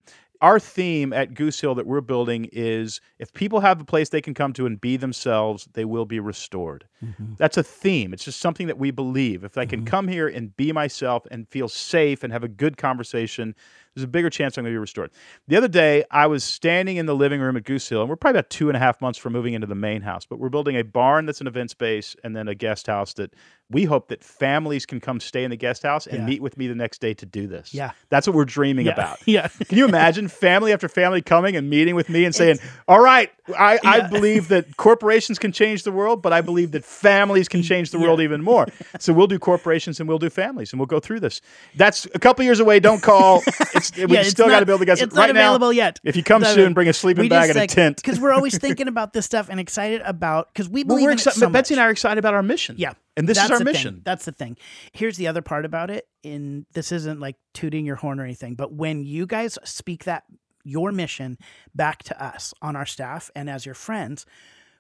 Our 0.43 0.59
theme 0.59 1.13
at 1.13 1.35
Goose 1.35 1.61
Hill 1.61 1.77
that 1.77 1.87
we're 1.87 2.01
building 2.01 2.49
is 2.53 3.01
if 3.21 3.33
people 3.33 3.61
have 3.61 3.81
a 3.81 3.85
place 3.85 4.09
they 4.09 4.21
can 4.21 4.35
come 4.35 4.53
to 4.55 4.67
and 4.67 4.81
be 4.81 4.97
themselves, 4.97 5.69
they 5.75 5.85
will 5.85 6.05
be 6.05 6.19
restored. 6.19 6.85
Mm-hmm. 7.03 7.35
That's 7.39 7.57
a 7.57 7.63
theme. 7.63 8.13
It's 8.13 8.25
just 8.25 8.41
something 8.41 8.67
that 8.67 8.77
we 8.77 8.91
believe. 8.91 9.45
If 9.45 9.57
I 9.57 9.67
can 9.67 9.81
mm-hmm. 9.81 9.87
come 9.87 10.09
here 10.09 10.27
and 10.27 10.55
be 10.57 10.73
myself 10.73 11.25
and 11.31 11.49
feel 11.49 11.69
safe 11.69 12.25
and 12.25 12.33
have 12.33 12.43
a 12.43 12.49
good 12.49 12.77
conversation, 12.77 13.55
there's 13.95 14.03
a 14.03 14.09
bigger 14.09 14.31
chance 14.31 14.59
I'm 14.59 14.65
going 14.65 14.73
to 14.73 14.75
be 14.75 14.81
restored. 14.81 15.13
The 15.47 15.57
other 15.57 15.69
day, 15.69 16.05
I 16.11 16.27
was 16.27 16.43
standing 16.43 16.97
in 16.97 17.07
the 17.07 17.15
living 17.15 17.41
room 17.41 17.57
at 17.57 17.63
Goose 17.63 17.89
Hill, 17.89 18.01
and 18.01 18.11
we're 18.11 18.17
probably 18.17 18.41
about 18.41 18.51
two 18.51 18.69
and 18.69 18.77
a 18.77 18.81
half 18.81 19.01
months 19.01 19.19
from 19.19 19.33
moving 19.33 19.55
into 19.55 19.69
the 19.69 19.77
main 19.77 20.03
house, 20.03 20.27
but 20.27 20.41
we're 20.41 20.49
building 20.49 20.77
a 20.77 20.83
barn 20.83 21.25
that's 21.25 21.41
an 21.41 21.47
event 21.47 21.71
space 21.71 22.17
and 22.25 22.35
then 22.35 22.49
a 22.49 22.55
guest 22.55 22.89
house 22.89 23.15
that 23.15 23.35
we 23.73 23.85
hope 23.85 24.09
that 24.09 24.23
families 24.23 24.87
can 24.87 25.01
come 25.01 25.19
stay 25.21 25.45
in 25.45 25.51
the 25.51 25.57
guest 25.57 25.83
house 25.83 26.07
and 26.07 26.19
Yeah. 26.21 26.27
meet 26.27 26.43
with 26.43 26.57
me 26.57 26.67
the 26.69 26.75
next 26.75 27.01
day 27.01 27.15
to 27.15 27.27
do 27.27 27.47
this. 27.47 27.73
Yeah. 27.75 27.93
That's 28.11 28.27
what 28.27 28.37
we're 28.37 28.45
dreaming 28.45 28.87
Yeah. 28.87 28.93
about. 28.93 29.19
Yeah. 29.27 29.49
Can 29.69 29.79
you 29.79 29.85
imagine 29.87 30.29
family 30.29 30.73
after 30.73 30.89
family 30.89 31.23
coming 31.23 31.57
and 31.57 31.69
meeting 31.71 31.95
with 31.95 32.09
me 32.09 32.25
and 32.25 32.35
saying, 32.35 32.59
All 32.87 33.01
right, 33.01 33.31
I, 33.59 33.79
I 33.85 34.01
believe 34.09 34.49
that 34.49 34.77
corporations 34.77 35.39
can 35.39 35.53
change 35.53 35.83
the 35.85 35.91
world, 35.93 36.23
but 36.23 36.33
I 36.33 36.41
believe 36.43 36.71
that 36.73 36.85
families 36.85 37.49
can 37.49 37.63
change 37.63 37.91
the 37.91 37.99
world 37.99 38.21
even 38.21 38.43
more. 38.43 38.67
So 38.99 39.13
we'll 39.13 39.27
do 39.27 39.39
corporations 39.39 39.99
and 40.01 40.09
we'll 40.09 40.19
do 40.19 40.31
families 40.31 40.73
and 40.73 40.79
we'll 40.79 40.87
go 40.87 41.01
through 41.01 41.21
this. 41.21 41.41
That's 41.75 42.07
a 42.15 42.19
couple 42.19 42.45
years 42.45 42.61
away. 42.61 42.79
Don't 42.81 43.03
call. 43.03 43.43
It's, 43.75 43.97
we 43.97 44.03
Yeah, 44.15 44.21
it's 44.21 44.31
still 44.31 44.49
got 44.49 44.61
to 44.61 44.67
build 44.67 44.81
the 44.83 44.87
guys. 44.87 45.01
It's 45.01 45.17
right 45.17 45.29
not 45.29 45.35
now, 45.35 45.41
available 45.55 45.73
yet. 45.73 45.99
If 46.05 46.15
you 46.15 46.23
come 46.23 46.45
soon, 46.45 46.75
bring 46.75 46.89
a 46.89 46.93
sleeping 46.93 47.29
bag 47.29 47.49
and 47.49 47.57
a 47.57 47.61
like- 47.63 47.71
tent. 47.71 47.97
because 47.97 48.21
we're 48.21 48.33
always 48.33 48.59
thinking 48.59 48.87
about 48.87 49.13
this 49.15 49.25
stuff 49.25 49.49
and 49.49 49.59
excited 49.59 50.03
about 50.05 50.53
because 50.53 50.69
we 50.69 50.83
Well, 50.85 50.97
believe 50.97 51.05
we're 51.05 51.11
in 51.13 51.19
it 51.19 51.21
excited. 51.21 51.39
so 51.41 51.49
Betsy 51.49 51.75
and 51.75 51.81
I 51.81 51.87
are 51.87 51.91
excited 51.91 52.19
about 52.19 52.35
our 52.35 52.43
mission. 52.43 52.75
Yeah. 52.79 52.93
And 53.17 53.29
this 53.29 53.37
That's 53.37 53.47
is 53.47 53.53
our 53.53 53.59
the 53.59 53.65
thing. 53.67 53.73
mission. 53.73 54.03
That's 54.05 54.25
the 54.25 54.33
thing. 54.33 54.57
Here's 54.93 55.17
the 55.17 55.29
other 55.29 55.43
part 55.43 55.65
about 55.65 55.91
it. 55.91 56.07
In 56.23 56.67
this 56.73 56.93
isn't 56.93 57.21
like 57.21 57.37
tooting 57.53 57.85
your 57.85 57.97
horn 57.97 58.21
or 58.21 58.25
anything, 58.25 58.55
but 58.55 58.73
when 58.73 59.05
you 59.05 59.27
guys 59.27 59.59
speak 59.65 60.05
that 60.05 60.25
your 60.65 60.93
mission 60.93 61.37
back 61.75 62.03
to 62.05 62.25
us 62.25 62.55
on 62.63 62.77
our 62.77 62.87
staff 62.87 63.31
and 63.35 63.51
as 63.51 63.67
your 63.67 63.75
friends, 63.75 64.25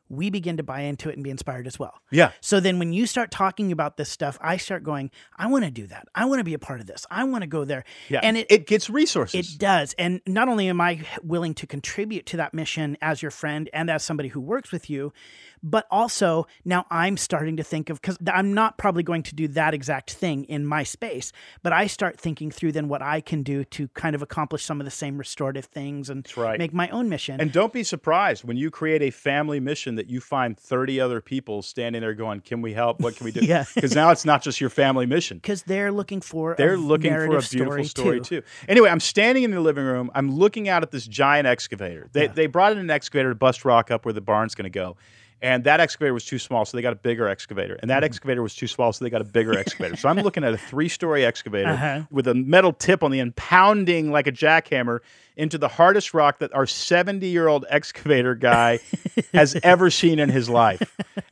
we 0.08 0.28
begin 0.28 0.58
to 0.58 0.62
buy 0.62 0.82
into 0.82 1.08
it 1.08 1.14
and 1.14 1.24
be 1.24 1.30
inspired 1.30 1.66
as 1.66 1.78
well. 1.78 1.94
Yeah. 2.10 2.32
So 2.42 2.60
then 2.60 2.78
when 2.78 2.92
you 2.92 3.06
start 3.06 3.30
talking 3.30 3.72
about 3.72 3.96
this 3.96 4.10
stuff, 4.10 4.36
I 4.42 4.58
start 4.58 4.84
going, 4.84 5.10
I 5.36 5.46
want 5.46 5.64
to 5.64 5.70
do 5.70 5.86
that. 5.86 6.06
I 6.14 6.26
want 6.26 6.40
to 6.40 6.44
be 6.44 6.52
a 6.52 6.58
part 6.58 6.80
of 6.80 6.86
this. 6.86 7.06
I 7.10 7.24
want 7.24 7.42
to 7.42 7.46
go 7.48 7.64
there. 7.64 7.84
Yeah. 8.10 8.20
And 8.22 8.36
it, 8.36 8.46
it 8.50 8.66
gets 8.66 8.90
resources. 8.90 9.54
it 9.54 9.58
does. 9.58 9.94
And 9.94 10.20
not 10.26 10.48
only 10.48 10.68
am 10.68 10.82
I 10.82 11.00
willing 11.22 11.54
to 11.54 11.66
contribute 11.66 12.26
to 12.26 12.36
that 12.36 12.52
mission 12.52 12.98
as 13.00 13.22
your 13.22 13.30
friend 13.30 13.70
and 13.72 13.88
as 13.90 14.04
somebody 14.04 14.28
who 14.28 14.40
works 14.40 14.70
with 14.70 14.90
you, 14.90 15.14
but 15.62 15.86
also 15.90 16.46
now 16.64 16.86
I'm 16.90 17.16
starting 17.16 17.56
to 17.56 17.62
think 17.62 17.90
of 17.90 18.00
because 18.00 18.18
I'm 18.32 18.52
not 18.54 18.78
probably 18.78 19.02
going 19.02 19.22
to 19.24 19.34
do 19.34 19.48
that 19.48 19.74
exact 19.74 20.12
thing 20.12 20.44
in 20.44 20.66
my 20.66 20.82
space, 20.82 21.32
but 21.62 21.72
I 21.72 21.86
start 21.86 22.18
thinking 22.18 22.50
through 22.50 22.72
then 22.72 22.88
what 22.88 23.02
I 23.02 23.20
can 23.20 23.42
do 23.42 23.64
to 23.64 23.88
kind 23.88 24.14
of 24.14 24.22
accomplish 24.22 24.64
some 24.64 24.80
of 24.80 24.84
the 24.84 24.90
same 24.90 25.18
restorative 25.18 25.66
things 25.66 26.10
and 26.10 26.26
right. 26.36 26.58
make 26.58 26.72
my 26.72 26.88
own 26.88 27.08
mission. 27.08 27.40
And 27.40 27.52
don't 27.52 27.72
be 27.72 27.84
surprised 27.84 28.44
when 28.44 28.56
you 28.56 28.70
create 28.70 29.02
a 29.02 29.10
family 29.10 29.60
mission 29.60 29.94
that 29.96 30.08
you 30.08 30.20
find 30.20 30.58
30 30.58 31.00
other 31.00 31.20
people 31.20 31.62
standing 31.62 32.02
there 32.02 32.14
going, 32.14 32.40
Can 32.40 32.62
we 32.62 32.72
help? 32.72 33.00
What 33.00 33.16
can 33.16 33.24
we 33.24 33.32
do? 33.32 33.40
Yeah. 33.52 33.64
Because 33.74 33.94
now 33.94 34.10
it's 34.10 34.24
not 34.24 34.42
just 34.42 34.60
your 34.60 34.70
family 34.70 35.04
mission. 35.04 35.38
because 35.38 35.64
they're 35.64 35.90
looking 35.90 36.20
for 36.20 36.54
They're 36.56 36.74
a 36.74 36.76
looking 36.78 37.12
for 37.12 37.24
a 37.36 37.42
beautiful 37.42 37.84
story, 37.84 38.20
too. 38.20 38.40
too. 38.40 38.42
Anyway, 38.68 38.88
I'm 38.88 39.00
standing 39.00 39.42
in 39.42 39.50
the 39.50 39.60
living 39.60 39.84
room. 39.84 40.10
I'm 40.14 40.30
looking 40.30 40.68
out 40.68 40.82
at 40.82 40.90
this 40.90 41.06
giant 41.06 41.46
excavator. 41.46 42.08
They, 42.12 42.28
they 42.28 42.46
brought 42.46 42.72
in 42.72 42.78
an 42.78 42.88
excavator 42.88 43.30
to 43.30 43.34
bust 43.34 43.64
rock 43.64 43.90
up 43.90 44.04
where 44.04 44.14
the 44.14 44.20
barn's 44.20 44.54
going 44.54 44.64
to 44.64 44.70
go. 44.70 44.96
And 45.42 45.64
that 45.64 45.80
excavator 45.80 46.14
was 46.14 46.24
too 46.24 46.38
small, 46.38 46.64
so 46.64 46.76
they 46.76 46.82
got 46.82 46.92
a 46.92 46.96
bigger 46.96 47.26
excavator. 47.28 47.72
And 47.74 47.82
Mm-hmm. 47.82 47.88
that 47.88 48.04
excavator 48.04 48.42
was 48.42 48.54
too 48.54 48.68
small, 48.68 48.92
so 48.92 49.04
they 49.04 49.10
got 49.10 49.20
a 49.20 49.24
bigger 49.24 49.52
excavator. 49.58 49.96
So 49.96 50.08
I'm 50.08 50.18
looking 50.18 50.44
at 50.44 50.52
a 50.54 50.56
three 50.58 50.88
story 50.88 51.24
excavator 51.24 51.70
Uh-huh. 51.70 52.02
with 52.10 52.28
a 52.28 52.34
metal 52.34 52.72
tip 52.72 53.02
on 53.02 53.10
the 53.10 53.18
end, 53.20 53.34
pounding 53.34 54.12
like 54.12 54.26
a 54.28 54.32
jackhammer 54.32 55.00
into 55.36 55.58
the 55.58 55.66
hardest 55.68 56.14
rock 56.14 56.38
that 56.38 56.54
our 56.54 56.66
70 56.66 57.26
year 57.26 57.48
old 57.48 57.64
excavator 57.68 58.34
guy 58.36 58.78
has 59.34 59.58
ever 59.64 59.90
seen 59.90 60.18
in 60.20 60.28
his 60.28 60.48
life. 60.48 60.80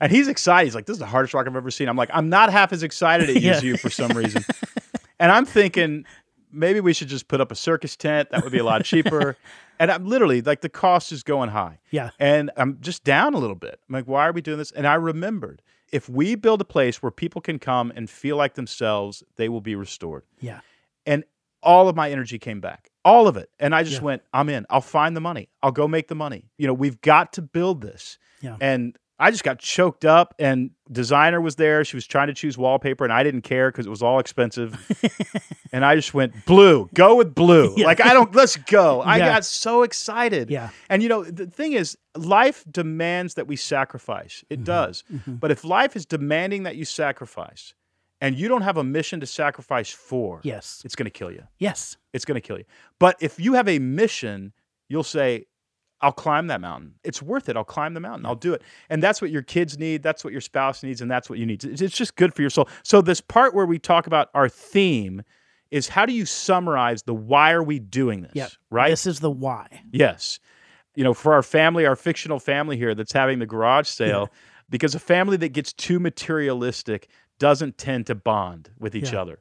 And 0.01 0.11
he's 0.11 0.27
excited. 0.27 0.67
He's 0.67 0.75
like, 0.75 0.87
This 0.87 0.95
is 0.95 1.01
the 1.01 1.07
hardest 1.07 1.33
rock 1.35 1.47
I've 1.47 1.55
ever 1.55 1.71
seen. 1.71 1.89
I'm 1.89 1.97
like, 1.97 2.11
I'm 2.13 2.29
not 2.29 2.51
half 2.51 2.73
as 2.73 2.83
excited 2.83 3.31
at 3.31 3.37
as 3.37 3.43
Yeah. 3.43 3.61
you 3.61 3.77
for 3.77 3.91
some 3.91 4.11
reason. 4.17 4.45
And 5.21 5.31
I'm 5.31 5.45
thinking, 5.45 6.07
maybe 6.53 6.81
we 6.81 6.93
should 6.93 7.09
just 7.09 7.29
put 7.29 7.41
up 7.41 7.51
a 7.53 7.55
circus 7.55 7.97
tent. 7.97 8.31
That 8.31 8.43
would 8.43 8.53
be 8.53 8.59
a 8.59 8.65
lot 8.65 8.85
cheaper. 8.85 9.37
and 9.79 9.91
I'm 9.91 10.07
literally 10.07 10.43
like, 10.43 10.61
the 10.61 10.69
cost 10.69 11.13
is 11.13 11.23
going 11.23 11.51
high. 11.51 11.79
Yeah. 11.91 12.11
And 12.19 12.51
I'm 12.57 12.79
just 12.81 13.05
down 13.05 13.35
a 13.35 13.39
little 13.39 13.57
bit. 13.57 13.81
I'm 13.89 13.93
like, 13.95 14.07
why 14.07 14.27
are 14.29 14.33
we 14.33 14.41
doing 14.41 14.59
this? 14.59 14.71
And 14.73 14.87
I 14.87 14.95
remembered 14.95 15.63
if 15.93 16.09
we 16.09 16.35
build 16.35 16.61
a 16.61 16.65
place 16.65 17.03
where 17.03 17.11
people 17.11 17.41
can 17.41 17.59
come 17.59 17.93
and 17.97 18.09
feel 18.09 18.37
like 18.37 18.55
themselves, 18.55 19.23
they 19.37 19.49
will 19.49 19.61
be 19.61 19.75
restored. 19.75 20.23
Yeah. 20.41 20.61
And 21.07 21.25
all 21.63 21.89
of 21.89 21.97
my 21.97 22.11
energy 22.11 22.39
came 22.39 22.61
back, 22.61 22.91
all 23.05 23.29
of 23.29 23.37
it. 23.37 23.51
And 23.59 23.75
I 23.75 23.83
just 23.83 23.97
Yeah. 23.97 24.05
went, 24.05 24.23
I'm 24.33 24.49
in. 24.49 24.67
I'll 24.71 24.81
find 24.81 25.17
the 25.17 25.21
money. 25.21 25.49
I'll 25.63 25.73
go 25.73 25.87
make 25.89 26.09
the 26.09 26.15
money. 26.15 26.51
You 26.59 26.67
know, 26.67 26.75
we've 26.75 27.01
got 27.01 27.33
to 27.35 27.43
build 27.43 27.83
this. 27.83 28.19
Yeah. 28.41 28.57
And 28.61 28.97
I 29.21 29.31
just 29.31 29.45
got 29.45 29.59
choked 29.59 30.05
up. 30.05 30.35
And 30.39 30.71
designer 30.91 31.41
was 31.41 31.57
there. 31.57 31.85
She 31.85 31.97
was 31.97 32.07
trying 32.07 32.29
to 32.29 32.35
choose 32.35 32.59
wallpaper, 32.59 33.05
and 33.05 33.13
I 33.13 33.23
didn't 33.23 33.43
care 33.43 33.71
because 33.71 33.87
it 33.87 33.91
was 33.91 34.03
all 34.03 34.19
expensive. 34.19 34.75
and 35.73 35.85
I 35.85 35.95
just 35.95 36.15
went 36.15 36.47
blue. 36.47 36.89
Go 36.95 37.15
with 37.15 37.35
blue. 37.35 37.75
Yeah. 37.77 37.87
Like 37.87 38.01
I 38.01 38.13
don't. 38.13 38.35
Let's 38.35 38.57
go. 38.57 39.03
I 39.03 39.19
Yeah. 39.19 39.29
got 39.35 39.45
so 39.45 39.83
excited. 39.83 40.51
Yeah. 40.51 40.71
And 40.89 41.03
you 41.03 41.09
know, 41.09 41.23
the 41.23 41.47
thing 41.47 41.75
is, 41.75 41.97
life 42.17 42.65
demands 42.71 43.35
that 43.35 43.47
we 43.47 43.57
sacrifice. 43.57 44.43
It 44.51 44.57
mm-hmm. 44.57 44.65
does. 44.65 45.05
Mm-hmm. 45.13 45.35
But 45.35 45.51
if 45.51 45.65
life 45.65 45.95
is 45.95 46.07
demanding 46.07 46.65
that 46.65 46.77
you 46.77 46.85
sacrifice, 46.85 47.75
and 48.21 48.39
you 48.39 48.49
don't 48.49 48.63
have 48.63 48.77
a 48.77 48.85
mission 48.85 49.21
to 49.21 49.27
sacrifice 49.27 49.91
for, 49.91 50.41
Yes. 50.43 50.83
it's 50.85 50.95
going 50.95 51.07
to 51.07 51.11
kill 51.11 51.31
you. 51.31 51.45
Yes. 51.59 51.97
It's 52.13 52.25
going 52.25 52.35
to 52.35 52.41
kill 52.41 52.59
you. 52.59 52.65
But 52.99 53.17
if 53.21 53.41
you 53.41 53.55
have 53.55 53.69
a 53.69 53.79
mission, 53.79 54.53
you'll 54.89 55.05
say, 55.05 55.47
I'll 56.03 56.13
climb 56.13 56.47
that 56.47 56.61
mountain. 56.61 56.95
It's 57.05 57.21
worth 57.21 57.49
it. 57.49 57.57
I'll 57.57 57.65
climb 57.65 57.95
the 57.95 58.01
mountain. 58.01 58.25
I'll 58.25 58.35
do 58.35 58.55
it. 58.55 58.63
And 58.89 59.03
that's 59.03 59.21
what 59.21 59.31
your 59.31 59.43
kids 59.43 59.79
need. 59.79 60.03
That's 60.03 60.25
what 60.25 60.33
your 60.33 60.41
spouse 60.41 60.83
needs. 60.83 61.01
And 61.03 61.11
that's 61.11 61.29
what 61.29 61.39
you 61.39 61.45
need. 61.47 61.63
It's 61.65 61.97
just 61.97 62.17
good 62.17 62.35
for 62.35 62.41
your 62.41 62.51
soul. 62.51 62.69
So, 62.83 63.03
this 63.03 63.21
part 63.21 63.55
where 63.55 63.67
we 63.67 63.79
talk 63.79 64.07
about 64.07 64.31
our 64.35 64.49
theme 64.49 65.23
is 65.71 65.89
how 65.89 66.07
do 66.07 66.13
you 66.13 66.25
summarize 66.25 67.03
the 67.03 67.15
why 67.15 67.53
are 67.53 67.63
we 67.63 67.79
doing 67.79 68.23
this? 68.23 68.33
Yep. 68.35 68.51
Right? 68.71 68.91
This 68.91 69.07
is 69.07 69.21
the 69.21 69.31
why. 69.31 69.83
Yes. 69.93 70.39
You 70.97 71.05
know, 71.05 71.15
for 71.15 71.33
our 71.35 71.43
family, 71.43 71.87
our 71.87 71.97
fictional 71.97 72.41
family 72.41 72.77
here 72.77 72.95
that's 72.95 73.13
having 73.13 73.39
the 73.39 73.47
garage 73.47 73.87
sale, 73.87 74.31
because 74.69 74.95
a 74.95 74.99
family 74.99 75.37
that 75.37 75.51
gets 75.51 75.73
too 75.73 76.01
materialistic 76.01 77.09
doesn't 77.39 77.79
tend 77.79 78.07
to 78.07 78.15
bond 78.15 78.71
with 78.79 78.95
each 78.95 79.13
Yeah. 79.13 79.21
other. 79.21 79.39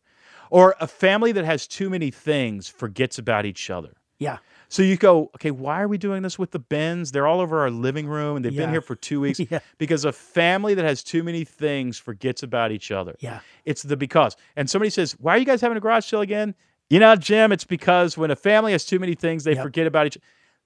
Or 0.51 0.76
a 0.80 0.88
family 0.88 1.32
that 1.32 1.45
has 1.45 1.68
too 1.68 1.89
many 1.89 2.12
things 2.12 2.68
forgets 2.68 3.18
about 3.18 3.45
each 3.45 3.70
other. 3.70 3.93
Yeah. 4.20 4.38
So 4.67 4.84
you 4.84 4.97
go, 4.97 5.32
okay, 5.36 5.49
why 5.49 5.82
are 5.82 5.88
we 5.88 5.97
doing 5.97 6.22
this 6.22 6.38
with 6.38 6.51
the 6.51 6.59
bins? 6.59 7.11
They're 7.11 7.26
all 7.26 7.39
over 7.39 7.61
our 7.61 7.72
living 7.72 8.05
room 8.07 8.36
and 8.36 8.45
they've 8.45 8.55
been 8.55 8.70
here 8.70 8.82
for 8.82 8.95
two 8.95 9.20
weeks. 9.22 9.39
Yeah. 9.49 9.59
Because 9.80 10.05
a 10.05 10.11
family 10.11 10.76
that 10.76 10.86
has 10.86 11.03
too 11.03 11.24
many 11.24 11.43
things 11.45 11.97
forgets 11.97 12.43
about 12.43 12.72
each 12.72 12.91
other. 12.91 13.15
Yeah. 13.20 13.39
It's 13.65 13.82
the 13.82 13.97
because. 13.97 14.36
And 14.55 14.70
somebody 14.70 14.89
says, 14.91 15.13
Why 15.20 15.36
are 15.36 15.38
you 15.39 15.45
guys 15.45 15.61
having 15.61 15.78
a 15.78 15.82
garage 15.82 16.05
sale 16.05 16.22
again? 16.22 16.53
You 16.89 16.99
know, 16.99 17.15
Jim, 17.15 17.51
it's 17.51 17.63
because 17.63 18.17
when 18.17 18.30
a 18.30 18.36
family 18.36 18.74
has 18.74 18.86
too 18.86 18.99
many 18.99 19.15
things, 19.15 19.43
they 19.43 19.53
Yep. 19.55 19.63
forget 19.63 19.88
about 19.88 20.05
each 20.07 20.17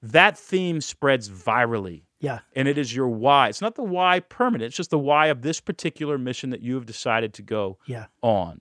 That 0.01 0.37
theme 0.37 0.81
spreads 0.81 1.29
virally 1.29 2.03
Yeah. 2.19 2.39
And 2.55 2.67
it 2.67 2.77
is 2.77 2.93
your 2.95 3.07
why. 3.07 3.49
It's 3.49 3.61
not 3.61 3.75
the 3.75 3.83
why 3.83 4.19
permanent, 4.19 4.67
it's 4.67 4.75
just 4.77 4.89
the 4.89 4.99
why 4.99 5.27
of 5.27 5.43
this 5.43 5.61
particular 5.61 6.17
mission 6.17 6.49
that 6.49 6.61
you 6.61 6.75
have 6.75 6.85
decided 6.85 7.33
to 7.35 7.41
go 7.41 7.77
Yeah. 7.85 8.07
on. 8.21 8.59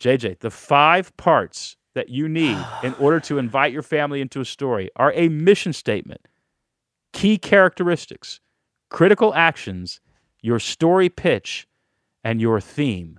JJ, 0.00 0.40
the 0.40 0.50
five 0.50 1.16
parts 1.16 1.76
that 1.96 2.08
you 2.10 2.28
need 2.28 2.56
in 2.84 2.94
order 2.94 3.18
to 3.20 3.38
invite 3.38 3.72
your 3.72 3.82
family 3.82 4.20
into 4.20 4.40
a 4.40 4.44
story 4.44 4.88
are 4.94 5.12
a 5.16 5.28
mission 5.28 5.72
statement, 5.72 6.28
key 7.12 7.36
characteristics, 7.36 8.40
critical 8.88 9.34
actions, 9.34 10.00
your 10.40 10.60
story 10.60 11.08
pitch, 11.08 11.66
and 12.22 12.40
your 12.40 12.60
theme. 12.60 13.18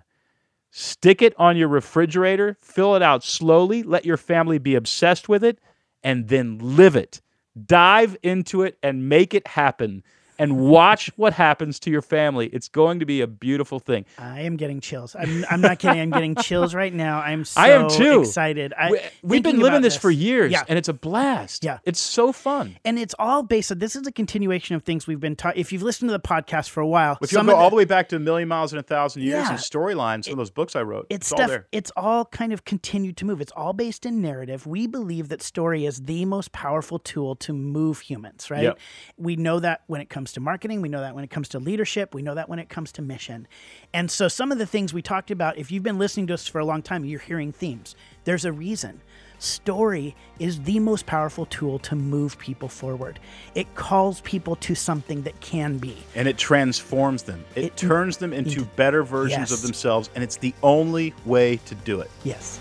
Stick 0.71 1.21
it 1.21 1.33
on 1.37 1.57
your 1.57 1.67
refrigerator, 1.67 2.55
fill 2.61 2.95
it 2.95 3.01
out 3.01 3.23
slowly, 3.23 3.83
let 3.83 4.05
your 4.05 4.17
family 4.17 4.59
be 4.59 4.75
obsessed 4.75 5.27
with 5.27 5.43
it, 5.43 5.59
and 6.03 6.27
then 6.27 6.57
live 6.59 6.95
it. 6.95 7.21
Dive 7.65 8.15
into 8.21 8.61
it 8.61 8.77
and 8.83 9.09
make 9.09 9.33
it 9.33 9.47
happen. 9.47 10.03
And 10.39 10.57
watch 10.59 11.11
what 11.15 11.33
happens 11.33 11.79
to 11.81 11.89
your 11.89 12.01
family. 12.01 12.47
It's 12.47 12.67
going 12.67 12.99
to 12.99 13.05
be 13.05 13.21
a 13.21 13.27
beautiful 13.27 13.79
thing. 13.79 14.05
I 14.17 14.41
am 14.41 14.55
getting 14.57 14.79
chills. 14.81 15.15
I'm, 15.17 15.45
I'm 15.49 15.61
not 15.61 15.79
kidding. 15.79 15.99
I'm 15.99 16.11
getting 16.11 16.35
chills 16.35 16.75
right 16.75 16.93
now. 16.93 17.19
I'm 17.19 17.43
so 17.45 17.59
I 17.61 17.69
am 17.69 17.89
too. 17.89 18.21
excited. 18.21 18.73
I, 18.77 19.09
We, 19.23 19.37
have 19.37 19.43
been 19.43 19.57
living 19.57 19.65
about 19.77 19.81
this, 19.81 19.97
for 19.97 20.11
years, 20.11 20.51
Yeah. 20.51 20.63
and 20.67 20.77
it's 20.77 20.89
a 20.89 20.93
blast. 20.93 21.63
Yeah. 21.63 21.79
It's 21.85 21.99
so 21.99 22.31
fun. 22.31 22.77
And 22.85 22.99
it's 22.99 23.15
all 23.17 23.43
based 23.43 23.71
on 23.71 23.79
this 23.79 23.95
is 23.95 24.05
a 24.05 24.11
continuation 24.11 24.75
of 24.75 24.83
things 24.83 25.07
we've 25.07 25.19
been 25.19 25.35
taught. 25.35 25.57
If 25.57 25.71
you've 25.71 25.83
listened 25.83 26.09
to 26.09 26.13
the 26.13 26.19
podcast 26.19 26.69
for 26.69 26.81
a 26.81 26.87
while, 26.87 27.17
If 27.21 27.31
you 27.31 27.37
some 27.37 27.47
go 27.47 27.53
of 27.53 27.57
all 27.59 27.65
the- 27.65 27.75
the 27.75 27.77
way 27.77 27.85
back 27.85 28.09
to 28.09 28.15
A 28.17 28.19
Million 28.19 28.47
Miles 28.47 28.73
in 28.73 28.79
a 28.79 28.83
Thousand 28.83 29.23
Years 29.23 29.43
Yeah. 29.45 29.49
and 29.51 29.57
storylines, 29.59 30.25
some 30.25 30.33
of 30.33 30.37
those 30.37 30.49
books 30.51 30.75
I 30.75 30.81
wrote, 30.83 31.07
it's 31.09 31.31
it's, 31.31 31.41
all 31.41 31.47
there. 31.47 31.67
it's 31.71 31.91
all 31.97 32.25
kind 32.25 32.53
of 32.53 32.63
continued 32.65 33.17
to 33.17 33.25
move 33.25 33.41
it's 33.41 33.51
all 33.53 33.73
based 33.73 34.05
in 34.05 34.21
narrative 34.21 34.65
we 34.67 34.87
believe 34.87 35.29
that 35.29 35.41
story 35.41 35.85
is 35.85 36.01
the 36.03 36.25
most 36.25 36.51
powerful 36.51 36.99
tool 36.99 37.35
to 37.35 37.53
move 37.53 37.99
humans 38.01 38.49
right 38.51 38.63
Yep. 38.63 38.79
we 39.17 39.35
know 39.35 39.59
that 39.59 39.81
when 39.87 40.01
it 40.01 40.09
comes 40.09 40.26
to 40.33 40.39
marketing 40.39 40.81
we 40.81 40.89
know 40.89 41.01
that 41.01 41.15
when 41.15 41.23
it 41.23 41.29
comes 41.29 41.47
to 41.49 41.59
leadership 41.59 42.13
we 42.13 42.21
know 42.21 42.35
that 42.35 42.49
when 42.49 42.59
it 42.59 42.69
comes 42.69 42.91
to 42.91 43.01
mission 43.01 43.47
and 43.93 44.09
so 44.11 44.27
some 44.27 44.51
of 44.51 44.57
the 44.57 44.65
things 44.65 44.93
we 44.93 45.01
talked 45.01 45.31
about 45.31 45.57
if 45.57 45.71
you've 45.71 45.83
been 45.83 45.97
listening 45.99 46.27
to 46.27 46.33
us 46.33 46.47
for 46.47 46.59
a 46.59 46.65
long 46.65 46.81
time 46.81 47.05
you're 47.05 47.19
hearing 47.19 47.51
themes 47.51 47.95
there's 48.25 48.45
a 48.45 48.51
reason 48.51 49.01
Story 49.39 50.15
is 50.39 50.61
the 50.63 50.79
most 50.79 51.05
powerful 51.05 51.45
tool 51.45 51.77
to 51.77 51.95
move 51.95 52.39
people 52.39 52.67
forward. 52.67 53.19
It 53.53 53.75
calls 53.75 54.19
people 54.21 54.55
to 54.55 54.73
something 54.73 55.21
that 55.21 55.39
can 55.41 55.77
be. 55.77 55.95
and 56.15 56.27
it 56.27 56.39
transforms 56.39 57.21
them. 57.21 57.45
It, 57.53 57.65
It- 57.65 57.77
turns 57.77 58.17
them 58.17 58.33
into 58.33 58.65
better 58.75 59.03
versions 59.03 59.51
Yes. 59.51 59.51
of 59.51 59.61
themselves, 59.61 60.09
and 60.15 60.23
it's 60.23 60.37
the 60.37 60.55
only 60.63 61.13
way 61.23 61.57
to 61.67 61.75
do 61.75 62.01
it. 62.01 62.09
Yes. 62.23 62.59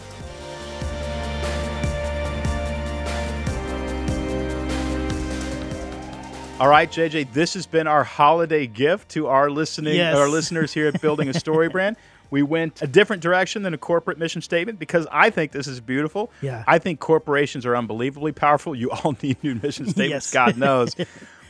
All 6.59 6.69
right, 6.69 6.91
JJ, 6.91 7.35
this 7.35 7.53
has 7.53 7.67
been 7.67 7.87
our 7.87 8.03
holiday 8.03 8.67
gift 8.67 9.11
to 9.11 9.27
our 9.27 9.51
listening 9.51 9.97
Yes. 9.97 10.17
our 10.17 10.27
listeners 10.29 10.73
here 10.73 10.89
at 10.89 11.03
Building 11.03 11.29
a 11.29 11.35
Story 11.35 11.69
Brand. 11.73 11.97
We 12.31 12.43
went 12.43 12.81
a 12.81 12.87
different 12.87 13.23
direction 13.23 13.63
than 13.63 13.75
a 13.75 13.79
corporate 13.79 14.17
mission 14.19 14.41
statement 14.41 14.79
because 14.79 15.07
I 15.13 15.29
think 15.29 15.53
this 15.53 15.67
is 15.67 15.81
beautiful. 15.81 16.31
Yeah. 16.41 16.65
I 16.67 16.79
think 16.79 16.99
corporations 16.99 17.67
are 17.67 17.77
unbelievably 17.77 18.33
powerful. 18.33 18.75
You 18.75 18.91
all 18.91 19.15
need 19.23 19.37
new 19.45 19.55
mission 19.57 19.87
statements, 19.91 20.27
Yes. 20.27 20.33
God 20.33 20.57
knows. 20.59 20.97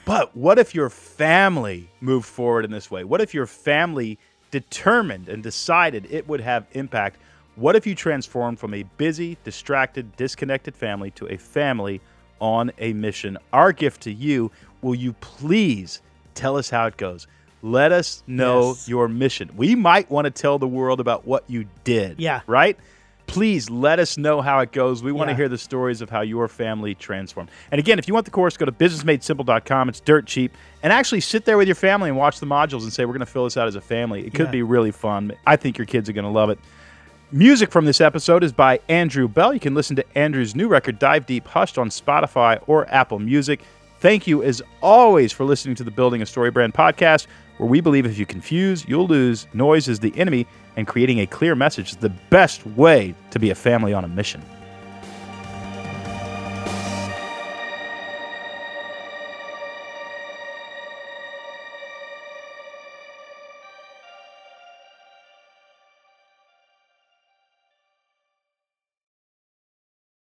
but 0.05 0.37
what 0.37 0.59
if 0.59 0.75
your 0.75 0.91
family 0.91 1.89
moved 2.01 2.27
forward 2.27 2.65
in 2.65 2.73
this 2.73 2.91
way? 2.91 3.05
What 3.05 3.21
if 3.21 3.33
your 3.33 3.47
family 3.47 4.19
determined 4.51 5.29
and 5.29 5.41
decided 5.41 6.09
it 6.11 6.27
would 6.27 6.41
have 6.41 6.67
impact? 6.73 7.21
What 7.55 7.77
if 7.77 7.87
you 7.87 7.95
transformed 7.95 8.59
from 8.59 8.75
a 8.75 8.83
busy, 8.83 9.39
distracted, 9.45 10.17
disconnected 10.17 10.75
family 10.75 11.13
to 11.13 11.29
a 11.33 11.37
family 11.37 12.01
on 12.41 12.73
a 12.79 12.93
mission? 12.93 13.39
Our 13.53 13.73
gift 13.73 14.03
to 14.03 14.13
you, 14.13 14.51
will 14.83 14.95
you 14.95 15.13
please 15.15 16.01
tell 16.35 16.57
us 16.57 16.71
how 16.71 16.87
it 16.87 16.97
goes? 16.97 17.27
Let 17.63 17.91
us 17.93 18.23
know 18.27 18.69
Yes. 18.69 18.89
your 18.89 19.09
mission. 19.09 19.51
We 19.57 19.75
might 19.75 20.11
want 20.11 20.27
to 20.27 20.31
tell 20.31 20.59
the 20.59 20.69
world 20.69 21.01
about 21.01 21.27
what 21.27 21.45
you 21.49 21.67
did. 21.85 22.21
Yeah. 22.21 22.41
Right? 22.47 22.77
Please 23.27 23.69
let 23.69 23.99
us 23.99 24.17
know 24.17 24.41
how 24.41 24.61
it 24.61 24.71
goes. 24.71 25.03
We 25.03 25.11
want 25.11 25.31
to 25.31 25.35
hear 25.35 25.49
the 25.49 25.59
stories 25.59 26.01
of 26.01 26.09
how 26.11 26.21
your 26.21 26.47
family 26.47 26.95
transformed. 26.95 27.51
And 27.73 27.81
again, 27.81 27.99
if 27.99 28.07
you 28.07 28.15
want 28.15 28.25
the 28.25 28.31
course, 28.31 28.57
go 28.57 28.67
to 28.67 28.71
businessmadesimple.com. 28.73 29.89
It's 29.89 29.99
dirt 30.01 30.27
cheap. 30.27 30.53
And 30.83 30.93
actually 30.93 31.21
sit 31.23 31.45
there 31.45 31.57
with 31.57 31.67
your 31.67 31.75
family 31.75 32.09
and 32.09 32.17
watch 32.17 32.39
the 32.39 32.47
modules 32.47 32.83
and 32.83 32.93
say, 32.93 33.05
we're 33.05 33.15
going 33.15 33.21
to 33.21 33.27
fill 33.27 33.43
this 33.45 33.57
out 33.57 33.67
as 33.67 33.75
a 33.75 33.81
family. 33.81 34.25
It 34.25 34.33
could 34.35 34.47
Yeah. 34.47 34.53
be 34.53 34.63
really 34.63 34.93
fun. 34.93 35.33
I 35.45 35.57
think 35.57 35.77
your 35.77 35.87
kids 35.87 36.09
are 36.09 36.13
going 36.13 36.25
to 36.25 36.31
love 36.31 36.51
it. 36.51 36.59
Music 37.33 37.73
from 37.73 37.85
this 37.85 38.01
episode 38.01 38.45
is 38.45 38.53
by 38.53 38.79
Andrew 38.89 39.27
Bell. 39.27 39.53
You 39.53 39.59
can 39.59 39.75
listen 39.75 39.97
to 39.97 40.05
Andrew's 40.17 40.55
new 40.55 40.69
record, 40.69 41.01
Dive 41.01 41.27
Deep 41.27 41.45
Hushed, 41.49 41.77
on 41.77 41.89
Spotify 41.89 42.63
or 42.69 42.89
Apple 42.89 43.19
Music. 43.19 43.63
Thank 43.99 44.29
you, 44.29 44.45
as 44.45 44.63
always, 44.81 45.33
for 45.33 45.45
listening 45.45 45.75
to 45.75 45.83
the 45.83 45.91
Building 45.91 46.23
a 46.23 46.27
Story 46.27 46.53
Brand 46.53 46.73
podcast, 46.73 47.27
where 47.57 47.69
we 47.69 47.81
believe 47.81 48.07
if 48.07 48.17
you 48.17 48.27
confuse, 48.27 48.87
you'll 48.87 49.09
lose. 49.09 49.49
Noise 49.55 49.89
is 49.89 49.99
the 49.99 50.17
enemy, 50.17 50.47
and 50.77 50.87
creating 50.87 51.19
a 51.19 51.27
clear 51.27 51.57
message 51.57 51.91
is 51.91 51.97
the 51.97 52.11
best 52.31 52.65
way 52.65 53.13
to 53.33 53.41
be 53.41 53.51
a 53.51 53.57
family 53.57 53.93
on 53.93 54.05
a 54.05 54.09
mission. 54.09 54.41